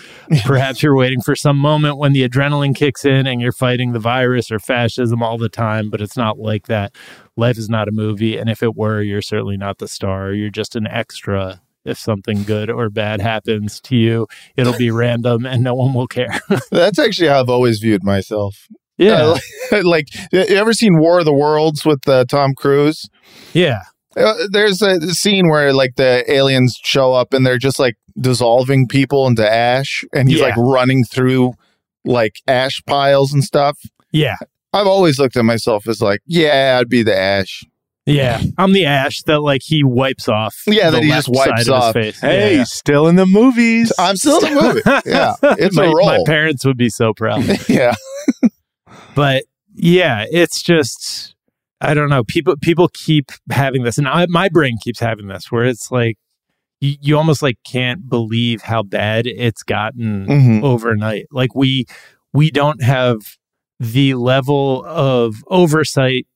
perhaps 0.47 0.83
you're 0.83 0.97
waiting 0.97 1.21
for 1.21 1.37
some 1.37 1.59
moment 1.59 1.99
when 1.99 2.15
the 2.15 2.27
adrenaline 2.27 2.75
kicks 2.75 3.05
in 3.05 3.27
and 3.27 3.43
you're 3.43 3.53
fighting 3.53 3.93
the 3.93 3.99
virus 3.99 4.51
or 4.51 4.59
fascism 4.59 5.23
all 5.23 5.37
the 5.37 5.51
time, 5.51 5.91
but 5.91 6.01
it's 6.01 6.17
not 6.17 6.39
like 6.39 6.67
that. 6.67 6.97
Life 7.37 7.59
is 7.59 7.69
not 7.69 7.89
a 7.89 7.93
movie, 7.93 8.39
and 8.39 8.49
if 8.49 8.63
it 8.63 8.75
were, 8.75 9.03
you're 9.03 9.21
certainly 9.21 9.59
not 9.59 9.77
the 9.79 9.89
star. 9.89 10.33
You're 10.33 10.49
just 10.49 10.77
an 10.77 10.87
extra 10.87 11.61
if 11.87 11.99
something 11.99 12.43
good 12.43 12.68
or 12.70 12.91
bad 12.91 13.20
happens 13.20 13.80
to 13.82 13.97
you, 13.97 14.26
it'll 14.57 14.76
be 14.76 14.91
random 14.91 15.47
and 15.47 15.62
no 15.62 15.74
one 15.74 15.95
will 15.95 16.07
care. 16.09 16.39
That's 16.70 16.99
actually 16.99 17.28
how 17.28 17.41
I've 17.41 17.49
always 17.49 17.78
viewed 17.78 18.05
myself. 18.05 18.66
yeah. 18.99 19.37
Uh, 19.72 19.82
like, 19.84 20.09
you 20.32 20.41
ever 20.57 20.72
seen 20.72 20.99
War 20.99 21.20
of 21.20 21.24
the 21.24 21.32
Worlds 21.32 21.84
with 21.84 22.07
uh, 22.09 22.24
Tom 22.26 22.55
Cruise? 22.55 23.09
yeah. 23.53 23.82
Uh, 24.16 24.32
there's 24.51 24.80
a 24.80 24.99
scene 25.12 25.47
where 25.51 25.74
like 25.74 25.97
the 25.97 26.24
aliens 26.32 26.78
show 26.82 27.12
up 27.12 27.34
and 27.34 27.47
they're 27.47 27.59
just 27.59 27.78
like 27.78 27.97
dissolving 28.18 28.89
people 28.89 29.26
into 29.26 29.47
ash, 29.47 30.07
and 30.14 30.30
he's 30.30 30.39
Yeah. 30.41 30.47
like 30.47 30.57
running 30.57 31.05
through 31.05 31.53
like 32.07 32.37
ash 32.49 32.80
piles 32.87 33.34
and 33.34 33.45
stuff. 33.45 33.78
Yeah. 34.12 34.37
I've 34.72 34.87
always 34.87 35.18
looked 35.18 35.37
at 35.37 35.45
myself 35.45 35.87
as 35.87 36.01
like, 36.01 36.20
yeah, 36.24 36.78
I'd 36.80 36.89
be 36.89 37.03
the 37.03 37.14
ash. 37.14 37.62
Yeah. 38.07 38.41
I'm 38.57 38.73
the 38.73 38.87
ash 38.87 39.23
that 39.23 39.41
like 39.41 39.63
he 39.65 39.83
wipes 39.83 40.29
off. 40.29 40.55
Yeah, 40.67 40.91
that 40.91 41.03
he 41.03 41.09
just 41.11 41.29
wipes 41.29 41.45
side 41.45 41.53
of 41.53 41.59
his 41.59 41.69
off. 41.69 41.93
face. 41.93 42.21
Hey, 42.21 42.57
Yeah. 42.59 42.65
still 42.65 43.09
in 43.09 43.17
the 43.17 43.27
movies. 43.27 43.93
I'm 43.99 44.17
still 44.17 44.45
in 44.45 44.55
the 44.55 44.63
movie. 44.63 44.81
Yeah, 45.11 45.35
it's 45.43 45.75
my, 45.77 45.87
a 45.87 45.91
My 45.93 46.19
parents 46.25 46.65
would 46.65 46.77
be 46.77 46.89
so 46.89 47.13
proud. 47.13 47.45
yeah, 47.69 47.95
but 49.15 49.45
yeah, 49.75 50.25
it's 50.31 50.63
just 50.63 51.35
I 51.81 51.95
don't 51.95 52.09
know. 52.09 52.25
People 52.25 52.57
people 52.57 52.89
keep 52.95 53.31
having 53.51 53.83
this, 53.83 53.99
and 53.99 54.09
I, 54.09 54.27
my 54.29 54.49
brain 54.49 54.79
keeps 54.83 55.01
having 55.01 55.29
this, 55.29 55.51
where 55.53 55.65
it's 55.65 55.91
like 55.91 56.17
you, 56.81 56.95
you 57.01 57.17
almost 57.19 57.43
like 57.43 57.59
can't 57.67 58.09
believe 58.09 58.63
how 58.63 58.83
bad 58.83 59.27
it's 59.27 59.63
gotten 59.63 60.27
Mhm. 60.27 60.63
overnight. 60.63 61.27
Like 61.31 61.55
we 61.55 61.87
we 62.33 62.51
don't 62.51 62.83
have 62.83 63.19
the 63.79 64.15
level 64.15 64.85
of 64.87 65.37
oversight 65.49 66.27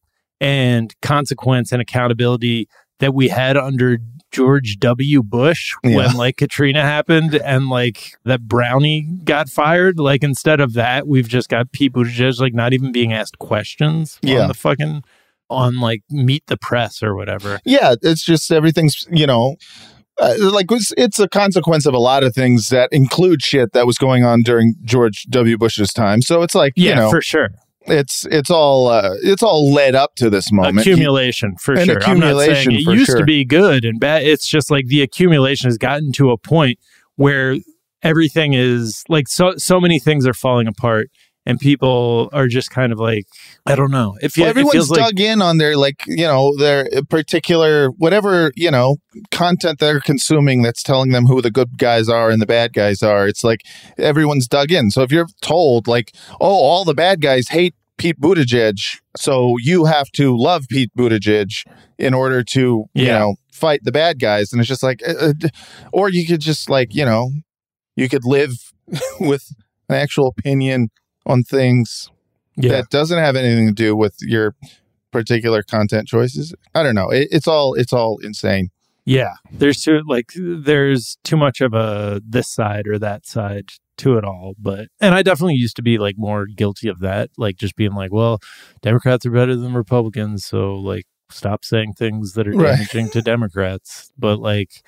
and 0.40 0.94
consequence 1.02 1.72
and 1.72 1.82
accountability 1.82 2.68
that 2.98 3.14
we 3.14 3.28
had 3.28 3.56
under 3.56 3.98
George 4.30 4.76
W. 4.78 5.22
Bush 5.22 5.72
Yeah. 5.82 5.96
when 5.96 6.16
like 6.16 6.36
Katrina 6.36 6.82
happened 6.82 7.34
and 7.34 7.68
like 7.68 8.14
that 8.24 8.42
Brownie 8.42 9.02
got 9.24 9.48
fired. 9.48 9.98
Like 9.98 10.22
instead 10.22 10.60
of 10.60 10.74
that, 10.74 11.08
we've 11.08 11.28
just 11.28 11.48
got 11.48 11.72
people 11.72 12.04
just 12.04 12.40
like 12.40 12.54
not 12.54 12.72
even 12.72 12.92
being 12.92 13.12
asked 13.12 13.38
questions 13.38 14.18
Yeah. 14.22 14.42
on 14.42 14.48
the 14.48 14.54
fucking 14.54 15.02
on 15.48 15.80
like 15.80 16.02
meet 16.10 16.46
the 16.46 16.56
press 16.56 17.02
or 17.02 17.16
whatever. 17.16 17.60
yeah. 17.64 17.94
It's 18.02 18.24
just 18.24 18.50
everything's 18.52 19.06
you 19.10 19.26
know. 19.26 19.56
Uh, 20.20 20.34
like 20.52 20.66
it's, 20.70 20.92
it's 20.98 21.18
a 21.18 21.26
consequence 21.28 21.86
of 21.86 21.94
a 21.94 21.98
lot 21.98 22.22
of 22.22 22.34
things 22.34 22.68
that 22.68 22.90
include 22.92 23.40
shit 23.42 23.72
that 23.72 23.86
was 23.86 23.96
going 23.96 24.22
on 24.22 24.42
during 24.42 24.74
George 24.84 25.24
W. 25.30 25.56
Bush's 25.56 25.94
time. 25.94 26.20
So 26.20 26.42
it's 26.42 26.54
like 26.54 26.74
Yeah, 26.76 26.90
you 26.90 26.94
know, 26.96 27.10
for 27.10 27.22
sure. 27.22 27.48
It's 27.86 28.26
it's 28.30 28.50
all 28.50 28.88
uh, 28.88 29.14
it's 29.22 29.42
all 29.42 29.72
led 29.72 29.94
up 29.94 30.14
to 30.16 30.30
this 30.30 30.52
moment. 30.52 30.80
accumulation 30.80 31.56
for 31.56 31.74
An 31.74 31.86
sure. 31.86 32.02
I'm 32.04 32.18
not 32.18 32.30
accumulation 32.30 32.72
saying 32.72 32.88
it 32.88 32.92
used 32.92 33.06
sure. 33.06 33.18
to 33.18 33.24
be 33.24 33.44
good 33.44 33.84
and 33.84 33.98
bad. 33.98 34.22
It's 34.22 34.46
just 34.46 34.70
like 34.70 34.86
the 34.86 35.02
accumulation 35.02 35.68
has 35.68 35.78
gotten 35.78 36.12
to 36.12 36.30
a 36.30 36.38
point 36.38 36.78
where 37.16 37.56
everything 38.02 38.54
is 38.54 39.02
like 39.08 39.28
so 39.28 39.54
so 39.56 39.80
many 39.80 39.98
things 39.98 40.26
are 40.26 40.34
falling 40.34 40.66
apart 40.66 41.10
and 41.46 41.58
people 41.58 42.28
are 42.32 42.46
just 42.46 42.70
kind 42.70 42.92
of 42.92 42.98
like 42.98 43.26
I 43.66 43.74
don't 43.74 43.90
know. 43.90 44.16
It, 44.20 44.32
feel, 44.32 44.44
well, 44.44 44.48
it 44.48 44.50
everyone's 44.50 44.90
like 44.90 45.00
dug 45.00 45.20
in 45.20 45.42
on 45.42 45.58
their 45.58 45.76
like 45.76 46.02
you 46.06 46.24
know 46.24 46.56
their 46.56 46.88
particular 47.08 47.88
whatever 47.90 48.52
you 48.56 48.70
know 48.70 48.96
content 49.30 49.78
they're 49.78 50.00
consuming 50.00 50.62
that's 50.62 50.82
telling 50.82 51.10
them 51.10 51.26
who 51.26 51.40
the 51.40 51.50
good 51.50 51.78
guys 51.78 52.08
are 52.08 52.30
and 52.30 52.40
the 52.40 52.46
bad 52.46 52.72
guys 52.72 53.02
are. 53.02 53.26
It's 53.26 53.44
like 53.44 53.62
everyone's 53.98 54.48
dug 54.48 54.70
in. 54.70 54.90
So 54.90 55.02
if 55.02 55.10
you're 55.10 55.28
told 55.40 55.88
like, 55.88 56.14
oh, 56.40 56.46
all 56.48 56.84
the 56.84 56.94
bad 56.94 57.20
guys 57.20 57.48
hate 57.48 57.74
Pete 57.96 58.20
Buttigieg, 58.20 58.78
so 59.16 59.56
you 59.58 59.86
have 59.86 60.10
to 60.12 60.36
love 60.36 60.66
Pete 60.68 60.90
Buttigieg 60.96 61.64
in 61.98 62.14
order 62.14 62.42
to 62.44 62.84
you 62.94 63.06
know 63.06 63.36
fight 63.50 63.80
the 63.84 63.92
bad 63.92 64.18
guys, 64.20 64.52
and 64.52 64.60
it's 64.60 64.68
just 64.68 64.82
like, 64.82 65.02
uh, 65.06 65.32
uh, 65.42 65.48
or 65.92 66.10
you 66.10 66.26
could 66.26 66.40
just 66.40 66.68
like 66.68 66.94
you 66.94 67.04
know, 67.04 67.30
you 67.96 68.08
could 68.08 68.24
live 68.24 68.72
with 69.20 69.52
an 69.88 69.96
actual 69.96 70.28
opinion 70.28 70.90
on 71.26 71.42
things 71.42 72.10
yeah. 72.56 72.72
that 72.72 72.90
doesn't 72.90 73.18
have 73.18 73.36
anything 73.36 73.66
to 73.66 73.72
do 73.72 73.96
with 73.96 74.16
your 74.20 74.54
particular 75.10 75.62
content 75.62 76.08
choices. 76.08 76.54
I 76.74 76.82
don't 76.82 76.94
know. 76.94 77.10
It, 77.10 77.28
it's 77.30 77.46
all 77.46 77.74
it's 77.74 77.92
all 77.92 78.18
insane. 78.22 78.70
Yeah, 79.04 79.34
there's 79.50 79.82
too 79.82 80.02
like 80.06 80.30
there's 80.36 81.18
too 81.24 81.36
much 81.36 81.60
of 81.60 81.74
a 81.74 82.20
this 82.24 82.48
side 82.48 82.86
or 82.86 82.98
that 82.98 83.26
side 83.26 83.70
to 83.98 84.16
it 84.18 84.24
all. 84.24 84.54
But 84.58 84.88
and 85.00 85.14
I 85.14 85.22
definitely 85.22 85.54
used 85.54 85.76
to 85.76 85.82
be 85.82 85.98
like 85.98 86.16
more 86.18 86.46
guilty 86.46 86.88
of 86.88 87.00
that, 87.00 87.30
like 87.36 87.56
just 87.56 87.76
being 87.76 87.94
like, 87.94 88.12
well, 88.12 88.38
Democrats 88.82 89.26
are 89.26 89.30
better 89.30 89.56
than 89.56 89.74
Republicans, 89.74 90.44
so 90.44 90.74
like 90.74 91.06
stop 91.30 91.64
saying 91.64 91.94
things 91.94 92.32
that 92.34 92.46
are 92.46 92.52
Right. 92.52 92.76
damaging 92.76 93.08
to 93.10 93.22
Democrats. 93.22 94.12
But 94.18 94.38
like, 94.38 94.82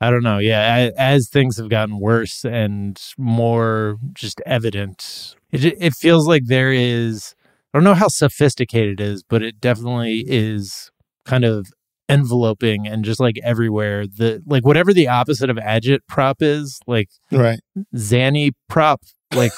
I 0.00 0.10
don't 0.10 0.22
know. 0.22 0.38
Yeah, 0.38 0.62
as, 0.62 0.92
as 0.96 1.28
things 1.28 1.56
have 1.58 1.68
gotten 1.68 1.98
worse 1.98 2.44
and 2.44 3.00
more 3.18 3.98
just 4.12 4.40
evident, 4.46 5.35
it 5.52 5.64
it 5.64 5.94
feels 5.94 6.26
like 6.26 6.46
there 6.46 6.72
is. 6.72 7.34
I 7.74 7.78
don't 7.78 7.84
know 7.84 7.94
how 7.94 8.08
sophisticated 8.08 9.00
it 9.00 9.04
is, 9.04 9.22
but 9.22 9.42
it 9.42 9.60
definitely 9.60 10.24
is 10.26 10.90
kind 11.26 11.44
of 11.44 11.66
enveloping 12.08 12.86
and 12.86 13.04
just 13.04 13.20
like 13.20 13.38
everywhere. 13.42 14.06
The 14.06 14.42
like 14.46 14.64
whatever 14.64 14.92
the 14.92 15.08
opposite 15.08 15.50
of 15.50 15.56
agit 15.56 16.00
prop 16.08 16.38
is, 16.40 16.80
like 16.86 17.08
Right. 17.30 17.60
Zanny 17.94 18.52
prop, 18.68 19.02
like 19.34 19.52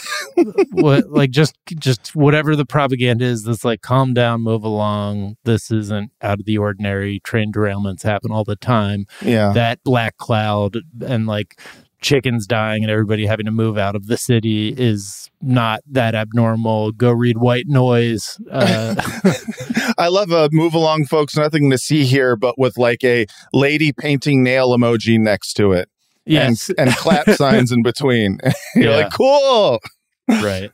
what, 0.73 1.05
like 1.11 1.31
just 1.31 1.57
just 1.79 2.17
whatever 2.17 2.57
the 2.57 2.67
propaganda 2.67 3.25
is. 3.25 3.45
That's 3.45 3.65
like 3.65 3.83
calm 3.83 4.15
down, 4.15 4.43
move 4.43 4.65
along. 4.65 5.37
This 5.45 5.71
isn't 5.71 6.11
out 6.23 6.41
of 6.41 6.47
the 6.47 6.59
ordinary. 6.59 7.21
Train 7.21 7.53
derailments 7.53 8.03
happen 8.03 8.31
all 8.33 8.45
the 8.45 8.57
time. 8.57 9.05
Yeah. 9.23 9.53
That 9.53 9.81
black 9.85 10.17
cloud 10.17 10.79
and 11.07 11.27
like 11.27 11.61
chickens 12.01 12.47
dying 12.47 12.83
and 12.85 12.91
everybody 12.91 13.27
having 13.27 13.47
to 13.47 13.51
move 13.53 13.77
out 13.79 13.97
of 13.97 14.07
the 14.07 14.17
city 14.17 14.69
is 14.77 15.31
not 15.43 15.81
that 15.91 16.15
abnormal. 16.15 16.93
Go 16.93 17.11
read 17.11 17.39
White 17.39 17.67
Noise. 17.67 18.39
Uh, 18.51 18.95
I 19.99 20.09
love 20.09 20.31
a 20.31 20.49
move 20.53 20.75
along, 20.75 21.07
folks. 21.07 21.37
Nothing 21.37 21.71
to 21.71 21.79
see 21.79 22.05
here, 22.05 22.37
but 22.37 22.59
with 22.59 22.77
like 22.79 23.03
a 23.05 23.27
lady 23.53 23.93
painting 23.93 24.43
nail 24.43 24.71
emoji 24.77 25.19
next 25.19 25.55
to 25.55 25.73
it. 25.73 25.89
yes, 26.25 26.69
And, 26.71 26.89
and 26.89 26.91
clap 26.97 27.29
signs 27.31 27.73
in 27.73 27.83
between. 27.83 28.39
You're 28.75 28.91
Yeah. 28.91 28.97
like, 28.97 29.13
cool. 29.13 29.81
right. 30.29 30.71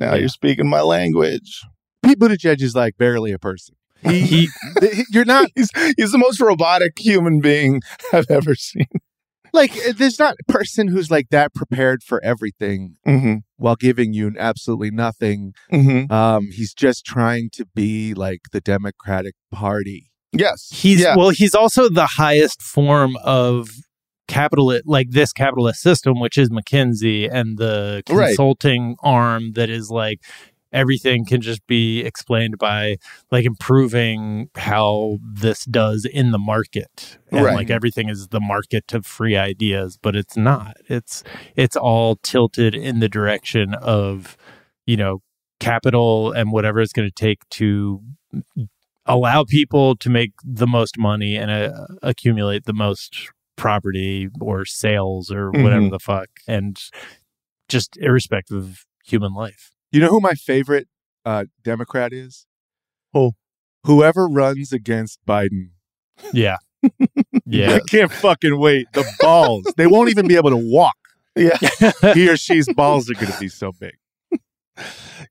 Now 0.00 0.12
Yeah. 0.14 0.20
you're 0.20 0.28
speaking 0.28 0.68
my 0.68 0.80
language. 0.82 1.62
Pete 2.02 2.18
Buttigieg 2.18 2.62
is 2.62 2.74
like 2.74 2.96
barely 2.96 3.32
a 3.32 3.38
person. 3.38 3.74
He, 4.02 4.20
He 4.20 4.48
you're 5.10 5.24
not 5.24 5.50
He's 5.56 5.70
he's 5.96 6.12
the 6.12 6.18
most 6.18 6.40
robotic 6.40 6.98
human 6.98 7.40
being 7.40 7.80
I've 8.12 8.30
ever 8.30 8.54
seen. 8.54 8.86
Like 9.52 9.72
there's 9.96 10.18
not 10.18 10.36
a 10.40 10.52
person 10.52 10.88
who's 10.88 11.10
like 11.10 11.28
that 11.30 11.54
prepared 11.54 12.02
for 12.02 12.22
everything 12.24 12.96
Mm-hmm. 13.06 13.36
while 13.56 13.76
giving 13.76 14.12
you 14.12 14.32
absolutely 14.38 14.90
nothing. 14.90 15.54
Mm-hmm. 15.72 16.12
Um, 16.12 16.48
he's 16.52 16.74
just 16.74 17.04
trying 17.04 17.50
to 17.54 17.64
be 17.74 18.14
like 18.14 18.40
the 18.52 18.60
Democratic 18.60 19.34
Party. 19.52 20.10
Yes. 20.32 20.68
He's 20.72 21.00
yeah. 21.00 21.16
well, 21.16 21.30
he's 21.30 21.54
also 21.54 21.88
the 21.88 22.06
highest 22.06 22.60
form 22.62 23.16
of 23.24 23.70
capitalist 24.28 24.82
like 24.86 25.10
this 25.10 25.32
capitalist 25.32 25.80
system, 25.80 26.18
which 26.20 26.36
is 26.36 26.50
McKinsey 26.50 27.28
and 27.32 27.58
the 27.58 28.02
Right. 28.10 28.28
consulting 28.28 28.96
arm 29.02 29.52
that 29.52 29.70
is 29.70 29.88
like 29.90 30.20
everything 30.76 31.24
can 31.24 31.40
just 31.40 31.66
be 31.66 32.00
explained 32.00 32.58
by 32.58 32.96
like 33.32 33.44
improving 33.44 34.48
how 34.56 35.18
this 35.24 35.64
does 35.64 36.04
in 36.04 36.30
the 36.30 36.38
market. 36.38 37.18
And 37.32 37.44
Right. 37.44 37.54
like 37.54 37.70
everything 37.70 38.08
is 38.08 38.28
the 38.28 38.40
market 38.40 38.86
to 38.88 39.02
free 39.02 39.36
ideas, 39.36 39.98
but 40.00 40.14
it's 40.14 40.36
not. 40.36 40.76
It's 40.88 41.24
it's 41.56 41.76
all 41.76 42.16
tilted 42.22 42.74
in 42.74 43.00
the 43.00 43.08
direction 43.08 43.74
of, 43.74 44.36
you 44.86 44.96
know, 44.96 45.22
capital 45.60 46.32
and 46.32 46.52
whatever 46.52 46.80
it's 46.80 46.92
going 46.92 47.08
to 47.08 47.14
take 47.14 47.40
to 47.50 48.02
allow 49.06 49.44
people 49.44 49.96
to 49.96 50.10
make 50.10 50.32
the 50.44 50.66
most 50.66 50.98
money 50.98 51.36
and 51.36 51.50
uh, 51.50 51.86
accumulate 52.02 52.64
the 52.64 52.72
most 52.74 53.30
property 53.56 54.28
or 54.40 54.64
sales 54.64 55.30
or 55.30 55.50
whatever 55.50 55.86
Mhm. 55.86 55.90
the 55.90 55.98
fuck 55.98 56.28
and 56.46 56.78
just 57.68 57.96
irrespective 57.98 58.56
of 58.56 58.84
human 59.04 59.32
life 59.32 59.70
You 59.92 60.00
know 60.00 60.08
who 60.08 60.20
my 60.20 60.34
favorite 60.34 60.88
uh, 61.24 61.44
Democrat 61.62 62.12
is? 62.12 62.46
Who? 63.12 63.32
Whoever 63.84 64.26
runs 64.26 64.72
against 64.72 65.20
Biden. 65.26 65.70
yeah 66.32 66.56
yeah 67.46 67.74
I 67.74 67.80
can't 67.88 68.12
fucking 68.12 68.58
wait. 68.58 68.86
The 68.92 69.04
balls. 69.20 69.64
they 69.76 69.86
won't 69.86 70.10
even 70.10 70.28
be 70.28 70.36
able 70.36 70.50
to 70.50 70.56
walk. 70.56 70.96
yeah. 71.36 71.56
He 72.14 72.28
or 72.28 72.36
she's 72.36 72.72
balls 72.74 73.10
are 73.10 73.14
going 73.14 73.32
to 73.32 73.38
be 73.38 73.48
so 73.48 73.72
big. 73.72 73.94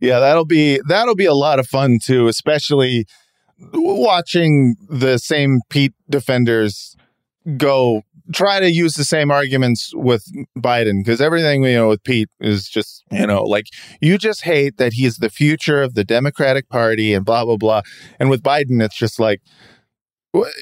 Yeah, 0.02 0.20
that'll 0.20 0.46
be 0.46 0.80
that'll 0.88 1.16
be 1.16 1.26
a 1.26 1.34
lot 1.34 1.60
of 1.60 1.68
fun 1.68 2.00
too, 2.04 2.28
especially 2.28 3.06
watching 3.74 4.76
the 4.90 5.18
same 5.18 5.60
Pete 5.70 5.94
defenders 6.10 6.96
go 7.58 8.02
try 8.34 8.60
to 8.60 8.72
use 8.72 8.96
the 8.96 9.04
same 9.04 9.32
arguments 9.32 9.92
with 9.96 10.26
Biden 10.58 11.04
because 11.04 11.22
everything 11.22 11.64
you 11.64 11.76
know 11.76 11.90
with 11.90 12.04
Pete 12.04 12.30
is 12.40 12.68
just 12.70 13.04
you 13.12 13.28
know 13.28 13.44
like 13.44 13.68
you 14.02 14.18
just 14.18 14.44
hate 14.44 14.78
that 14.78 14.94
he's 14.94 15.18
the 15.18 15.30
future 15.30 15.82
of 15.82 15.94
the 15.94 16.04
Democratic 16.04 16.70
Party 16.70 17.14
and 17.14 17.26
blah 17.26 17.46
blah 17.46 17.58
blah, 17.58 17.82
and 18.20 18.30
with 18.30 18.44
Biden 18.44 18.84
it's 18.84 18.98
just 18.98 19.20
like 19.20 19.42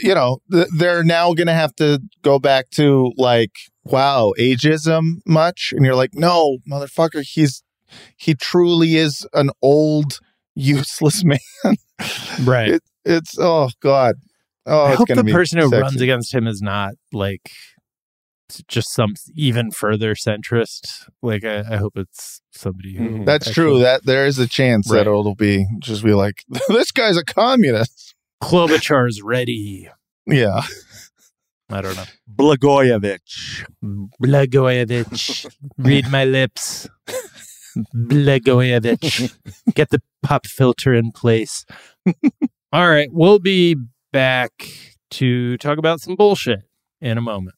you 0.01 0.13
know 0.13 0.39
they're 0.49 1.03
now 1.03 1.33
going 1.33 1.47
to 1.47 1.53
have 1.53 1.75
to 1.75 1.99
go 2.21 2.39
back 2.39 2.69
to 2.71 3.11
like 3.17 3.51
wow 3.83 4.33
ageism 4.39 5.15
much, 5.25 5.73
and 5.75 5.85
you're 5.85 5.95
like 5.95 6.13
no 6.13 6.57
motherfucker 6.69 7.23
he's 7.23 7.63
he 8.17 8.33
truly 8.33 8.95
is 8.95 9.27
an 9.33 9.49
old 9.61 10.19
useless 10.55 11.23
man. 11.23 11.39
right 12.43 12.69
It, 12.69 12.83
it's 13.05 13.37
oh 13.39 13.69
god. 13.81 14.15
Oh, 14.65 14.83
i 14.85 14.89
it's 14.91 14.97
hope 14.99 15.07
the 15.09 15.23
be 15.23 15.31
person 15.33 15.59
who 15.59 15.69
sexy. 15.69 15.81
runs 15.81 16.01
against 16.01 16.33
him 16.33 16.47
is 16.47 16.61
not 16.61 16.93
like 17.11 17.51
just 18.67 18.93
some 18.93 19.13
even 19.35 19.71
further 19.71 20.13
centrist 20.15 21.07
like 21.21 21.43
i, 21.43 21.59
I 21.59 21.77
hope 21.77 21.93
it's 21.95 22.41
somebody 22.51 22.95
who 22.95 23.03
Mhm. 23.09 23.25
That's 23.25 23.47
actually- 23.47 23.53
true. 23.71 23.79
That 23.79 24.05
there 24.05 24.25
is 24.27 24.37
a 24.39 24.47
chance 24.47 24.89
Right. 24.91 24.97
that 24.99 25.07
it'll 25.07 25.35
be 25.35 25.65
just 25.79 26.03
be 26.03 26.13
like 26.13 26.43
this 26.69 26.91
guy's 26.91 27.17
a 27.17 27.23
communist. 27.25 28.15
Klobuchar's 28.43 29.21
ready 29.21 29.89
Yeah. 30.27 30.61
i 31.69 31.81
don't 31.81 31.95
know 31.95 32.03
Blagojevich. 32.35 33.65
Blagojevich, 34.21 35.47
read 35.77 36.07
my 36.11 36.25
lips. 36.25 36.87
Blagojevich, 37.95 39.33
get 39.73 39.89
the 39.89 40.01
pop 40.21 40.45
filter 40.45 40.93
in 40.93 41.11
place. 41.11 41.65
All 42.71 42.89
right, 42.89 43.09
we'll 43.11 43.39
be 43.39 43.75
back 44.13 44.69
to 45.09 45.57
talk 45.57 45.77
about 45.77 45.99
some 45.99 46.15
bullshit 46.15 46.61
in 47.01 47.17
a 47.17 47.21
moment. 47.21 47.55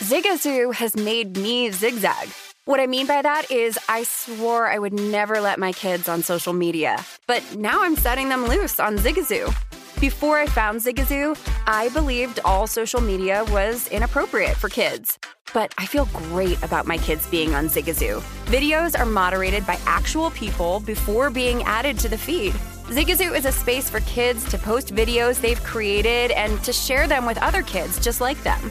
Zigazoo 0.00 0.72
has 0.72 0.96
made 0.96 1.36
me 1.36 1.70
zigzag. 1.70 2.28
What 2.64 2.80
I 2.80 2.86
mean 2.86 3.06
by 3.06 3.22
that 3.22 3.50
is, 3.50 3.78
I 3.88 4.04
swore 4.04 4.66
I 4.68 4.78
would 4.78 4.92
never 4.92 5.40
let 5.40 5.58
my 5.58 5.72
kids 5.72 6.08
on 6.08 6.22
social 6.22 6.52
media, 6.52 7.04
but 7.26 7.42
now 7.56 7.82
I'm 7.82 7.96
setting 7.96 8.28
them 8.28 8.46
loose 8.46 8.80
on 8.80 8.98
Zigazoo. 8.98 9.54
Before 10.00 10.36
I 10.36 10.44
found 10.44 10.80
Zigazoo, 10.80 11.38
I 11.66 11.88
believed 11.88 12.38
all 12.44 12.66
social 12.66 13.00
media 13.00 13.46
was 13.48 13.88
inappropriate 13.88 14.54
for 14.54 14.68
kids. 14.68 15.18
But 15.54 15.72
I 15.78 15.86
feel 15.86 16.04
great 16.12 16.62
about 16.62 16.86
my 16.86 16.98
kids 16.98 17.26
being 17.30 17.54
on 17.54 17.68
Zigazoo. 17.68 18.20
Videos 18.44 18.98
are 18.98 19.06
moderated 19.06 19.66
by 19.66 19.78
actual 19.86 20.30
people 20.32 20.80
before 20.80 21.30
being 21.30 21.62
added 21.62 21.98
to 22.00 22.10
the 22.10 22.18
feed. 22.18 22.52
Zigazoo 22.88 23.34
is 23.34 23.46
a 23.46 23.52
space 23.52 23.88
for 23.88 24.00
kids 24.00 24.46
to 24.50 24.58
post 24.58 24.94
videos 24.94 25.40
they've 25.40 25.62
created 25.64 26.30
and 26.32 26.62
to 26.62 26.74
share 26.74 27.08
them 27.08 27.24
with 27.24 27.38
other 27.38 27.62
kids 27.62 27.98
just 27.98 28.20
like 28.20 28.40
them. 28.42 28.70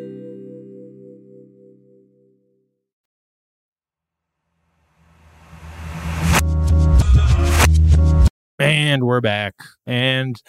And 8.61 9.03
we're 9.03 9.21
back. 9.21 9.55
And 9.85 10.41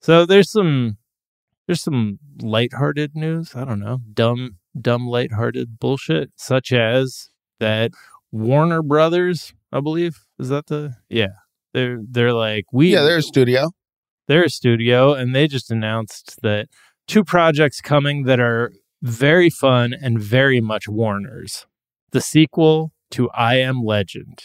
so 0.00 0.26
there's 0.26 0.50
some 0.50 0.98
there's 1.66 1.82
some 1.82 2.18
lighthearted 2.42 3.14
news. 3.14 3.54
I 3.54 3.64
don't 3.64 3.80
know, 3.80 4.00
dumb, 4.12 4.58
dumb, 4.78 5.06
lighthearted 5.08 5.78
bullshit, 5.78 6.30
such 6.36 6.72
as 6.72 7.30
that 7.60 7.92
Warner 8.30 8.82
Brothers, 8.82 9.54
I 9.72 9.80
believe, 9.80 10.24
is 10.38 10.48
that 10.50 10.66
the 10.66 10.96
yeah. 11.08 11.28
They're 11.72 11.98
they're 12.08 12.32
like 12.32 12.66
we 12.72 12.92
Yeah, 12.92 13.02
they're 13.02 13.18
a 13.18 13.22
studio. 13.22 13.70
they're 14.28 14.44
a 14.44 14.50
studio 14.50 15.12
and 15.14 15.34
they 15.34 15.48
just 15.48 15.70
announced 15.70 16.40
that 16.42 16.68
two 17.08 17.24
projects 17.24 17.80
coming 17.80 18.24
that 18.24 18.38
are 18.40 18.72
very 19.02 19.50
fun 19.50 19.92
and 19.92 20.20
very 20.20 20.60
much 20.60 20.86
Warner's. 20.88 21.66
The 22.12 22.20
sequel 22.20 22.92
to 23.10 23.28
I 23.30 23.56
Am 23.56 23.82
Legend 23.82 24.40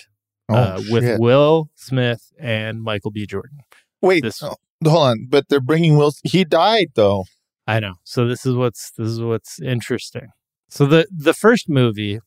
Oh, 0.50 0.56
uh, 0.56 0.82
with. 0.90 1.20
Will 1.20 1.70
Smith 1.76 2.32
and 2.40 2.82
Michael 2.82 3.12
B. 3.12 3.26
Jordan. 3.26 3.60
Wait, 4.02 4.24
this- 4.24 4.42
oh, 4.44 4.56
hold 4.84 5.08
on. 5.08 5.28
But 5.30 5.50
they're 5.50 5.60
bringing 5.62 5.98
Will. 5.98 6.12
He 6.24 6.44
died 6.44 6.90
though. 6.96 7.26
I 7.68 7.80
know. 7.80 7.96
So 8.04 8.28
this 8.28 8.46
is 8.46 8.56
what's 8.56 8.92
this 8.98 9.08
is 9.08 9.22
what's 9.22 9.62
interesting. 9.62 10.30
So 10.70 10.86
the 10.86 11.08
the 11.16 11.34
first 11.34 11.70
movie, 11.70 12.20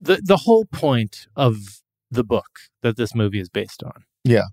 the 0.00 0.20
the 0.22 0.38
whole 0.38 0.64
point 0.66 1.26
of 1.34 1.56
the 2.10 2.24
book 2.24 2.58
that 2.82 2.96
this 2.96 3.14
movie 3.14 3.40
is 3.40 3.48
based 3.48 3.82
on. 3.82 4.04
Yeah. 4.24 4.44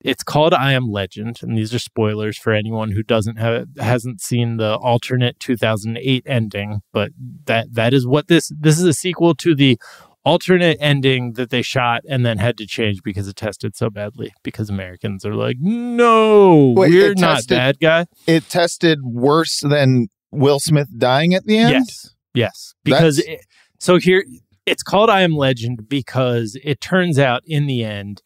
It's 0.00 0.22
called 0.22 0.54
I 0.54 0.72
Am 0.74 0.90
Legend, 0.92 1.40
and 1.42 1.58
these 1.58 1.74
are 1.74 1.80
spoilers 1.80 2.38
for 2.38 2.52
anyone 2.52 2.92
who 2.92 3.02
doesn't 3.02 3.36
have 3.36 3.66
hasn't 3.78 4.20
seen 4.20 4.56
the 4.56 4.76
alternate 4.76 5.40
2008 5.40 6.22
ending. 6.24 6.82
But 6.92 7.10
that 7.46 7.74
that 7.74 7.92
is 7.92 8.06
what 8.06 8.28
this 8.28 8.52
this 8.56 8.78
is 8.78 8.84
a 8.84 8.92
sequel 8.92 9.34
to 9.36 9.56
the 9.56 9.76
alternate 10.24 10.76
ending 10.80 11.34
that 11.34 11.50
they 11.50 11.62
shot 11.62 12.02
and 12.08 12.24
then 12.24 12.38
had 12.38 12.58
to 12.58 12.66
change 12.66 13.02
because 13.02 13.28
it 13.28 13.36
tested 13.36 13.76
so 13.76 13.88
badly 13.90 14.32
because 14.42 14.68
Americans 14.68 15.24
are 15.24 15.34
like, 15.34 15.56
no, 15.60 16.74
Wait, 16.76 16.90
we're 16.90 17.14
not 17.14 17.36
tested- 17.36 17.56
bad 17.56 17.80
guy. 17.80 18.06
It 18.26 18.48
tested 18.48 19.00
worse 19.02 19.60
than 19.60 20.08
Will 20.30 20.60
Smith 20.60 20.88
dying 20.96 21.34
at 21.34 21.44
the 21.44 21.58
end. 21.58 21.72
Yes. 21.72 22.14
Yes. 22.34 22.74
Because 22.84 23.18
it, 23.20 23.40
so 23.78 23.96
here 23.96 24.24
it's 24.66 24.82
called 24.82 25.08
I 25.08 25.22
Am 25.22 25.34
Legend 25.34 25.88
because 25.88 26.58
it 26.62 26.80
turns 26.80 27.18
out 27.18 27.42
in 27.46 27.66
the 27.66 27.82
end 27.84 28.22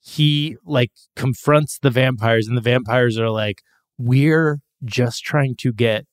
he 0.00 0.56
like 0.64 0.92
confronts 1.16 1.78
the 1.80 1.90
vampires 1.90 2.46
and 2.46 2.56
the 2.56 2.62
vampires 2.62 3.18
are 3.18 3.30
like 3.30 3.60
we're 3.98 4.60
just 4.84 5.24
trying 5.24 5.56
to 5.58 5.72
get 5.72 6.04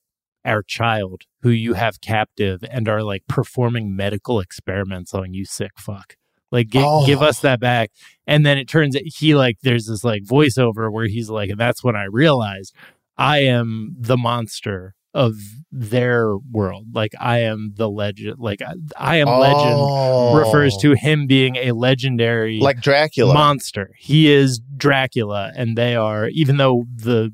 our 0.44 0.62
child 0.62 1.22
who 1.42 1.50
you 1.50 1.74
have 1.74 2.00
captive 2.00 2.62
and 2.70 2.88
are 2.88 3.02
like 3.02 3.22
performing 3.28 3.94
medical 3.96 4.40
experiments 4.40 5.14
on 5.14 5.34
you 5.34 5.44
sick 5.44 5.72
fuck. 5.78 6.16
Like 6.52 6.68
gi- 6.68 6.78
Oh. 6.82 7.04
give 7.06 7.22
us 7.22 7.40
that 7.40 7.60
back. 7.60 7.90
And 8.26 8.44
then 8.46 8.58
it 8.58 8.68
turns 8.68 8.94
out 8.96 9.02
he 9.04 9.34
like 9.34 9.58
there's 9.62 9.86
this 9.86 10.04
like 10.04 10.22
voiceover 10.24 10.90
where 10.92 11.06
he's 11.06 11.28
like 11.30 11.50
and 11.50 11.58
that's 11.58 11.82
when 11.82 11.96
I 11.96 12.04
realized 12.04 12.74
I 13.16 13.38
am 13.38 13.96
the 13.98 14.16
monster 14.16 14.94
of 15.14 15.34
their 15.70 16.36
world. 16.50 16.86
Like 16.92 17.12
I 17.20 17.38
am 17.40 17.72
the 17.76 17.88
legend. 17.88 18.36
Like 18.40 18.60
I, 18.62 18.74
I 18.96 19.16
am 19.18 19.28
legend 19.28 19.74
Oh. 19.76 20.36
refers 20.36 20.76
to 20.78 20.92
him 20.92 21.26
being 21.28 21.54
a 21.56 21.70
legendary 21.72 22.58
like 22.58 22.80
Dracula. 22.80 23.32
monster. 23.32 23.90
He 23.96 24.30
is 24.32 24.60
Dracula, 24.76 25.52
and 25.56 25.78
they 25.78 25.94
are 25.94 26.28
even 26.28 26.56
though 26.56 26.84
the 26.94 27.32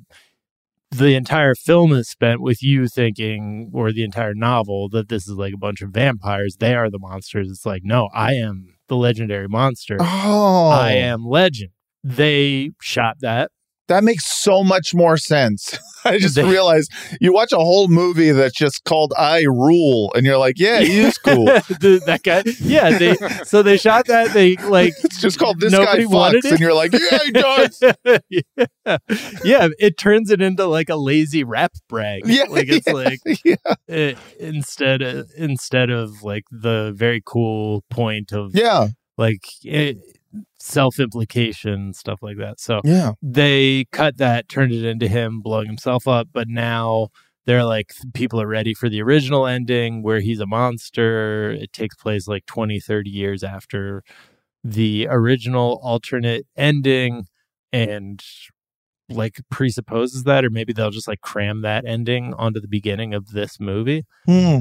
the 0.91 1.15
entire 1.15 1.55
film 1.55 1.93
is 1.93 2.09
spent 2.09 2.41
with 2.41 2.63
you 2.63 2.89
thinking, 2.89 3.71
or 3.73 3.93
the 3.93 4.03
entire 4.03 4.35
novel, 4.35 4.89
that 4.91 5.09
this 5.09 5.29
is 5.29 5.35
like 5.35 5.55
a 5.55 5.59
bunch 5.59 5.83
of 5.83 5.91
vampires. 5.91 6.57
They 6.59 6.75
are 6.75 6.91
the 6.91 6.99
monsters. 6.99 7.49
It's 7.51 7.65
like, 7.65 7.83
no, 7.85 8.09
I 8.13 8.35
am 8.35 8.75
the 8.89 8.97
legendary 8.97 9.49
monster. 9.49 9.97
oh, 10.01 10.69
I 10.69 10.93
am 10.93 11.25
legend. 11.25 11.71
They 12.03 12.71
shot 12.81 13.19
that. 13.21 13.51
That 13.91 14.05
makes 14.05 14.25
so 14.41 14.63
much 14.63 14.95
more 14.95 15.17
sense. 15.17 15.77
I 16.05 16.19
just 16.19 16.37
They- 16.37 16.45
realized 16.45 16.91
you 17.21 17.33
watch 17.33 17.53
a 17.53 17.57
whole 17.57 17.89
movie 17.89 18.31
that's 18.31 18.57
just 18.57 18.85
called 18.85 19.13
I 19.19 19.43
Rule, 19.43 20.13
and 20.15 20.25
you're 20.25 20.39
like, 20.39 20.59
yeah, 20.59 20.79
he 20.81 21.01
is 21.01 21.19
cool. 21.19 21.45
That 22.07 22.21
guy. 22.23 22.45
Yeah. 22.61 22.97
They 22.97 23.15
so 23.45 23.63
they 23.65 23.77
shot 23.77 24.07
that. 24.07 24.33
They 24.33 24.55
like 24.57 24.95
It's 25.03 25.21
just 25.21 25.39
called 25.41 25.59
This 25.61 25.73
Guy 25.75 25.97
it? 25.99 26.45
and 26.45 26.61
you're 26.61 26.73
like, 26.73 26.93
yeah, 26.93 27.19
he 27.25 27.33
does. 27.33 27.83
yeah. 28.31 28.97
yeah, 29.45 29.69
it 29.79 29.99
turns 29.99 30.31
it 30.31 30.41
into 30.41 30.67
like 30.67 30.89
a 30.89 30.97
lazy 30.97 31.43
rap 31.45 31.73
brag. 31.89 32.23
Yeah, 32.27 32.45
like 32.49 32.69
it's 32.69 32.87
yeah, 32.87 32.93
like 32.93 33.21
yeah. 33.45 33.75
eh, 33.89 34.15
instead 34.39 35.03
of 35.03 35.29
instead 35.37 35.91
of 35.91 36.23
like 36.23 36.45
the 36.51 36.93
very 36.97 37.23
cool 37.27 37.83
point 37.91 38.33
of 38.33 38.55
Yeah, 38.55 38.89
like 39.19 39.43
eh, 39.67 39.95
self 40.59 40.99
implication 40.99 41.93
stuff 41.93 42.21
like 42.23 42.39
that. 42.39 42.61
So 42.61 42.81
yeah. 42.85 43.13
they 43.23 43.87
cut 43.93 44.19
that, 44.19 44.49
turned 44.49 44.73
it 44.73 44.85
into 44.85 45.09
him 45.09 45.41
blowing 45.41 45.67
himself 45.67 46.07
up, 46.07 46.29
but 46.33 46.49
now 46.49 47.09
they're 47.47 47.65
like 47.65 47.93
people 48.15 48.41
are 48.41 48.47
ready 48.47 48.75
for 48.75 48.89
the 48.89 49.03
original 49.03 49.47
ending 49.47 50.03
where 50.03 50.21
he's 50.21 50.41
a 50.41 50.47
monster. 50.47 51.51
It 51.51 51.73
takes 51.73 51.97
place 51.97 52.29
like 52.29 52.47
20, 52.47 52.81
30 52.81 53.11
years 53.11 53.43
after 53.43 54.03
the 54.63 55.07
original 55.11 55.81
alternate 55.83 56.47
ending 56.57 57.25
and 57.73 58.23
like 59.09 59.41
presupposes 59.51 60.25
that 60.25 60.45
or 60.45 60.51
maybe 60.51 60.73
they'll 60.73 60.91
just 60.91 61.09
like 61.09 61.21
cram 61.21 61.63
that 61.63 61.85
ending 61.85 62.35
onto 62.35 62.61
the 62.61 62.69
beginning 62.69 63.15
of 63.15 63.29
this 63.31 63.59
movie. 63.59 64.05
Hmm. 64.27 64.61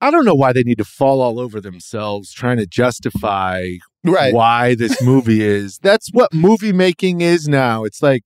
I 0.00 0.10
don't 0.10 0.24
know 0.24 0.34
why 0.34 0.52
they 0.52 0.62
need 0.62 0.78
to 0.78 0.84
fall 0.84 1.20
all 1.20 1.38
over 1.38 1.60
themselves 1.60 2.32
trying 2.32 2.56
to 2.58 2.66
justify 2.66 3.72
Right. 4.04 4.32
why 4.32 4.74
this 4.74 5.02
movie 5.02 5.42
is. 5.42 5.78
That's 5.78 6.08
what 6.12 6.32
movie 6.32 6.72
making 6.72 7.20
is 7.20 7.48
now. 7.48 7.84
It's 7.84 8.02
like, 8.02 8.24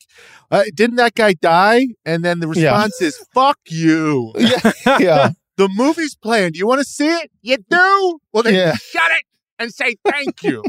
uh, 0.50 0.64
didn't 0.74 0.96
that 0.96 1.14
guy 1.14 1.32
die? 1.34 1.88
And 2.04 2.24
then 2.24 2.40
the 2.40 2.46
Yeah. 2.46 2.70
response 2.70 3.00
is, 3.00 3.16
fuck 3.34 3.58
you. 3.68 4.32
Yeah, 4.38 4.98
yeah. 5.00 5.30
The 5.56 5.68
movie's 5.74 6.14
playing. 6.14 6.52
Do 6.52 6.58
you 6.58 6.66
want 6.66 6.80
to 6.80 6.84
see 6.84 7.08
it? 7.08 7.30
You 7.42 7.58
do? 7.68 8.18
Well, 8.32 8.42
then 8.42 8.54
Yeah. 8.54 8.74
shut 8.76 9.10
it 9.12 9.24
and 9.58 9.72
say 9.72 9.96
thank 10.04 10.42
you. 10.42 10.62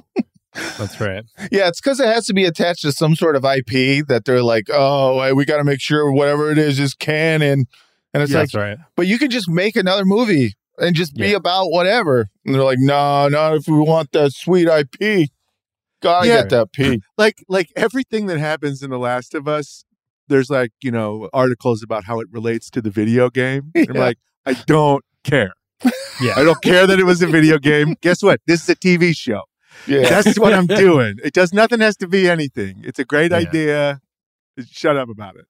That's 0.78 1.00
right. 1.00 1.24
Yeah, 1.52 1.68
it's 1.68 1.82
because 1.82 2.00
it 2.00 2.08
has 2.08 2.26
to 2.28 2.34
be 2.34 2.46
attached 2.46 2.82
to 2.82 2.92
some 2.92 3.16
sort 3.16 3.36
of 3.36 3.44
IP 3.44 4.06
that 4.08 4.24
they're 4.26 4.44
like, 4.44 4.66
oh, 4.72 5.34
we 5.34 5.46
got 5.46 5.58
to 5.58 5.64
make 5.64 5.82
sure 5.82 6.12
whatever 6.12 6.52
it 6.52 6.58
is 6.58 6.80
is 6.80 6.94
canon. 6.94 7.66
And 8.14 8.22
it's 8.22 8.32
like, 8.32 8.52
That's 8.52 8.56
right. 8.56 8.78
but 8.96 9.08
you 9.08 9.18
can 9.18 9.32
just 9.32 9.50
make 9.50 9.76
another 9.76 10.06
movie 10.06 10.54
and 10.80 10.96
just 10.96 11.16
be 11.16 11.30
Yeah. 11.30 11.38
about 11.38 11.68
whatever. 11.70 12.30
And 12.46 12.56
they're 12.56 12.64
like, 12.64 12.80
no, 12.80 13.28
not 13.30 13.56
if 13.56 13.68
we 13.68 13.78
want 13.80 14.12
that 14.14 14.32
sweet 14.34 14.68
IP. 14.68 15.30
Gotta 16.02 16.28
Yeah. 16.28 16.38
get 16.42 16.50
that 16.50 16.72
P. 16.74 17.02
like 17.18 17.44
like 17.48 17.70
everything 17.76 18.26
that 18.28 18.40
happens 18.40 18.82
in 18.84 18.90
The 18.90 19.00
Last 19.00 19.34
of 19.36 19.48
Us, 19.48 19.86
there's 20.28 20.50
like, 20.50 20.72
you 20.82 20.92
know, 20.92 21.30
articles 21.34 21.82
about 21.84 22.06
how 22.06 22.20
it 22.20 22.28
relates 22.32 22.70
to 22.72 22.82
the 22.82 22.90
video 22.90 23.30
game. 23.30 23.72
And 23.76 23.90
I'm 23.92 23.96
like, 23.98 24.18
I 24.46 24.54
don't 24.54 25.04
care. 25.24 25.54
Yeah. 26.22 26.34
I 26.38 26.44
don't 26.44 26.62
care 26.62 26.86
that 26.86 27.00
it 27.00 27.06
was 27.06 27.24
a 27.24 27.28
video 27.28 27.58
game. 27.58 27.96
Guess 28.02 28.22
what? 28.22 28.40
This 28.46 28.62
is 28.64 28.70
a 28.70 28.76
TV 28.76 29.18
show. 29.18 29.42
Yeah. 29.88 30.08
That's 30.08 30.38
what 30.38 30.54
I'm 30.54 30.68
doing. 30.68 31.16
It 31.24 31.34
does 31.34 31.52
nothing 31.52 31.80
has 31.80 31.98
to 31.98 32.08
be 32.08 32.30
anything. 32.30 32.82
It's 32.86 33.00
a 33.00 33.04
great 33.04 33.32
Yeah. 33.32 33.38
idea. 33.38 34.00
Shut 34.70 34.96
up 34.96 35.10
about 35.10 35.36
it. 35.36 35.46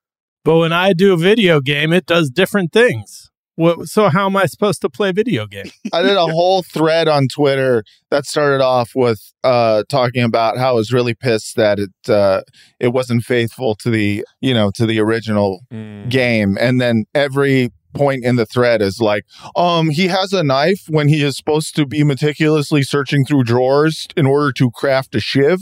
But 0.45 0.57
when 0.59 0.71
I 0.71 0.93
do 0.93 1.11
a 1.13 1.17
video 1.17 1.59
game, 1.59 1.91
it 1.91 2.05
does 2.05 2.29
different 2.29 2.71
things. 2.71 3.29
What, 3.55 3.87
so 3.87 4.09
how 4.09 4.25
am 4.25 4.35
I 4.35 4.45
supposed 4.45 4.81
to 4.81 4.89
play 4.89 5.11
video 5.11 5.45
game? 5.45 5.69
I 5.93 6.01
did 6.01 6.17
a 6.17 6.27
whole 6.27 6.63
thread 6.63 7.07
on 7.07 7.27
Twitter 7.27 7.83
that 8.09 8.25
started 8.25 8.63
off 8.63 8.91
with 8.95 9.33
uh, 9.43 9.83
talking 9.89 10.23
about 10.23 10.57
how 10.57 10.69
I 10.69 10.73
was 10.73 10.91
really 10.91 11.13
pissed 11.13 11.55
that 11.55 11.79
it 11.79 12.09
uh, 12.09 12.41
it 12.79 12.89
wasn't 12.89 13.23
faithful 13.23 13.75
to 13.75 13.89
the 13.89 14.25
you 14.41 14.53
know 14.53 14.71
to 14.75 14.85
the 14.85 14.99
original 14.99 15.61
game, 16.09 16.57
and 16.59 16.81
then 16.81 17.05
every 17.13 17.71
point 17.93 18.25
in 18.25 18.35
the 18.35 18.45
thread 18.45 18.81
is 18.81 18.99
like, 18.99 19.25
um, 19.55 19.89
he 19.89 20.07
has 20.07 20.33
a 20.33 20.43
knife 20.43 20.85
when 20.89 21.07
he 21.07 21.23
is 21.23 21.37
supposed 21.37 21.75
to 21.75 21.85
be 21.85 22.03
meticulously 22.03 22.83
searching 22.83 23.23
through 23.25 23.43
drawers 23.43 24.07
in 24.17 24.25
order 24.25 24.51
to 24.51 24.71
craft 24.71 25.15
a 25.15 25.19
shiv. 25.19 25.59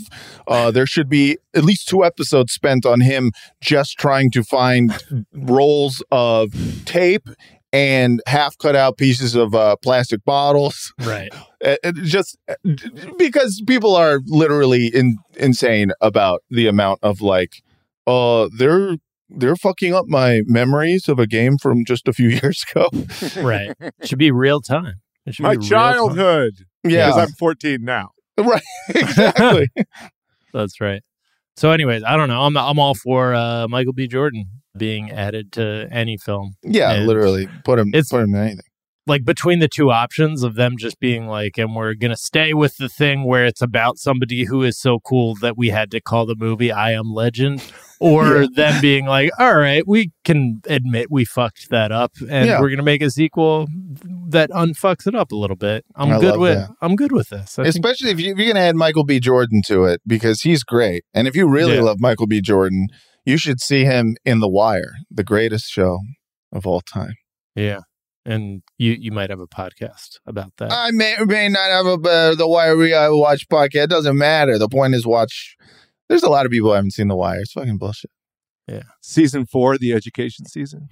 Uh, 0.47 0.71
there 0.71 0.85
should 0.85 1.09
be 1.09 1.37
at 1.53 1.63
least 1.63 1.87
two 1.87 2.03
episodes 2.03 2.53
spent 2.53 2.85
on 2.85 3.01
him 3.01 3.31
just 3.61 3.97
trying 3.97 4.31
to 4.31 4.43
find 4.43 4.97
rolls 5.33 6.01
of 6.11 6.53
tape 6.85 7.27
and 7.73 8.21
half 8.27 8.57
cut 8.57 8.75
out 8.75 8.97
pieces 8.97 9.35
of 9.35 9.53
uh, 9.55 9.75
plastic 9.77 10.23
bottles. 10.25 10.93
Right. 11.01 11.33
Uh, 11.63 11.91
just 12.01 12.39
uh, 12.49 12.55
because 13.19 13.61
people 13.67 13.95
are 13.95 14.19
literally 14.25 14.87
in, 14.87 15.17
insane 15.37 15.91
about 16.01 16.41
the 16.49 16.65
amount 16.65 16.97
of 17.03 17.21
like, 17.21 17.61
uh, 18.07 18.49
they're 18.57 18.95
they're 19.29 19.55
fucking 19.55 19.93
up 19.93 20.05
my 20.07 20.41
memories 20.47 21.07
of 21.07 21.19
a 21.19 21.27
game 21.27 21.59
from 21.59 21.85
just 21.85 22.07
a 22.07 22.13
few 22.13 22.29
years 22.41 22.65
ago. 22.67 22.89
Right. 23.39 23.75
It 23.79 23.93
should 24.07 24.17
be 24.17 24.31
real 24.31 24.59
time. 24.59 24.95
It 25.27 25.35
should 25.35 25.43
My 25.43 25.51
be 25.51 25.57
real 25.57 25.69
time. 25.69 25.93
childhood. 25.93 26.53
Yeah. 26.83 27.09
Because 27.09 27.17
I'm 27.29 27.33
14 27.33 27.77
now. 27.83 28.09
right. 28.39 28.63
Exactly. 28.89 29.69
That's 30.51 30.81
right. 30.81 31.03
So, 31.57 31.69
anyways, 31.69 32.01
I 32.03 32.17
don't 32.17 32.27
know. 32.27 32.41
I'm 32.41 32.57
I'm 32.57 32.79
all 32.79 32.95
for 32.95 33.35
uh, 33.35 33.67
Michael 33.67 33.93
B. 33.93 34.07
Jordan 34.07 34.45
being 34.77 35.11
added 35.11 35.51
to 35.53 35.87
any 35.91 36.17
film. 36.17 36.53
yeah, 36.63 36.91
And 36.91 37.07
literally. 37.07 37.47
Put 37.63 37.79
him. 37.79 37.89
it's- 37.89 38.09
put 38.09 38.21
him 38.21 38.35
in 38.35 38.41
anything. 38.41 38.65
Like 39.07 39.25
between 39.25 39.57
the 39.59 39.67
two 39.67 39.89
options 39.89 40.43
of 40.43 40.53
them 40.53 40.77
just 40.77 40.99
being 40.99 41.25
like, 41.25 41.57
and 41.57 41.75
we're 41.75 41.95
gonna 41.95 42.15
stay 42.15 42.53
with 42.53 42.77
the 42.77 42.87
thing 42.87 43.23
where 43.25 43.45
it's 43.47 43.61
about 43.61 43.97
somebody 43.97 44.43
who 44.45 44.61
is 44.61 44.77
so 44.79 44.99
cool 44.99 45.33
that 45.41 45.57
we 45.57 45.69
had 45.69 45.89
to 45.91 45.99
call 45.99 46.27
the 46.27 46.35
movie 46.37 46.71
"I 46.71 46.91
Am 46.91 47.11
Legend," 47.11 47.63
or 47.99 48.45
them 48.47 48.79
being 48.79 49.07
like, 49.07 49.31
all 49.39 49.55
right, 49.57 49.85
we 49.87 50.11
can 50.23 50.61
admit 50.67 51.07
we 51.09 51.25
fucked 51.25 51.71
that 51.71 51.91
up, 51.91 52.11
and 52.29 52.47
Yeah. 52.47 52.61
we're 52.61 52.69
gonna 52.69 52.83
make 52.83 53.01
a 53.01 53.09
sequel 53.09 53.67
that 54.29 54.51
unfucks 54.51 55.07
it 55.07 55.15
up 55.15 55.31
a 55.31 55.35
little 55.35 55.57
bit. 55.57 55.83
I'm 55.95 56.11
I 56.13 56.19
good 56.19 56.39
with. 56.39 56.57
that. 56.59 56.69
I'm 56.79 56.95
good 56.95 57.11
with 57.11 57.29
this. 57.29 57.57
I 57.57 57.63
Especially 57.63 58.11
if, 58.11 58.19
you, 58.19 58.31
if 58.33 58.37
you're 58.37 58.45
going 58.45 58.55
to 58.55 58.61
add 58.61 58.75
Michael 58.75 59.03
B. 59.03 59.19
Jordan 59.19 59.61
to 59.65 59.85
it 59.85 59.99
because 60.07 60.41
he's 60.41 60.63
great. 60.63 61.03
And 61.13 61.27
if 61.27 61.35
you 61.35 61.47
really 61.49 61.75
Yeah. 61.75 61.81
love 61.81 61.99
Michael 61.99 62.27
B. 62.27 62.39
Jordan, 62.39 62.87
you 63.25 63.37
should 63.37 63.59
see 63.59 63.83
him 63.85 64.15
in 64.25 64.39
The 64.39 64.49
Wire, 64.49 64.93
the 65.09 65.23
greatest 65.23 65.65
show 65.69 65.99
of 66.51 66.65
all 66.67 66.81
time. 66.81 67.13
yeah. 67.55 67.79
And 68.23 68.61
you 68.77 68.91
you 68.99 69.11
might 69.11 69.31
have 69.31 69.39
a 69.39 69.47
podcast 69.47 70.19
about 70.27 70.51
that. 70.57 70.71
I 70.71 70.91
may 70.91 71.15
or 71.17 71.25
may 71.25 71.49
not 71.49 71.71
have 71.71 71.87
a 71.87 71.93
uh, 72.07 72.35
The 72.35 72.47
Wire 72.47 72.77
we 72.77 72.93
uh, 72.93 73.11
watch 73.15 73.47
podcast. 73.49 73.85
It 73.85 73.89
doesn't 73.89 74.15
matter. 74.15 74.59
The 74.59 74.69
point 74.69 74.93
is, 74.93 75.07
watch. 75.07 75.55
There's 76.07 76.21
a 76.21 76.29
lot 76.29 76.45
of 76.45 76.51
people 76.51 76.69
who 76.69 76.75
haven't 76.75 76.91
seen 76.91 77.07
The 77.07 77.15
Wire. 77.15 77.39
It's 77.39 77.53
fucking 77.53 77.79
bullshit. 77.79 78.11
Yeah. 78.67 78.83
Season 79.01 79.47
four, 79.47 79.75
the 79.79 79.93
education 79.93 80.45
season. 80.45 80.87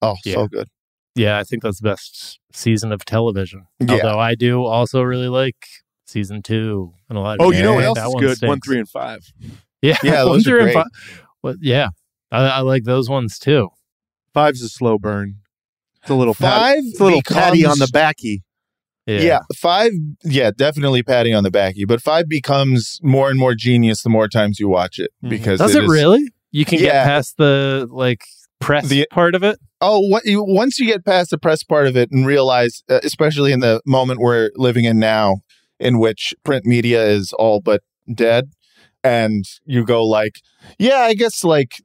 Oh, 0.00 0.16
Yeah. 0.24 0.34
so 0.36 0.48
good. 0.48 0.68
Yeah, 1.14 1.38
I 1.38 1.44
think 1.44 1.62
that's 1.62 1.80
the 1.82 1.88
best 1.90 2.38
season 2.54 2.92
of 2.92 3.04
television. 3.04 3.64
Yeah. 3.78 3.96
Although 3.96 4.18
I 4.18 4.34
do 4.34 4.64
also 4.64 5.02
really 5.02 5.28
like 5.28 5.56
season 6.06 6.40
two 6.40 6.94
and 7.10 7.18
a 7.18 7.20
lot 7.20 7.40
of 7.40 7.46
Oh, 7.46 7.50
you 7.50 7.62
know 7.62 7.74
what 7.74 7.84
else 7.84 7.98
that 7.98 8.06
is 8.08 8.14
one 8.14 8.22
good? 8.24 8.38
One, 8.40 8.60
three, 8.60 8.78
and 8.78 8.88
five. 8.88 9.20
Yeah, 9.82 9.98
Yeah, 10.02 10.24
one, 10.24 10.32
those 10.32 10.46
are 10.46 10.50
three, 10.52 10.62
and 10.62 10.72
great. 10.72 10.84
fi- 10.84 11.20
Well, 11.42 11.54
yeah, 11.60 11.88
I, 12.30 12.44
I 12.46 12.60
like 12.60 12.84
those 12.84 13.08
ones 13.08 13.38
too. 13.38 13.70
Five's 14.34 14.62
a 14.62 14.68
slow 14.68 14.98
burn. 14.98 15.36
It's 16.02 16.10
a 16.10 16.14
little 16.14 16.34
pat- 16.34 16.58
Five 16.60 16.78
It's 16.84 17.00
a 17.00 17.04
little 17.04 17.22
patty 17.22 17.64
on 17.64 17.72
the 17.78 17.86
becomes- 17.86 17.90
backy. 17.90 18.42
Yeah, 19.06 19.20
Yeah. 19.20 19.38
five. 19.56 19.92
Yeah, 20.24 20.50
definitely 20.56 21.02
patty 21.02 21.32
on 21.32 21.42
the 21.42 21.50
backy. 21.50 21.84
But 21.84 22.00
five 22.02 22.28
becomes 22.28 22.98
more 23.02 23.28
and 23.30 23.38
more 23.38 23.54
genius 23.54 24.02
the 24.02 24.10
more 24.10 24.28
times 24.28 24.60
you 24.60 24.68
watch 24.68 24.98
it 24.98 25.10
Mhm. 25.24 25.30
because 25.30 25.58
does 25.58 25.74
it 25.74 25.84
is- 25.84 25.90
really? 25.90 26.22
You 26.52 26.64
can 26.64 26.78
Yeah. 26.78 26.84
get 26.84 27.04
past 27.06 27.36
the 27.38 27.88
like 27.90 28.22
press 28.60 28.88
The- 28.88 29.08
part 29.10 29.34
of 29.34 29.42
it. 29.42 29.58
Oh, 29.80 30.00
what, 30.00 30.24
you, 30.26 30.44
once 30.46 30.78
you 30.78 30.86
get 30.86 31.04
past 31.04 31.30
the 31.30 31.38
press 31.38 31.62
part 31.64 31.86
of 31.86 31.96
it 31.96 32.10
and 32.12 32.26
realize, 32.26 32.82
uh, 32.90 33.00
especially 33.02 33.50
in 33.52 33.60
the 33.60 33.80
moment 33.86 34.20
we're 34.20 34.50
living 34.54 34.84
in 34.84 34.98
now, 34.98 35.36
in 35.80 35.98
which 35.98 36.34
print 36.44 36.66
media 36.66 37.02
is 37.06 37.32
all 37.32 37.60
but 37.60 37.80
dead, 38.14 38.50
and 39.02 39.44
you 39.64 39.84
go 39.84 40.04
like, 40.04 40.40
yeah, 40.78 40.98
I 40.98 41.14
guess 41.14 41.44
like, 41.44 41.82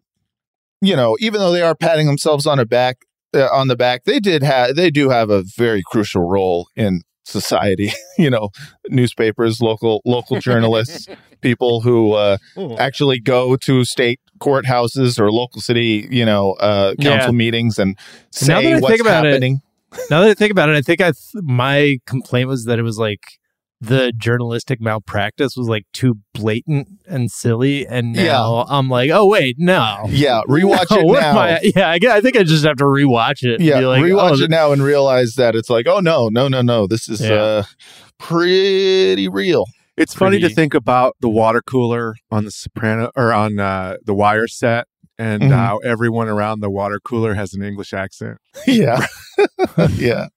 you 0.81 0.95
know, 0.95 1.17
even 1.19 1.39
though 1.39 1.51
they 1.51 1.61
are 1.61 1.75
patting 1.75 2.07
themselves 2.07 2.45
on 2.45 2.59
a 2.59 2.65
back 2.65 2.97
uh, 3.33 3.47
on 3.51 3.67
the 3.67 3.75
back, 3.75 4.03
they 4.05 4.19
did 4.19 4.43
have 4.43 4.75
they 4.75 4.89
do 4.91 5.09
have 5.09 5.29
a 5.29 5.43
very 5.57 5.81
crucial 5.85 6.27
role 6.27 6.67
in 6.75 7.01
society. 7.23 7.91
you 8.17 8.29
know, 8.29 8.49
newspapers, 8.89 9.61
local 9.61 10.01
local 10.05 10.39
journalists, 10.39 11.07
people 11.41 11.81
who 11.81 12.13
uh, 12.13 12.37
actually 12.77 13.19
go 13.19 13.55
to 13.57 13.83
state 13.83 14.19
courthouses 14.39 15.19
or 15.19 15.31
local 15.31 15.61
city, 15.61 16.07
you 16.09 16.25
know, 16.25 16.53
uh, 16.53 16.93
council 17.01 17.33
meetings 17.33 17.79
and 17.79 17.97
say 18.31 18.53
Now 18.53 18.61
that 18.61 18.73
I 18.73 18.79
what's 18.79 18.87
think 18.87 19.01
about 19.01 19.25
it, 19.25 19.31
happening. 19.31 19.61
Now 20.09 20.21
that 20.21 20.29
I 20.29 20.33
think 20.33 20.51
about 20.51 20.69
it, 20.69 20.75
I 20.75 20.81
think 20.81 21.01
I 21.01 21.11
th- 21.11 21.43
my 21.43 21.97
complaint 22.05 22.49
was 22.49 22.65
that 22.65 22.79
it 22.79 22.83
was 22.83 22.97
like 22.97 23.23
the 23.81 24.13
journalistic 24.17 24.79
malpractice 24.81 25.55
was 25.57 25.67
like 25.67 25.83
too 25.93 26.15
blatant 26.33 26.87
and 27.07 27.29
silly, 27.29 27.85
and 27.85 28.13
now 28.13 28.65
I'm 28.69 28.89
like, 28.89 29.11
oh 29.11 29.27
wait, 29.27 29.57
no, 29.59 30.05
Yeah, 30.09 30.41
rewatch 30.47 30.87
No, 30.91 31.13
it 31.15 31.19
now. 31.21 31.37
I- 31.37 31.59
yeah, 31.75 31.89
I, 31.89 32.17
I 32.17 32.21
think 32.21 32.35
I 32.37 32.43
just 32.43 32.65
have 32.65 32.77
to 32.77 32.85
rewatch 32.85 33.43
it. 33.43 33.55
and 33.55 33.63
yeah, 33.63 33.79
be 33.79 33.85
like, 33.85 34.03
rewatch 34.03 34.39
oh, 34.41 34.43
it 34.43 34.49
now 34.49 34.71
and 34.71 34.81
realize 34.81 35.33
that 35.35 35.55
it's 35.55 35.69
like, 35.69 35.87
oh 35.87 35.99
no, 35.99 36.29
no, 36.29 36.47
no, 36.47 36.61
no, 36.61 36.87
this 36.87 37.07
is 37.09 37.21
Yeah. 37.21 37.33
uh, 37.33 37.63
pretty 38.17 39.27
real. 39.27 39.65
It's 39.97 40.13
funny 40.13 40.39
to 40.39 40.49
think 40.49 40.73
about 40.73 41.15
the 41.21 41.29
water 41.29 41.61
cooler 41.65 42.15
on 42.29 42.43
the 42.43 42.51
Soprano 42.51 43.11
or 43.15 43.31
on 43.31 43.59
uh, 43.59 43.95
the 44.05 44.13
Wire 44.13 44.47
set, 44.47 44.87
and 45.17 45.43
Mhm. 45.43 45.51
how 45.55 45.77
everyone 45.85 46.27
around 46.27 46.59
the 46.59 46.69
water 46.69 46.99
cooler 47.01 47.33
has 47.35 47.53
an 47.53 47.61
English 47.63 47.93
accent. 47.93 48.37
yeah, 48.67 49.05
yeah. 49.93 50.27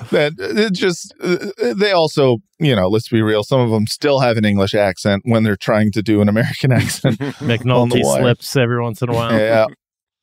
That 0.10 0.32
it 0.38 0.72
just 0.72 1.14
uh, 1.22 1.74
they 1.76 1.92
also, 1.92 2.38
you 2.58 2.74
know, 2.74 2.88
let's 2.88 3.08
be 3.08 3.22
real. 3.22 3.44
Some 3.44 3.60
of 3.60 3.70
them 3.70 3.86
still 3.86 4.20
have 4.20 4.36
an 4.36 4.44
English 4.44 4.74
accent 4.74 5.22
when 5.24 5.42
they're 5.42 5.56
trying 5.56 5.92
to 5.92 6.02
do 6.02 6.20
an 6.20 6.28
American 6.28 6.72
accent. 6.80 7.18
McNulty 7.38 8.02
slips 8.02 8.56
every 8.56 8.80
once 8.80 9.02
in 9.02 9.10
a 9.10 9.12
while. 9.12 9.38
Yeah. 9.38 9.66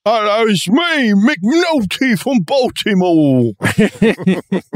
Oh, 0.05 0.45
it's 0.47 0.67
me, 0.67 1.13
McNulty 1.13 2.17
from 2.17 2.39
Baltimore. 2.39 3.53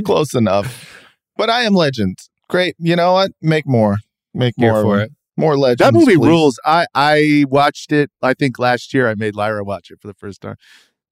Close 0.03 0.33
enough. 0.33 1.01
But 1.37 1.49
I 1.49 1.63
am 1.63 1.73
legend. 1.73 2.17
Great. 2.49 2.75
You 2.77 2.95
know 2.95 3.13
what? 3.13 3.31
Make 3.41 3.65
more. 3.65 3.97
Make 4.33 4.53
more 4.57 4.77
of 4.77 4.83
for 4.83 4.99
it. 4.99 5.11
More 5.37 5.57
legends. 5.57 5.79
That 5.79 5.93
movie 5.93 6.17
please. 6.17 6.27
rules. 6.27 6.59
I 6.65 6.85
I 6.93 7.45
watched 7.49 7.91
it. 7.91 8.11
I 8.21 8.33
think 8.33 8.59
last 8.59 8.93
year 8.93 9.09
I 9.09 9.15
made 9.15 9.35
Lyra 9.35 9.63
watch 9.63 9.89
it 9.89 9.99
for 9.99 10.07
the 10.07 10.13
first 10.13 10.41
time 10.41 10.57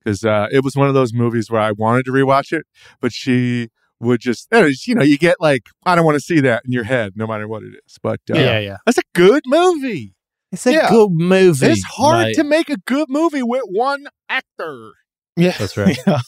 because 0.04 0.24
uh, 0.24 0.48
it 0.52 0.64
was 0.64 0.76
one 0.76 0.88
of 0.88 0.94
those 0.94 1.14
movies 1.14 1.50
where 1.50 1.62
I 1.62 1.72
wanted 1.72 2.06
to 2.06 2.12
rewatch 2.12 2.52
it, 2.52 2.66
but 3.02 3.12
she 3.12 3.70
would 4.02 4.20
just 4.22 4.48
it 4.52 4.64
was, 4.64 4.88
you 4.88 4.96
know 4.96 5.04
you 5.04 5.18
get 5.18 5.38
like 5.40 5.64
I 5.86 5.96
don't 5.96 6.06
want 6.06 6.16
to 6.16 6.22
see 6.22 6.40
that 6.42 6.64
in 6.66 6.72
your 6.72 6.84
head 6.86 7.14
no 7.16 7.28
matter 7.28 7.48
what 7.48 7.64
it 7.64 7.74
is. 7.86 7.98
But 8.02 8.20
uh, 8.32 8.36
Yeah, 8.38 8.60
yeah. 8.60 8.78
that's 8.86 8.98
a 8.98 9.04
good 9.14 9.44
movie. 9.46 10.16
It's 10.52 10.66
a 10.66 10.72
Yeah. 10.74 10.90
good 10.90 11.12
movie. 11.12 11.68
It's 11.68 11.84
hard 11.84 12.24
Right. 12.26 12.36
to 12.36 12.44
make 12.44 12.70
a 12.70 12.78
good 12.86 13.08
movie 13.10 13.44
with 13.44 13.64
one 13.66 14.08
actor. 14.30 14.94
Yeah. 15.36 15.56
That's 15.58 15.78
right. 15.78 15.98
yeah. 16.08 16.20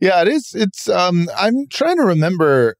Yeah, 0.00 0.22
it 0.22 0.28
is. 0.28 0.52
It's 0.54 0.88
um 0.88 1.28
I'm 1.36 1.66
trying 1.68 1.96
to 1.96 2.04
remember 2.04 2.76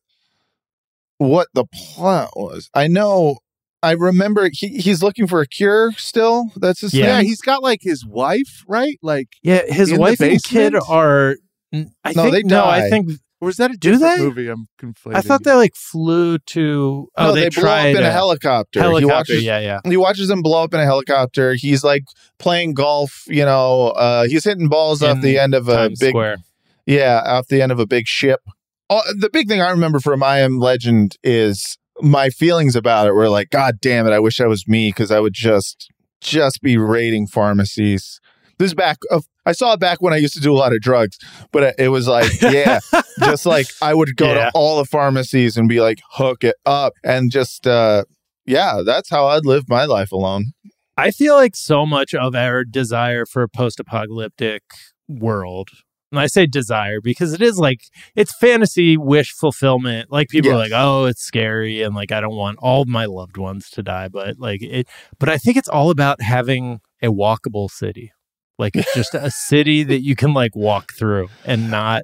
what 1.18 1.48
the 1.54 1.64
plot 1.72 2.30
was. 2.36 2.70
I 2.74 2.86
know 2.88 3.38
I 3.82 3.92
remember 3.92 4.48
he, 4.52 4.68
he's 4.78 5.02
looking 5.02 5.26
for 5.26 5.40
a 5.40 5.46
cure 5.46 5.92
still. 5.92 6.50
That's 6.56 6.80
his 6.80 6.92
Yeah, 6.94 7.18
thing. 7.18 7.26
he's 7.26 7.40
got 7.40 7.62
like 7.62 7.80
his 7.82 8.04
wife, 8.04 8.64
right? 8.66 8.98
Like, 9.02 9.28
Yeah, 9.42 9.62
his 9.68 9.92
wife 9.92 10.20
and 10.20 10.42
kid 10.42 10.74
are. 10.88 11.36
I 11.72 12.12
No, 12.14 12.22
think 12.30 12.32
they 12.34 12.42
no. 12.42 12.64
I 12.66 12.88
think 12.88 13.10
or 13.40 13.50
is 13.50 13.56
that 13.56 13.70
a 13.70 13.76
Do 13.76 13.92
different 13.92 14.18
they? 14.18 14.24
movie? 14.24 14.48
I'm 14.48 14.66
conflating. 14.80 15.14
I 15.14 15.20
thought 15.20 15.44
they 15.44 15.52
like 15.52 15.74
flew 15.74 16.38
to. 16.38 17.08
Oh, 17.16 17.26
no, 17.26 17.32
they, 17.32 17.42
they, 17.42 17.48
blow 17.50 17.70
up 17.70 17.86
in 17.86 17.96
a 17.96 18.00
uh, 18.00 18.10
helicopter. 18.10 18.80
He 18.80 18.84
Helicopter. 18.84 19.14
watches 19.14 19.44
yeah, 19.44 19.58
yeah. 19.58 19.80
he 19.84 19.96
watches 19.96 20.28
them 20.28 20.42
blow 20.42 20.64
up 20.64 20.72
in 20.72 20.80
a 20.80 20.84
helicopter. 20.84 21.54
He's 21.54 21.84
like 21.84 22.04
playing 22.38 22.74
golf, 22.74 23.24
you 23.26 23.44
know, 23.44 23.88
uh 23.88 24.24
he's 24.24 24.44
hitting 24.44 24.68
balls 24.68 25.02
off 25.02 25.20
the 25.20 25.38
end 25.38 25.54
of 25.54 25.68
a 25.68 25.76
Times 25.76 25.98
big 25.98 26.10
Square. 26.10 26.38
Yeah, 26.86 27.22
off 27.26 27.48
the 27.48 27.60
end 27.60 27.72
of 27.72 27.78
a 27.78 27.86
big 27.86 28.06
ship. 28.06 28.40
Oh, 28.88 29.02
the 29.18 29.28
big 29.30 29.48
thing 29.48 29.60
I 29.60 29.70
remember 29.70 29.98
from 29.98 30.22
I 30.22 30.38
Am 30.38 30.58
Legend 30.58 31.16
is 31.24 31.76
my 32.00 32.30
feelings 32.30 32.76
about 32.76 33.06
it 33.08 33.12
were 33.12 33.28
like, 33.28 33.50
God 33.50 33.80
damn 33.80 34.06
it, 34.06 34.12
I 34.12 34.20
wish 34.20 34.40
I 34.40 34.46
was 34.46 34.68
me 34.68 34.90
because 34.90 35.10
I 35.10 35.20
would 35.20 35.34
just 35.34 35.90
just 36.20 36.62
be 36.62 36.78
raiding 36.78 37.26
pharmacies. 37.26 38.20
This 38.58 38.68
is 38.68 38.74
back 38.74 38.98
of 39.10 39.24
I 39.44 39.52
saw 39.52 39.74
it 39.74 39.80
back 39.80 40.00
when 40.02 40.12
I 40.12 40.16
used 40.16 40.34
to 40.34 40.40
do 40.40 40.52
a 40.52 40.56
lot 40.58 40.72
of 40.72 40.80
drugs, 40.80 41.18
but 41.52 41.74
it- 41.78 41.88
was 41.88 42.08
like, 42.08 42.30
yeah, 42.42 42.80
just 43.20 43.46
like 43.46 43.66
I 43.82 43.94
would 43.94 44.16
go 44.16 44.26
Yeah. 44.34 44.46
to 44.46 44.50
all 44.54 44.78
the 44.78 44.84
pharmacies 44.84 45.56
and 45.56 45.68
be 45.68 45.80
like, 45.80 46.00
hook 46.12 46.42
it 46.44 46.56
up, 46.66 46.94
and 47.04 47.30
just 47.30 47.66
uh, 47.66 48.04
yeah, 48.46 48.82
that's 48.84 49.10
how 49.10 49.26
I'd 49.26 49.44
live 49.46 49.64
my 49.68 49.84
life 49.84 50.10
alone. 50.12 50.52
I 50.96 51.10
feel 51.10 51.34
like 51.34 51.54
so 51.54 51.84
much 51.84 52.14
of 52.14 52.34
our 52.34 52.64
desire 52.64 53.26
for 53.26 53.42
a 53.42 53.48
post-apocalyptic 53.48 54.62
world. 55.08 55.68
And 56.12 56.20
I 56.20 56.28
say 56.28 56.46
desire 56.46 57.00
because 57.00 57.32
it 57.32 57.42
is 57.42 57.58
like 57.58 57.80
it's 58.14 58.34
fantasy 58.36 58.96
wish 58.96 59.32
fulfillment. 59.32 60.10
Like 60.10 60.28
people 60.28 60.52
are 60.52 60.56
like, 60.56 60.70
"Oh, 60.72 61.04
it's 61.06 61.20
scary," 61.20 61.82
and 61.82 61.94
like 61.96 62.12
I 62.12 62.20
don't 62.20 62.36
want 62.36 62.58
all 62.60 62.84
my 62.86 63.06
loved 63.06 63.36
ones 63.36 63.68
to 63.70 63.82
die. 63.82 64.08
But 64.08 64.38
like 64.38 64.62
it, 64.62 64.86
but 65.18 65.28
I 65.28 65.36
think 65.36 65.56
it's 65.56 65.68
all 65.68 65.90
about 65.90 66.22
having 66.22 66.80
a 67.02 67.08
walkable 67.08 67.68
city, 67.68 68.12
like 68.58 68.74
it's 68.76 68.94
just 68.94 69.14
a 69.14 69.30
city 69.48 69.82
that 69.84 70.02
you 70.02 70.16
can 70.16 70.32
like 70.34 70.54
walk 70.56 70.92
through 70.92 71.28
and 71.44 71.70
not 71.70 72.02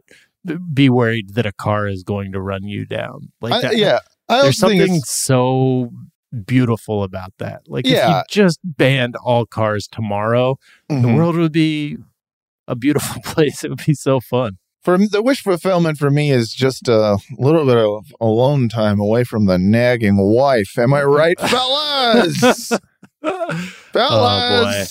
be 0.73 0.89
worried 0.89 1.35
that 1.35 1.47
a 1.47 1.53
car 1.53 1.87
is 1.87 2.03
going 2.03 2.33
to 2.33 2.41
run 2.41 2.65
you 2.65 2.85
down. 2.85 3.33
Like 3.41 3.65
I- 3.65 3.73
yeah, 3.73 3.99
I 4.29 4.43
there's 4.43 4.59
something 4.59 5.01
so 5.05 5.91
beautiful 6.45 7.03
about 7.03 7.33
that. 7.39 7.63
Like 7.69 7.87
if 7.87 7.93
you 8.09 8.23
just 8.31 8.59
banned 8.65 9.17
all 9.17 9.45
cars 9.47 9.87
tomorrow, 9.87 10.57
the 10.89 10.95
Mhm. 10.97 11.17
world 11.17 11.37
would 11.37 11.53
be 11.53 11.99
a 12.67 12.75
beautiful 12.75 13.21
place. 13.25 13.63
It 13.65 13.71
would 13.71 13.85
be 13.85 13.95
so 13.95 14.19
fun. 14.21 14.59
For 14.83 14.99
the 14.99 15.23
wish 15.23 15.43
fulfillment 15.43 15.97
for 15.99 16.11
me 16.11 16.33
is 16.33 16.53
just 16.53 16.89
a 16.89 17.19
little 17.39 17.65
bit 17.65 17.77
of 17.77 18.13
alone 18.21 18.69
time 18.69 18.99
away 18.99 19.23
from 19.23 19.47
the 19.47 19.57
nagging 19.57 20.17
wife. 20.17 20.77
Am 20.77 20.93
I 20.93 21.05
right, 21.05 21.39
fellas? 21.49 22.73
fellas. 23.23 23.73
Oh 23.95 24.63
boy. 24.65 24.85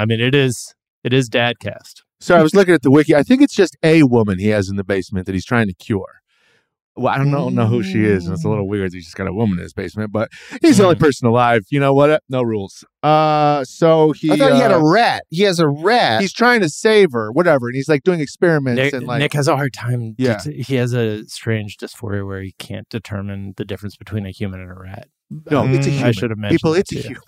I 0.00 0.04
mean, 0.04 0.20
it 0.20 0.34
is 0.34 0.74
it 1.04 1.12
is 1.12 1.28
Dadcast. 1.28 2.02
So 2.20 2.36
I 2.36 2.42
was 2.42 2.54
looking 2.54 2.74
at 2.74 2.82
the 2.82 2.90
wiki. 2.90 3.14
I 3.16 3.22
think 3.24 3.42
it's 3.42 3.54
just 3.54 3.76
a 3.82 4.04
woman 4.04 4.38
he 4.38 4.48
has 4.48 4.68
in 4.68 4.76
the 4.76 4.84
basement 4.84 5.26
that 5.26 5.32
he's 5.34 5.44
trying 5.44 5.66
to 5.66 5.74
cure. 5.74 6.20
Well, 6.94 7.08
I 7.12 7.16
don't 7.16 7.30
know, 7.30 7.48
know 7.48 7.66
who 7.66 7.82
she 7.82 8.04
is, 8.04 8.26
and 8.26 8.34
it's 8.34 8.44
a 8.44 8.48
little 8.50 8.68
weird. 8.68 8.90
that 8.92 8.94
He's 8.96 9.06
just 9.06 9.16
got 9.16 9.26
a 9.26 9.32
woman 9.32 9.56
in 9.58 9.62
his 9.62 9.72
basement, 9.72 10.12
but 10.12 10.28
he's 10.60 10.76
the 10.76 10.84
only 10.84 10.96
person 10.96 11.26
alive. 11.26 11.62
You 11.70 11.80
know 11.80 11.94
what? 11.94 12.22
No 12.28 12.42
rules. 12.42 12.84
Uh, 13.02 13.64
so 13.64 14.12
he. 14.12 14.30
I 14.30 14.36
thought 14.36 14.52
he 14.52 14.58
had 14.60 14.72
uh, 14.72 14.78
a 14.78 14.92
rat. 14.92 15.24
He 15.30 15.42
has 15.44 15.58
a 15.58 15.66
rat. 15.66 16.20
He's 16.20 16.34
trying 16.34 16.60
to 16.60 16.68
save 16.68 17.12
her, 17.12 17.32
whatever, 17.32 17.68
and 17.68 17.74
he's 17.76 17.88
like 17.88 18.02
doing 18.02 18.20
experiments 18.20 18.76
Nick, 18.76 18.92
and 18.92 19.06
like. 19.06 19.20
Nick 19.20 19.32
has 19.32 19.48
a 19.48 19.56
hard 19.56 19.72
time. 19.72 20.14
Yeah. 20.18 20.38
det- 20.44 20.66
he 20.66 20.74
has 20.74 20.92
a 20.92 21.24
strange 21.28 21.78
dysphoria 21.78 22.26
where 22.26 22.42
he 22.42 22.52
can't 22.58 22.86
determine 22.90 23.54
the 23.56 23.64
difference 23.64 23.96
between 23.96 24.26
a 24.26 24.30
human 24.30 24.60
and 24.60 24.70
a 24.70 24.74
rat. 24.74 25.08
no, 25.50 25.64
it's 25.66 25.86
a 25.86 25.90
Mm. 25.90 25.92
human. 25.94 26.08
I 26.08 26.12
should 26.12 26.28
have 26.30 26.38
mentioned 26.38 26.58
People, 26.58 26.72
that 26.72 26.80
it's 26.80 26.92
a 26.92 26.98
human. 27.08 27.22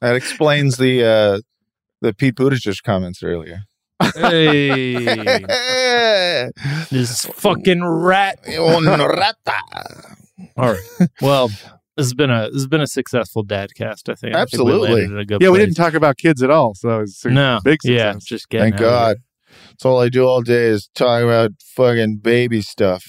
that 0.00 0.16
explains 0.16 0.78
the 0.78 1.04
uh, 1.04 1.40
the 2.00 2.12
Pete 2.14 2.34
Buttigieg 2.36 2.82
comments 2.82 3.22
earlier. 3.22 3.62
Hey, 4.14 4.94
this 6.90 7.24
fucking 7.26 7.84
rat. 7.84 8.38
Un 8.48 8.84
rata. 8.86 10.16
All 10.56 10.72
right. 10.72 11.08
Well, 11.20 11.48
this 11.48 12.06
has 12.06 12.14
been 12.14 12.30
a 12.30 12.44
this 12.46 12.54
has 12.62 12.66
been 12.66 12.80
a 12.80 12.86
successful 12.86 13.44
Dadcast. 13.44 14.08
I 14.08 14.14
think. 14.14 14.34
I 14.34 14.44
think 14.46 14.64
we 14.64 14.72
Absolutely. 14.72 15.00
landed 15.02 15.18
a 15.18 15.24
good 15.26 15.42
Yeah, 15.42 15.50
we 15.50 15.58
didn't 15.58 15.74
talk 15.74 15.94
about 15.94 16.16
kids 16.16 16.42
at 16.42 16.50
all, 16.50 16.74
so 16.74 17.00
it's 17.00 17.24
a 17.24 17.30
No. 17.30 17.60
big 17.62 17.78
Yeah, 17.84 18.14
just 18.24 18.48
getting. 18.48 18.72
Thank 18.72 18.74
out 18.76 18.80
God. 18.80 19.16
That's 19.70 19.84
all 19.84 19.98
I 20.00 20.08
do 20.08 20.24
all 20.26 20.42
day 20.42 20.66
is 20.66 20.88
talk 20.94 21.22
about 21.22 21.50
fucking 21.74 22.18
baby 22.22 22.62
stuff. 22.62 23.04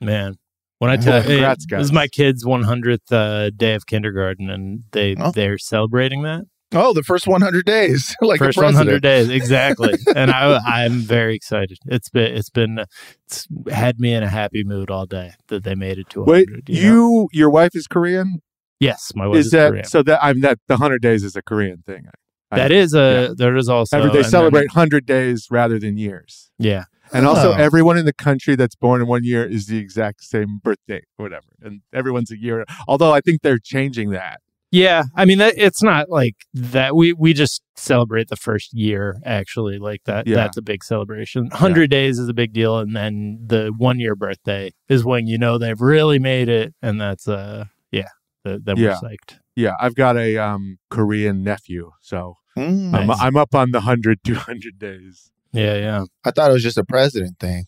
man. 0.00 0.36
When 0.78 0.90
I 0.90 0.96
tell 0.96 1.20
hey, 1.20 1.34
Congrats, 1.40 1.66
this 1.68 1.80
is 1.82 1.92
my 1.92 2.06
kid's 2.08 2.42
100th 2.42 3.12
uh, 3.12 3.50
day 3.50 3.74
of 3.74 3.84
kindergarten, 3.86 4.48
and 4.48 4.84
they 4.92 5.14
Oh. 5.18 5.30
they're 5.30 5.58
celebrating 5.58 6.22
that 6.22 6.44
Oh, 6.72 6.92
the 6.92 7.02
first 7.02 7.26
100 7.26 7.64
days, 7.64 8.14
like 8.22 8.38
first 8.38 8.56
100 8.56 9.02
days 9.02 9.28
exactly. 9.28 9.94
and 10.14 10.30
I 10.30 10.58
I'm 10.64 11.00
very 11.00 11.34
excited. 11.34 11.78
It's 11.86 12.08
been 12.08 12.32
it's 12.36 12.50
been 12.50 12.84
it's 13.26 13.48
had 13.70 13.98
me 13.98 14.12
in 14.14 14.22
a 14.22 14.28
happy 14.28 14.62
mood 14.64 14.90
all 14.90 15.06
day 15.06 15.32
that 15.48 15.64
they 15.64 15.74
made 15.74 15.98
it 15.98 16.08
to 16.10 16.20
100. 16.20 16.50
Wait, 16.66 16.68
you, 16.68 16.82
you, 16.82 17.28
your 17.32 17.50
wife 17.50 17.74
is 17.74 17.86
Korean? 17.86 18.40
yes, 18.78 19.12
my 19.14 19.26
wife 19.26 19.38
Is 19.38 19.46
is, 19.46 19.52
that 19.52 19.70
Korean. 19.70 19.84
so? 19.84 20.02
That 20.02 20.22
I'm 20.22 20.40
that 20.42 20.58
the 20.68 20.76
hundred 20.76 21.02
days 21.02 21.24
is 21.24 21.34
a 21.36 21.42
Korean 21.42 21.82
thing. 21.86 22.06
I- 22.52 22.56
that 22.56 22.72
is 22.72 22.94
a 22.94 23.34
there 23.36 23.56
is 23.56 23.68
also 23.68 23.98
Every, 23.98 24.10
they 24.10 24.22
celebrate 24.28 24.70
hundred 24.72 25.06
days 25.06 25.46
rather 25.50 25.78
than 25.78 25.96
years, 25.98 26.50
yeah. 26.58 26.84
and 27.12 27.24
also 27.26 27.50
Oh. 27.52 27.56
everyone 27.56 27.96
in 27.98 28.06
the 28.06 28.12
country 28.12 28.56
that's 28.56 28.74
born 28.74 29.00
in 29.00 29.06
one 29.06 29.22
year 29.24 29.44
is 29.44 29.66
the 29.66 29.78
exact 29.78 30.24
same 30.24 30.58
birthday, 30.62 31.02
whatever, 31.16 31.46
and 31.62 31.82
everyone's 31.92 32.30
a 32.32 32.38
year. 32.38 32.64
Although 32.88 33.12
I 33.12 33.20
think 33.20 33.42
they're 33.42 33.58
changing 33.60 34.10
that. 34.10 34.40
Yeah, 34.72 35.04
I 35.16 35.24
mean 35.24 35.38
that 35.38 35.54
it's 35.56 35.82
not 35.82 36.08
like 36.10 36.36
that. 36.54 36.94
We 36.94 37.12
we 37.12 37.32
just 37.32 37.60
celebrate 37.76 38.28
the 38.28 38.36
first 38.36 38.72
year 38.72 39.16
actually, 39.24 39.78
like 39.78 40.04
that. 40.04 40.26
Yeah. 40.28 40.36
That's 40.36 40.56
a 40.56 40.62
big 40.62 40.84
celebration. 40.84 41.50
Hundred 41.50 41.90
days 41.90 42.18
is 42.18 42.28
a 42.28 42.34
big 42.34 42.52
deal, 42.52 42.78
and 42.78 42.94
then 42.94 43.40
the 43.44 43.72
one 43.76 43.98
year 43.98 44.14
birthday 44.14 44.70
is 44.88 45.04
when 45.04 45.26
you 45.26 45.38
know 45.38 45.58
they've 45.58 45.80
really 45.80 46.18
made 46.20 46.48
it, 46.48 46.72
and 46.82 47.00
that's 47.00 47.26
uh 47.26 47.64
yeah, 47.90 48.08
the, 48.44 48.60
then 48.62 48.76
Yeah. 48.76 48.96
we're 49.02 49.08
psyched. 49.10 49.38
Yeah, 49.56 49.72
I've 49.80 49.96
got 49.96 50.16
a 50.16 50.36
um, 50.38 50.78
Korean 50.90 51.42
nephew, 51.42 51.90
so 52.00 52.36
Mm. 52.56 52.94
I'm, 52.94 53.06
Nice. 53.06 53.18
I'm 53.20 53.36
up 53.36 53.54
on 53.54 53.70
the 53.70 53.78
100, 53.78 54.18
200 54.24 54.76
days. 54.78 55.30
Yeah, 55.52 55.76
yeah. 55.76 56.04
I 56.24 56.30
thought 56.32 56.50
it 56.50 56.52
was 56.52 56.62
just 56.64 56.76
a 56.78 56.84
president 56.84 57.38
thing. 57.38 57.64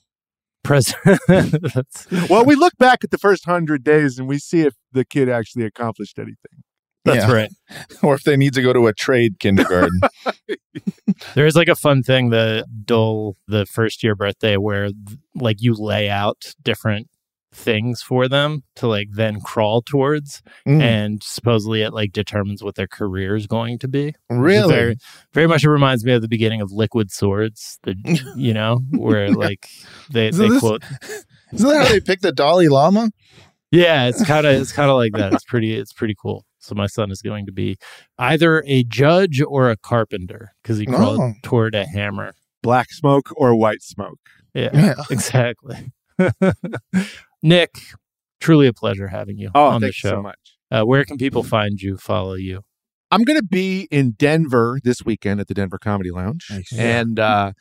President. 0.64 1.20
Well, 2.30 2.44
we 2.44 2.54
look 2.54 2.76
back 2.78 3.04
at 3.04 3.10
the 3.10 3.18
first 3.18 3.44
hundred 3.44 3.84
days 3.84 4.18
and 4.18 4.28
we 4.28 4.38
see 4.38 4.62
if 4.62 4.74
the 4.92 5.04
kid 5.04 5.28
actually 5.28 5.64
accomplished 5.64 6.18
anything. 6.18 6.62
That's 7.04 7.26
Yeah. 7.26 7.32
right. 7.32 7.50
Or 8.02 8.14
if 8.14 8.22
they 8.24 8.36
need 8.36 8.54
to 8.54 8.62
go 8.62 8.72
to 8.72 8.86
a 8.86 8.92
trade 8.92 9.38
kindergarten. 9.38 10.00
There 11.34 11.46
is 11.46 11.54
like 11.56 11.68
a 11.68 11.74
fun 11.76 12.02
thing 12.02 12.30
the 12.30 12.66
Dol 12.84 13.36
the 13.46 13.64
first 13.66 14.02
year 14.02 14.14
birthday 14.14 14.56
where 14.56 14.90
like 15.34 15.56
you 15.60 15.74
lay 15.74 16.08
out 16.10 16.54
different 16.62 17.08
things 17.54 18.00
for 18.02 18.28
them 18.28 18.62
to 18.76 18.86
like 18.86 19.08
then 19.12 19.40
crawl 19.40 19.82
towards 19.82 20.42
Mm. 20.66 20.80
and 20.82 21.22
supposedly 21.22 21.82
it 21.82 21.92
like 21.92 22.12
determines 22.12 22.62
what 22.62 22.74
their 22.76 22.86
career 22.86 23.36
is 23.36 23.46
going 23.46 23.78
to 23.80 23.88
be. 23.88 24.14
really? 24.30 24.72
Very, 24.74 24.96
very 25.34 25.46
much 25.46 25.64
it 25.64 25.70
reminds 25.70 26.04
me 26.04 26.12
of 26.12 26.22
the 26.22 26.28
beginning 26.28 26.60
of 26.62 26.72
Liquid 26.72 27.10
Swords, 27.12 27.78
the 27.82 27.94
you 28.36 28.54
know, 28.54 28.80
where 28.90 29.30
like 29.30 29.68
they, 30.10 30.32
So 30.32 30.38
they 30.38 30.48
this- 30.48 30.60
quote 30.60 30.82
Isn't 31.52 31.68
that 31.68 31.86
how 31.86 31.92
they 31.92 32.00
pick 32.00 32.20
the 32.20 32.32
Dalai 32.32 32.68
Lama? 32.68 33.10
Yeah, 33.70 34.06
it's 34.08 34.24
kind 34.26 34.46
of 34.46 34.54
it's 34.60 34.72
kind 34.72 34.90
of 34.90 34.96
like 34.96 35.12
that. 35.12 35.32
It's 35.34 35.44
pretty 35.44 35.74
it's 35.76 35.92
pretty 35.92 36.14
cool. 36.20 36.44
So 36.62 36.74
my 36.74 36.86
son 36.86 37.10
is 37.10 37.22
going 37.22 37.46
to 37.46 37.52
be 37.52 37.76
either 38.18 38.62
a 38.66 38.84
judge 38.84 39.42
or 39.46 39.70
a 39.70 39.76
carpenter 39.76 40.52
because 40.62 40.78
he 40.78 40.86
crawled 40.86 41.20
Oh. 41.20 41.32
toward 41.42 41.74
a 41.74 41.84
hammer. 41.86 42.32
Black 42.62 42.92
smoke 42.92 43.30
or 43.36 43.54
white 43.56 43.82
smoke. 43.82 44.20
Yeah, 44.54 44.70
Yeah. 44.72 44.94
exactly. 45.10 45.92
Nick, 47.42 47.70
truly 48.40 48.66
a 48.66 48.72
pleasure 48.72 49.08
having 49.08 49.38
you 49.38 49.50
Oh, 49.54 49.66
on 49.68 49.80
the 49.80 49.86
thank 49.86 49.96
you 50.04 50.10
show. 50.10 50.10
so 50.10 50.22
much. 50.22 50.38
Uh, 50.70 50.82
where 50.84 51.04
can 51.04 51.18
people 51.18 51.42
find 51.42 51.80
you, 51.80 51.96
follow 51.96 52.34
you? 52.34 52.60
I'm 53.10 53.24
going 53.24 53.38
to 53.38 53.44
be 53.44 53.88
in 53.90 54.12
Denver 54.12 54.78
this 54.82 55.04
weekend 55.04 55.40
at 55.40 55.48
the 55.48 55.54
Denver 55.54 55.78
Comedy 55.78 56.10
Lounge. 56.10 56.46
Nice. 56.50 56.72
And 56.72 57.18
uh, 57.18 57.52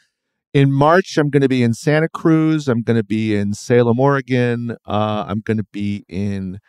in 0.53 0.71
March, 0.71 1.17
I'm 1.17 1.29
going 1.29 1.41
to 1.41 1.49
be 1.49 1.61
in 1.63 1.73
Santa 1.73 2.07
Cruz. 2.07 2.67
I'm 2.69 2.83
going 2.83 2.95
to 2.97 3.03
be 3.03 3.35
in 3.35 3.53
Salem, 3.53 3.99
Oregon. 3.99 4.77
Uh, 4.85 5.25
I'm 5.27 5.41
going 5.41 5.57
to 5.57 5.65
be 5.73 6.05
in 6.07 6.59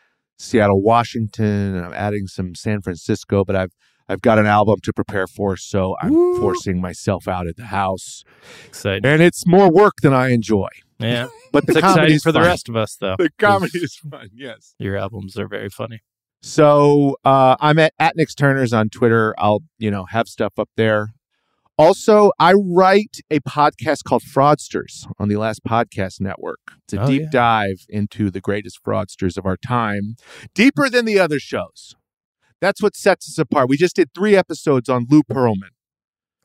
Seattle, 0.42 0.82
Washington. 0.82 1.74
And 1.76 1.86
I'm 1.86 1.94
adding 1.94 2.26
some 2.26 2.54
San 2.54 2.82
Francisco, 2.82 3.44
but 3.44 3.56
I've 3.56 3.72
I've 4.08 4.20
got 4.20 4.38
an 4.38 4.46
album 4.46 4.78
to 4.82 4.92
prepare 4.92 5.26
for, 5.26 5.56
so 5.56 5.96
I'm 6.02 6.12
Woo. 6.12 6.38
forcing 6.40 6.80
myself 6.80 7.28
out 7.28 7.46
at 7.46 7.56
the 7.56 7.66
house, 7.66 8.24
Exciting. 8.66 9.06
and 9.06 9.22
it's 9.22 9.46
more 9.46 9.70
work 9.70 9.94
than 10.02 10.12
I 10.12 10.30
enjoy. 10.30 10.68
Yeah, 10.98 11.28
But 11.52 11.66
the 11.66 11.80
comedy's 11.80 12.22
for 12.24 12.32
the 12.32 12.40
rest 12.40 12.68
of 12.68 12.76
us, 12.76 12.96
though. 12.96 13.14
The 13.18 13.30
comedy 13.38 13.78
is 13.78 13.96
fun. 13.96 14.30
Yes. 14.34 14.74
Your 14.78 14.96
albums 14.96 15.38
are 15.38 15.46
very 15.48 15.70
funny. 15.70 16.00
So 16.42 17.16
uh, 17.24 17.56
I'm 17.60 17.78
at 17.78 17.94
at 17.98 18.16
Nick's 18.16 18.34
Turner's 18.34 18.72
on 18.72 18.88
Twitter. 18.88 19.34
I'll 19.38 19.62
you 19.78 19.90
know 19.90 20.04
have 20.06 20.26
stuff 20.26 20.58
up 20.58 20.68
there. 20.76 21.10
Also, 21.78 22.30
I 22.38 22.52
write 22.52 23.18
a 23.30 23.40
podcast 23.40 24.04
called 24.04 24.22
Fraudsters 24.22 25.06
on 25.18 25.28
the 25.28 25.36
Last 25.36 25.64
Podcast 25.64 26.20
Network. 26.20 26.60
It's 26.84 26.92
a 26.94 27.02
Oh, 27.02 27.06
deep 27.06 27.22
yeah. 27.22 27.28
dive 27.30 27.86
into 27.88 28.30
the 28.30 28.40
greatest 28.40 28.78
fraudsters 28.84 29.36
of 29.38 29.46
our 29.46 29.56
time, 29.56 30.16
deeper 30.54 30.88
than 30.90 31.06
the 31.06 31.18
other 31.18 31.40
shows. 31.40 31.94
That's 32.60 32.82
what 32.82 32.94
sets 32.94 33.28
us 33.28 33.38
apart. 33.38 33.68
We 33.68 33.76
just 33.76 33.96
did 33.96 34.10
three 34.14 34.36
episodes 34.36 34.88
on 34.88 35.06
Lou 35.10 35.22
Pearlman, 35.22 35.70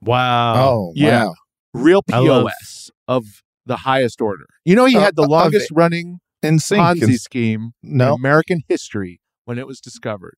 Wow. 0.01 0.55
Oh, 0.55 0.93
yeah. 0.95 1.25
wow. 1.25 1.33
real 1.73 2.01
I 2.11 2.19
love- 2.19 2.47
POS 2.47 2.91
of 3.07 3.25
the 3.65 3.77
highest 3.77 4.21
order. 4.21 4.45
You 4.63 4.75
know, 4.75 4.85
he 4.85 4.95
Uh, 4.95 5.01
had 5.01 5.15
the 5.17 5.23
of 5.23 5.29
longest 5.29 5.69
running 5.71 6.19
NSYNC. 6.43 7.01
Ponzi 7.01 7.17
scheme 7.19 7.71
no. 7.83 8.13
in 8.13 8.19
American 8.19 8.61
history 8.69 9.19
when 9.45 9.59
it 9.59 9.67
was 9.67 9.81
discovered. 9.81 10.37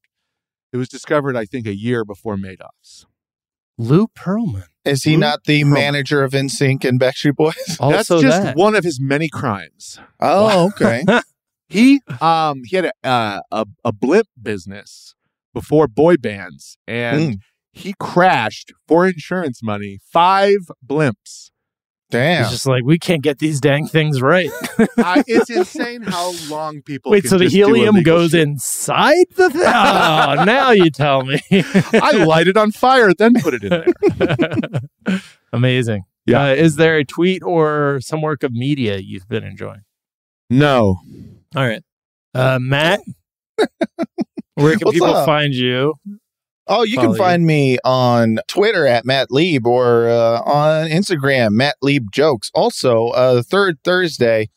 It 0.73 0.77
was 0.77 0.89
discovered, 0.89 1.35
I 1.37 1.45
think, 1.45 1.67
a 1.67 1.75
year 1.75 2.03
before 2.03 2.35
Madoff's. 2.37 3.05
Lou 3.79 4.07
Pearlman. 4.07 4.65
Is 4.85 5.03
he 5.03 5.13
Lou 5.13 5.17
not 5.21 5.45
the 5.45 5.63
Pearlman. 5.63 5.73
manager 5.73 6.21
of 6.23 6.33
NSYNC 6.33 6.83
and 6.85 6.99
Backstreet 6.99 7.35
Boys? 7.35 7.55
Also, 7.79 8.15
That's 8.19 8.21
just 8.27 8.43
that. 8.43 8.55
one 8.57 8.75
of 8.75 8.83
his 8.83 8.99
many 8.99 9.29
crimes. 9.29 9.99
Oh, 10.19 10.67
okay. 10.67 11.03
He 11.71 12.01
um 12.19 12.63
he 12.65 12.75
had 12.77 12.85
a 12.85 13.07
uh, 13.07 13.41
a, 13.51 13.65
a 13.85 13.91
blimp 13.91 14.27
business 14.41 15.13
before 15.53 15.87
boy 15.87 16.17
bands, 16.17 16.77
and 16.87 17.35
Mm. 17.35 17.39
he 17.71 17.93
crashed 17.99 18.73
for 18.87 19.05
insurance 19.07 19.61
money 19.61 19.99
five 20.11 20.71
blimps. 20.83 21.51
Damn. 22.11 22.41
It's 22.41 22.51
just 22.51 22.65
like 22.65 22.83
we 22.83 22.97
can't 22.97 23.21
get 23.21 23.37
these 23.37 23.59
dang 23.61 23.87
things 23.87 24.19
right. 24.21 24.49
I, 24.97 25.23
it's 25.27 25.49
insane 25.49 26.01
how 26.01 26.33
long 26.49 26.81
people. 26.81 27.11
Wait, 27.11 27.21
can 27.21 27.29
so 27.29 27.37
the 27.37 27.43
just 27.45 27.55
helium 27.55 28.01
goes 28.01 28.31
shit. 28.31 28.41
inside 28.41 29.27
the 29.35 29.49
thing? 29.51 29.61
Oh, 29.65 30.43
now 30.43 30.71
you 30.71 30.89
tell 30.89 31.23
me. 31.23 31.39
I 31.51 32.23
light 32.25 32.47
it 32.47 32.57
on 32.57 32.71
fire, 32.71 33.13
then 33.13 33.33
put 33.41 33.53
it 33.53 33.63
in 33.63 33.69
there. 33.69 35.19
Amazing. 35.53 36.03
Yeah. 36.25 36.45
Uh, 36.45 36.53
is 36.53 36.75
there 36.77 36.97
a 36.97 37.05
tweet 37.05 37.43
or 37.43 37.99
some 38.01 38.21
work 38.21 38.43
of 38.43 38.51
media 38.53 38.97
you've 38.97 39.27
been 39.27 39.43
enjoying? 39.43 39.81
No, 40.49 40.99
All 41.55 41.67
right. 41.67 41.83
Uh, 42.33 42.57
Matt, 42.59 43.01
where 44.55 44.75
can 44.77 44.85
What's 44.85 44.93
people 44.95 45.07
up? 45.13 45.25
find 45.25 45.53
you? 45.53 45.93
Oh, 46.71 46.83
you 46.83 46.95
Follow 46.95 47.07
can 47.07 47.11
you. 47.15 47.17
find 47.17 47.45
me 47.47 47.77
on 47.83 48.39
Twitter 48.47 48.85
at 48.85 49.03
Matt 49.03 49.31
Lieb 49.31 49.65
or 49.65 50.07
uh, 50.07 50.41
on 50.41 50.87
Instagram, 50.87 51.51
Matt 51.53 51.75
Lieb 51.81 52.11
Jokes. 52.11 52.51
Also, 52.53 53.07
uh, 53.09 53.33
the 53.33 53.43
third 53.43 53.79
Thursday 53.83 54.49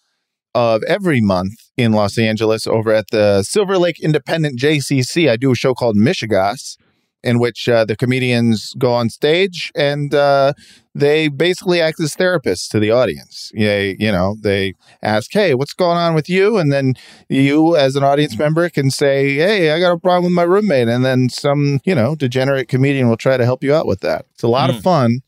of 0.54 0.82
every 0.82 1.22
month 1.22 1.54
in 1.78 1.92
Los 1.92 2.18
Angeles 2.18 2.66
over 2.66 2.92
at 2.92 3.06
the 3.10 3.42
Silver 3.42 3.78
Lake 3.78 3.98
Independent 3.98 4.60
JCC, 4.60 5.30
I 5.30 5.36
do 5.36 5.52
a 5.52 5.54
show 5.54 5.72
called 5.72 5.96
Michigas. 5.96 6.76
In 7.24 7.38
which 7.38 7.68
uh, 7.68 7.84
the 7.84 7.96
comedians 7.96 8.74
go 8.78 8.92
on 8.92 9.08
stage 9.10 9.70
and 9.74 10.14
uh, 10.14 10.52
they 10.94 11.28
basically 11.28 11.80
act 11.80 11.98
as 12.00 12.14
therapists 12.16 12.68
to 12.70 12.78
the 12.80 12.90
audience. 12.90 13.50
They, 13.54 13.96
you 13.98 14.12
know, 14.12 14.36
they 14.40 14.74
ask, 15.02 15.32
"Hey, 15.32 15.54
what's 15.54 15.72
going 15.74 15.96
on 15.96 16.14
with 16.14 16.28
you?" 16.28 16.58
And 16.58 16.72
then 16.72 16.94
you, 17.28 17.76
as 17.76 17.96
an 17.96 18.04
audience 18.04 18.36
member, 18.38 18.68
can 18.68 18.90
say, 18.90 19.34
"Hey, 19.36 19.70
I 19.72 19.80
got 19.80 19.92
a 19.92 19.98
problem 19.98 20.24
with 20.24 20.32
my 20.36 20.42
roommate," 20.42 20.88
and 20.88 21.04
then 21.04 21.28
some, 21.28 21.80
you 21.84 21.94
know, 21.94 22.14
degenerate 22.14 22.68
comedian 22.68 23.08
will 23.08 23.16
try 23.16 23.36
to 23.36 23.44
help 23.44 23.62
you 23.64 23.74
out 23.74 23.86
with 23.86 24.00
that. 24.00 24.26
It's 24.34 24.42
a 24.42 24.48
lot 24.48 24.68
Mm. 24.70 24.76
of 24.76 24.82
fun. 24.82 25.20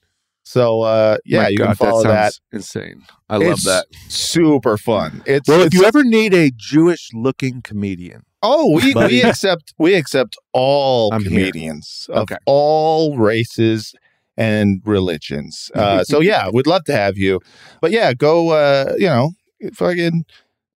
So 0.44 0.82
uh, 0.82 1.16
yeah, 1.24 1.42
My 1.42 1.48
you 1.48 1.58
God, 1.58 1.66
can 1.68 1.74
follow 1.76 2.02
that. 2.04 2.34
that. 2.52 2.56
Insane. 2.56 3.02
I 3.28 3.36
love 3.38 3.52
It's 3.54 3.64
that. 3.64 3.86
Super 4.08 4.76
fun. 4.76 5.22
It's, 5.26 5.48
Well, 5.48 5.62
if 5.62 5.72
you 5.74 5.84
ever 5.84 6.04
need 6.04 6.34
a 6.34 6.50
Jewish 6.54 7.08
looking 7.14 7.62
comedian, 7.62 8.22
Oh, 8.42 8.70
we, 8.74 8.92
Buddy. 8.92 9.16
we 9.16 9.22
accept 9.22 9.72
we 9.78 9.94
accept 9.94 10.36
all 10.52 11.12
I'm 11.14 11.22
here. 11.22 11.30
comedians 11.30 12.06
of 12.10 12.24
Okay. 12.24 12.36
all 12.44 13.16
races 13.16 13.94
and 14.36 14.82
religions. 14.84 15.70
Uh, 15.74 16.04
so 16.04 16.20
yeah, 16.20 16.50
we'd 16.52 16.66
love 16.66 16.84
to 16.84 16.92
have 16.92 17.16
you. 17.16 17.40
But 17.80 17.90
yeah, 17.90 18.12
go 18.12 18.50
uh, 18.50 18.92
you 18.98 19.06
know, 19.06 19.30
fucking 19.72 20.26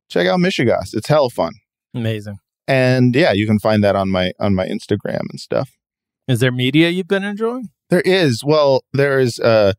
check 0.09 0.28
out 0.28 0.39
Michigas. 0.39 0.93
It's 0.93 1.07
hell 1.09 1.30
fun. 1.30 1.51
Amazing. 1.93 2.38
And 2.70 3.13
yeah, 3.15 3.34
you 3.34 3.45
can 3.45 3.59
find 3.59 3.84
that 3.84 3.97
on 3.97 4.09
my 4.09 4.32
on 4.39 4.55
my 4.55 4.65
Instagram 4.65 5.22
and 5.30 5.39
stuff. 5.41 5.72
Is 6.30 6.39
there 6.39 6.51
media 6.53 6.88
you've 6.89 7.07
been 7.09 7.24
enjoying? 7.26 7.70
There 7.89 8.01
is 8.01 8.43
well, 8.45 8.81
there 8.93 9.19
is 9.19 9.39
a 9.39 9.73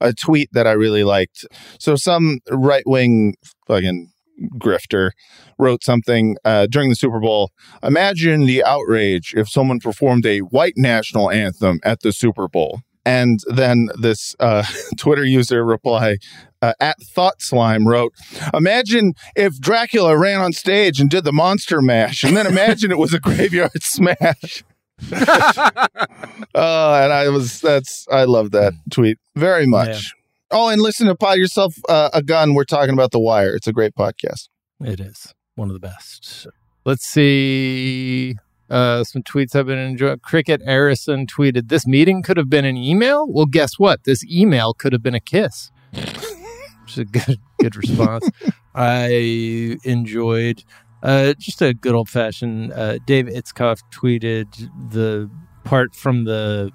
a 0.00 0.12
tweet 0.12 0.48
that 0.52 0.66
I 0.66 0.72
really 0.72 1.04
liked. 1.04 1.44
So 1.80 1.96
some 1.96 2.38
right 2.50 2.84
wing 2.86 3.34
fucking 3.66 4.12
grifter 4.56 5.10
wrote 5.58 5.82
something 5.82 6.36
uh, 6.44 6.66
during 6.66 6.88
the 6.90 6.96
Super 6.96 7.20
Bowl. 7.20 7.50
Imagine 7.82 8.46
the 8.46 8.62
outrage 8.64 9.34
if 9.36 9.48
someone 9.48 9.80
performed 9.80 10.24
a 10.26 10.38
white 10.40 10.74
national 10.76 11.30
anthem 11.30 11.80
at 11.84 12.00
the 12.00 12.12
Super 12.12 12.48
Bowl. 12.48 12.82
And 13.04 13.40
then 13.48 13.88
this 14.00 14.34
uh, 14.38 14.64
Twitter 14.98 15.24
user 15.24 15.64
reply 15.64 16.18
uh, 16.60 16.74
at 16.78 17.00
Thought 17.00 17.40
Slime 17.40 17.88
wrote, 17.88 18.12
"Imagine 18.52 19.14
if 19.34 19.58
Dracula 19.58 20.18
ran 20.18 20.40
on 20.40 20.52
stage 20.52 21.00
and 21.00 21.08
did 21.08 21.24
the 21.24 21.32
Monster 21.32 21.80
Mash, 21.80 22.22
and 22.22 22.36
then 22.36 22.46
imagine 22.46 22.90
it 22.90 22.98
was 22.98 23.14
a 23.14 23.20
graveyard 23.20 23.70
smash." 23.82 24.62
Oh, 26.54 26.94
and 26.94 27.12
I 27.12 27.28
was 27.28 27.60
that's 27.60 28.06
I 28.10 28.24
love 28.24 28.50
that 28.52 28.72
tweet 28.90 29.18
very 29.36 29.66
much. 29.66 30.12
Oh, 30.50 30.68
and 30.68 30.80
listen 30.80 31.06
to 31.06 31.14
Pod 31.14 31.38
Yourself 31.38 31.74
uh, 31.88 32.10
a 32.12 32.22
Gun. 32.22 32.54
We're 32.54 32.64
talking 32.64 32.94
about 32.94 33.10
The 33.12 33.20
Wire. 33.20 33.54
It's 33.54 33.66
a 33.66 33.72
great 33.72 33.94
podcast. 33.94 34.48
It 34.80 34.98
is 34.98 35.34
one 35.56 35.68
of 35.68 35.74
the 35.74 35.80
best. 35.80 36.46
Let's 36.84 37.04
see. 37.06 38.34
Uh, 38.70 39.04
some 39.04 39.22
tweets 39.22 39.54
I've 39.54 39.66
been 39.66 39.78
enjoying. 39.78 40.18
Cricket 40.20 40.62
Arrison 40.66 41.26
tweeted, 41.26 41.68
"This 41.68 41.86
meeting 41.86 42.22
could 42.22 42.36
have 42.36 42.48
been 42.50 42.64
an 42.64 42.76
email. 42.76 43.26
Well, 43.28 43.46
guess 43.46 43.78
what? 43.78 44.04
This 44.04 44.24
email 44.24 44.74
could 44.74 44.92
have 44.92 45.02
been 45.02 45.14
a 45.14 45.20
kiss." 45.20 45.70
Which 45.92 46.92
is 46.92 46.98
a 46.98 47.04
good, 47.04 47.38
good 47.60 47.76
response. 47.76 48.30
I 48.74 49.76
enjoyed 49.84 50.64
uh, 51.02 51.34
just 51.34 51.62
a 51.62 51.74
good 51.74 51.94
old 51.94 52.08
fashioned. 52.08 52.72
Uh, 52.72 52.98
Dave 53.06 53.26
Itzkoff 53.26 53.80
tweeted 53.92 54.70
the 54.90 55.30
part 55.64 55.94
from 55.94 56.24
the 56.24 56.72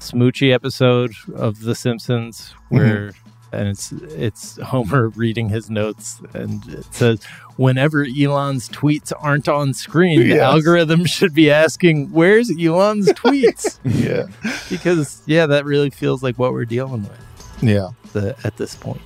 Poochie 0.00 0.52
episode 0.52 1.12
of 1.34 1.60
The 1.60 1.74
Simpsons 1.74 2.54
where. 2.68 3.12
And 3.54 3.68
it's 3.68 3.92
it's 3.92 4.56
Homer 4.62 5.08
reading 5.14 5.50
his 5.50 5.68
notes, 5.68 6.22
and 6.32 6.66
it 6.70 6.86
says, 6.90 7.22
"Whenever 7.56 8.02
Elon's 8.02 8.66
tweets 8.70 9.12
aren't 9.20 9.46
on 9.46 9.74
screen, 9.74 10.26
the 10.26 10.40
algorithm 10.40 11.04
should 11.04 11.34
be 11.34 11.50
asking, 11.50 12.12
"Where's 12.12 12.50
Elon's 12.50 13.08
tweets?" 13.08 13.78
Yeah, 13.84 14.28
because 14.70 15.20
yeah, 15.26 15.44
that 15.44 15.66
really 15.66 15.90
feels 15.90 16.22
like 16.22 16.38
what 16.38 16.54
we're 16.54 16.64
dealing 16.64 17.02
with 17.02 17.20
yeah. 17.62 17.90
The, 18.12 18.36
at 18.44 18.56
this 18.56 18.74
point. 18.74 19.00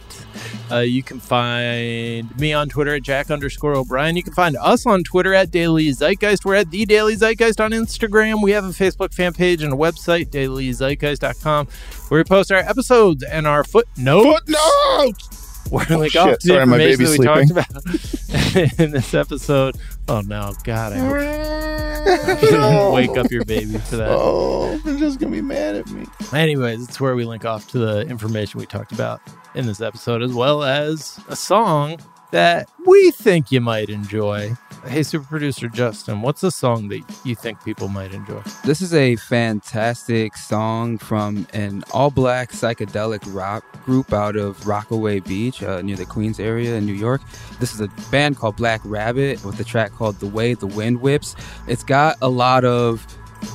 Uh, 0.71 0.79
you 0.79 1.03
can 1.03 1.21
find 1.21 2.37
me 2.39 2.53
on 2.53 2.69
Twitter 2.69 2.95
at 2.95 3.03
Jack 3.03 3.31
underscore 3.31 3.75
O'Brien. 3.75 4.17
You 4.17 4.23
can 4.23 4.33
find 4.33 4.57
us 4.57 4.87
on 4.87 5.05
Twitter 5.05 5.33
at 5.35 5.51
Daily 5.51 5.89
Zeitgeist. 5.91 6.45
We're 6.45 6.57
at 6.57 6.71
The 6.71 6.85
Daily 6.85 7.17
Zeitgeist 7.17 7.65
on 7.65 7.71
Instagram. 7.71 8.43
We 8.43 8.51
have 8.53 8.65
a 8.65 8.69
Facebook 8.69 9.15
fan 9.15 9.33
page 9.33 9.63
and 9.63 9.73
a 9.73 9.77
website, 9.77 10.31
dailyzeitgeist.com, 10.31 11.69
where 12.09 12.21
we 12.21 12.25
post 12.25 12.51
our 12.53 12.59
episodes 12.59 13.23
and 13.23 13.47
our 13.47 13.65
footnotes. 13.65 14.41
Footnotes. 14.47 15.71
Where 15.71 15.87
we 15.91 15.97
link 15.97 16.13
shit. 16.13 16.23
off 16.23 16.39
to 16.39 16.47
Sorry, 16.47 16.67
my 16.67 16.79
information 16.79 17.25
that 17.25 17.37
we 17.37 17.47
baby's 17.47 17.49
talked 17.49 18.57
about 18.57 18.81
in 18.81 18.91
this 18.93 19.15
episode. 19.15 19.77
Oh 20.09 20.21
no, 20.21 20.55
God, 20.65 20.93
I 20.93 20.99
hope 20.99 22.41
you 22.43 22.49
didn't 22.51 22.93
wake 22.93 23.17
up 23.17 23.31
your 23.31 23.45
baby 23.45 23.79
for 23.79 23.97
that. 23.97 24.09
Oh, 24.11 24.79
they're 24.85 24.99
just 24.99 25.19
gonna 25.19 25.33
be 25.33 25.43
mad 25.43 25.75
at 25.75 25.89
me. 25.89 26.07
Anyways, 26.33 26.89
it's 26.89 27.01
where 27.01 27.17
we 27.17 27.25
link 27.25 27.45
off 27.45 27.69
to 27.73 27.79
the 27.79 28.03
information 28.03 28.61
we 28.61 28.67
talked 28.67 28.93
about 28.93 29.21
in 29.55 29.67
this 29.67 29.81
episode, 29.81 30.23
as 30.23 30.33
well 30.33 30.63
as 30.63 31.19
a 31.29 31.35
song 31.35 31.99
that 32.31 32.69
we 32.87 33.11
think 33.11 33.51
you 33.51 33.61
might 33.61 33.89
enjoy. 33.89 34.55
Hey, 34.85 35.03
super 35.03 35.27
producer 35.27 35.69
Justin, 35.69 36.23
what's 36.23 36.43
a 36.43 36.51
song 36.51 36.89
that 36.89 37.03
you 37.25 37.35
think 37.35 37.63
people 37.65 37.89
might 37.89 38.13
enjoy? 38.13 38.41
This 38.65 38.81
is 38.81 38.95
a 38.95 39.17
fantastic 39.17 40.37
song 40.37 40.99
from 40.99 41.47
an 41.53 41.83
all 41.93 42.11
black 42.11 42.53
psychedelic 42.53 43.23
rock 43.35 43.65
group 43.85 44.13
out 44.13 44.37
of 44.37 44.67
Rockaway 44.67 45.21
Beach 45.21 45.63
uh, 45.63 45.83
near 45.83 45.97
the 45.97 46.07
Queens 46.07 46.39
area 46.39 46.77
in 46.77 46.87
New 46.87 46.93
York. 46.95 47.21
This 47.59 47.75
is 47.75 47.81
a 47.81 47.89
band 48.11 48.37
called 48.37 48.57
Blac 48.57 48.81
Rabbit 48.85 49.45
with 49.45 49.59
a 49.59 49.65
track 49.65 49.93
called 49.93 50.21
The 50.21 50.29
Way 50.29 50.55
the 50.55 50.69
Wind 50.69 51.01
Whips. 51.01 51.35
It's 51.67 51.83
got 51.83 52.17
a 52.23 52.29
lot 52.29 52.65
of 52.65 53.05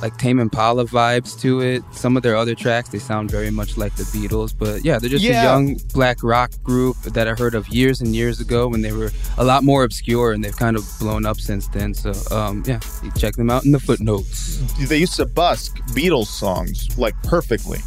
like 0.00 0.16
Tame 0.18 0.38
Impala 0.40 0.84
vibes 0.84 1.38
to 1.40 1.60
it. 1.60 1.82
Some 1.92 2.16
of 2.16 2.22
their 2.22 2.36
other 2.36 2.54
tracks, 2.54 2.88
they 2.90 2.98
sound 2.98 3.30
very 3.30 3.50
much 3.50 3.76
like 3.76 3.94
the 3.96 4.04
Beatles, 4.04 4.52
but 4.56 4.84
yeah, 4.84 4.98
they're 4.98 5.10
just 5.10 5.24
Yeah. 5.24 5.40
a 5.42 5.44
young 5.44 5.76
black 5.94 6.22
rock 6.22 6.50
group 6.62 6.96
that 7.02 7.28
I 7.28 7.34
heard 7.34 7.54
of 7.54 7.68
years 7.68 8.00
and 8.00 8.14
years 8.14 8.40
ago 8.40 8.68
when 8.68 8.82
they 8.82 8.92
were 8.92 9.10
a 9.38 9.44
lot 9.44 9.64
more 9.64 9.84
obscure 9.84 10.32
and 10.32 10.42
they've 10.44 10.56
kind 10.56 10.76
of 10.76 10.84
blown 10.98 11.26
up 11.26 11.38
since 11.40 11.68
then. 11.68 11.94
So 11.94 12.12
um, 12.30 12.62
yeah, 12.66 12.80
you 13.02 13.10
check 13.16 13.34
them 13.36 13.50
out 13.50 13.64
in 13.64 13.72
the 13.72 13.80
footnotes. 13.80 14.58
They 14.88 14.98
used 14.98 15.16
to 15.16 15.26
busk 15.26 15.78
Beatles 15.94 16.26
songs 16.26 16.88
like 16.98 17.14
perfectly. 17.22 17.78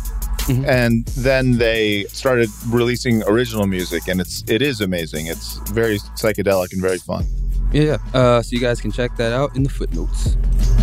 Mhm. 0.46 0.68
And 0.68 1.06
then 1.18 1.58
they 1.58 2.04
started 2.10 2.50
releasing 2.68 3.24
original 3.24 3.66
music, 3.66 4.08
and 4.08 4.22
it's 4.22 4.43
it 4.48 4.62
is 4.62 4.80
amazing. 4.80 5.26
It's 5.26 5.58
very 5.72 5.98
psychedelic 6.22 6.72
and 6.72 6.82
very 6.82 7.00
fun. 7.00 7.26
Yeah, 7.76 7.97
uh, 8.13 8.41
so 8.41 8.53
you 8.53 8.61
guys 8.61 8.80
can 8.80 8.89
check 8.93 9.17
that 9.17 9.34
out 9.34 9.53
in 9.57 9.63
the 9.63 9.69
footnotes. 9.69 10.38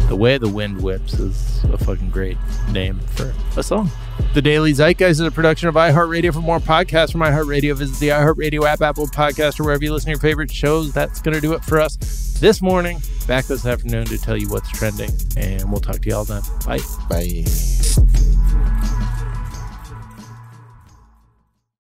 The 0.08 0.16
Way 0.16 0.36
the 0.36 0.48
Wind 0.50 0.82
Whips 0.82 1.14
is 1.14 1.64
a 1.64 1.78
fucking 1.78 2.10
great 2.10 2.36
name 2.70 3.00
for 3.12 3.32
a 3.56 3.62
song. 3.62 3.90
The 4.34 4.42
Daily 4.42 4.74
Zeitgeist 4.74 5.12
is 5.12 5.20
a 5.20 5.30
production 5.30 5.70
of 5.70 5.74
iHeartRadio. 5.74 6.34
For 6.34 6.40
more 6.40 6.58
podcasts 6.58 7.12
from 7.12 7.22
iHeartRadio, 7.22 7.74
visit 7.76 7.98
the 7.98 8.08
iHeartRadio 8.08 8.66
app, 8.68 8.82
Apple 8.82 9.06
Podcast, 9.06 9.58
or 9.58 9.64
wherever 9.64 9.82
you 9.82 9.90
listen 9.90 10.08
to 10.08 10.10
your 10.10 10.20
favorite 10.20 10.50
shows. 10.50 10.92
That's 10.92 11.22
going 11.22 11.34
to 11.34 11.40
do 11.40 11.54
it 11.54 11.64
for 11.64 11.80
us 11.80 11.96
this 12.38 12.60
morning. 12.60 13.00
Back 13.26 13.46
this 13.46 13.64
afternoon 13.64 14.04
to 14.06 14.18
tell 14.18 14.36
you 14.36 14.50
what's 14.50 14.68
trending, 14.68 15.12
and 15.38 15.72
we'll 15.72 15.80
talk 15.80 16.00
to 16.02 16.08
you 16.10 16.14
all 16.14 16.26
then. 16.26 16.42
Bye. 16.66 16.80
Bye. 17.08 18.21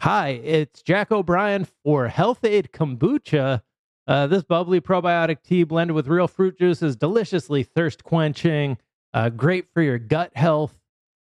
Hi, 0.00 0.28
it's 0.44 0.82
Jack 0.82 1.10
O'Brien 1.10 1.66
for 1.82 2.08
Health-Ade 2.08 2.72
Kombucha. 2.72 3.62
Uh, 4.06 4.26
this 4.26 4.42
bubbly 4.42 4.80
probiotic 4.80 5.38
tea 5.42 5.64
blended 5.64 5.94
with 5.94 6.08
real 6.08 6.28
fruit 6.28 6.58
juice 6.58 6.82
is 6.82 6.96
deliciously 6.96 7.62
thirst 7.62 8.04
quenching, 8.04 8.76
uh, 9.14 9.30
great 9.30 9.66
for 9.72 9.80
your 9.80 9.98
gut 9.98 10.30
health. 10.36 10.78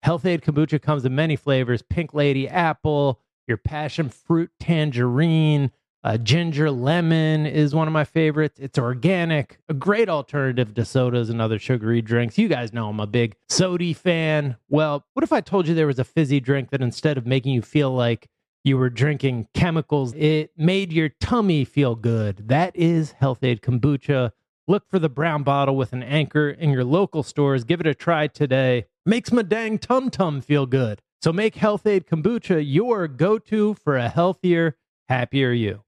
Health-Ade 0.04 0.42
Kombucha 0.42 0.82
comes 0.82 1.06
in 1.06 1.14
many 1.14 1.36
flavors 1.36 1.82
pink 1.82 2.14
lady 2.14 2.48
apple, 2.48 3.20
your 3.48 3.58
passion 3.58 4.10
fruit 4.10 4.52
tangerine, 4.60 5.72
uh, 6.04 6.18
ginger 6.18 6.72
lemon 6.72 7.46
is 7.46 7.76
one 7.76 7.88
of 7.88 7.94
my 7.94 8.04
favorites. 8.04 8.60
It's 8.60 8.80
organic, 8.80 9.60
a 9.70 9.74
great 9.74 10.10
alternative 10.10 10.74
to 10.74 10.86
sodas 10.86 11.30
and 11.30 11.40
other 11.40 11.60
sugary 11.60 12.02
drinks. 12.02 12.38
You 12.38 12.48
guys 12.48 12.74
know 12.74 12.90
I'm 12.90 13.00
a 13.00 13.08
big 13.08 13.36
sody 13.50 13.94
fan. 13.94 14.58
Well, 14.68 15.06
what 15.14 15.24
if 15.24 15.32
I 15.32 15.42
told 15.42 15.68
you 15.68 15.76
there 15.76 15.88
was 15.88 16.00
a 16.00 16.04
fizzy 16.04 16.40
drink 16.40 16.72
that 16.72 16.82
instead 16.82 17.18
of 17.18 17.28
making 17.28 17.54
you 17.54 17.62
feel 17.62 17.92
like 17.92 18.28
you 18.64 18.78
were 18.78 18.90
drinking 18.90 19.48
chemicals, 19.54 20.14
it 20.14 20.52
made 20.58 20.94
your 20.94 21.10
tummy 21.10 21.66
feel 21.66 21.96
good? 21.96 22.48
That 22.48 22.76
is 22.76 23.14
Health-Ade 23.14 23.62
Kombucha. 23.62 24.32
Look 24.68 24.90
for 24.90 25.00
the 25.00 25.10
brown 25.10 25.44
bottle 25.44 25.76
with 25.76 25.94
an 25.94 26.04
anchor 26.04 26.50
in 26.50 26.70
your 26.70 26.84
local 26.84 27.24
stores. 27.24 27.64
Give 27.64 27.80
it 27.80 27.88
a 27.88 27.96
try 27.96 28.28
today. 28.28 28.86
Makes 29.06 29.32
my 29.32 29.42
dang 29.42 29.80
tum 29.80 30.10
tum 30.10 30.42
feel 30.42 30.66
good. 30.66 31.02
So 31.22 31.34
make 31.34 31.56
Health-Ade 31.56 32.08
Kombucha 32.08 32.64
your 32.66 33.08
go 33.08 33.38
to 33.40 33.74
for 33.74 33.98
a 33.98 34.10
healthier, 34.10 34.78
happier 35.10 35.52
you. 35.52 35.84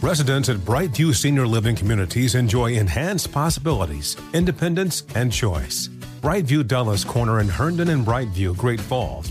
Residents 0.00 0.48
at 0.48 0.58
Brightview 0.58 1.14
Senior 1.14 1.46
Living 1.46 1.74
Communities 1.74 2.34
enjoy 2.34 2.74
enhanced 2.74 3.32
possibilities, 3.32 4.16
independence, 4.34 5.02
and 5.14 5.32
choice. 5.32 5.88
Brightview 6.20 6.66
Dulles 6.66 7.04
Corner 7.04 7.40
in 7.40 7.48
Herndon 7.48 7.88
and 7.88 8.04
Brightview, 8.04 8.56
Great 8.56 8.80
Falls, 8.80 9.30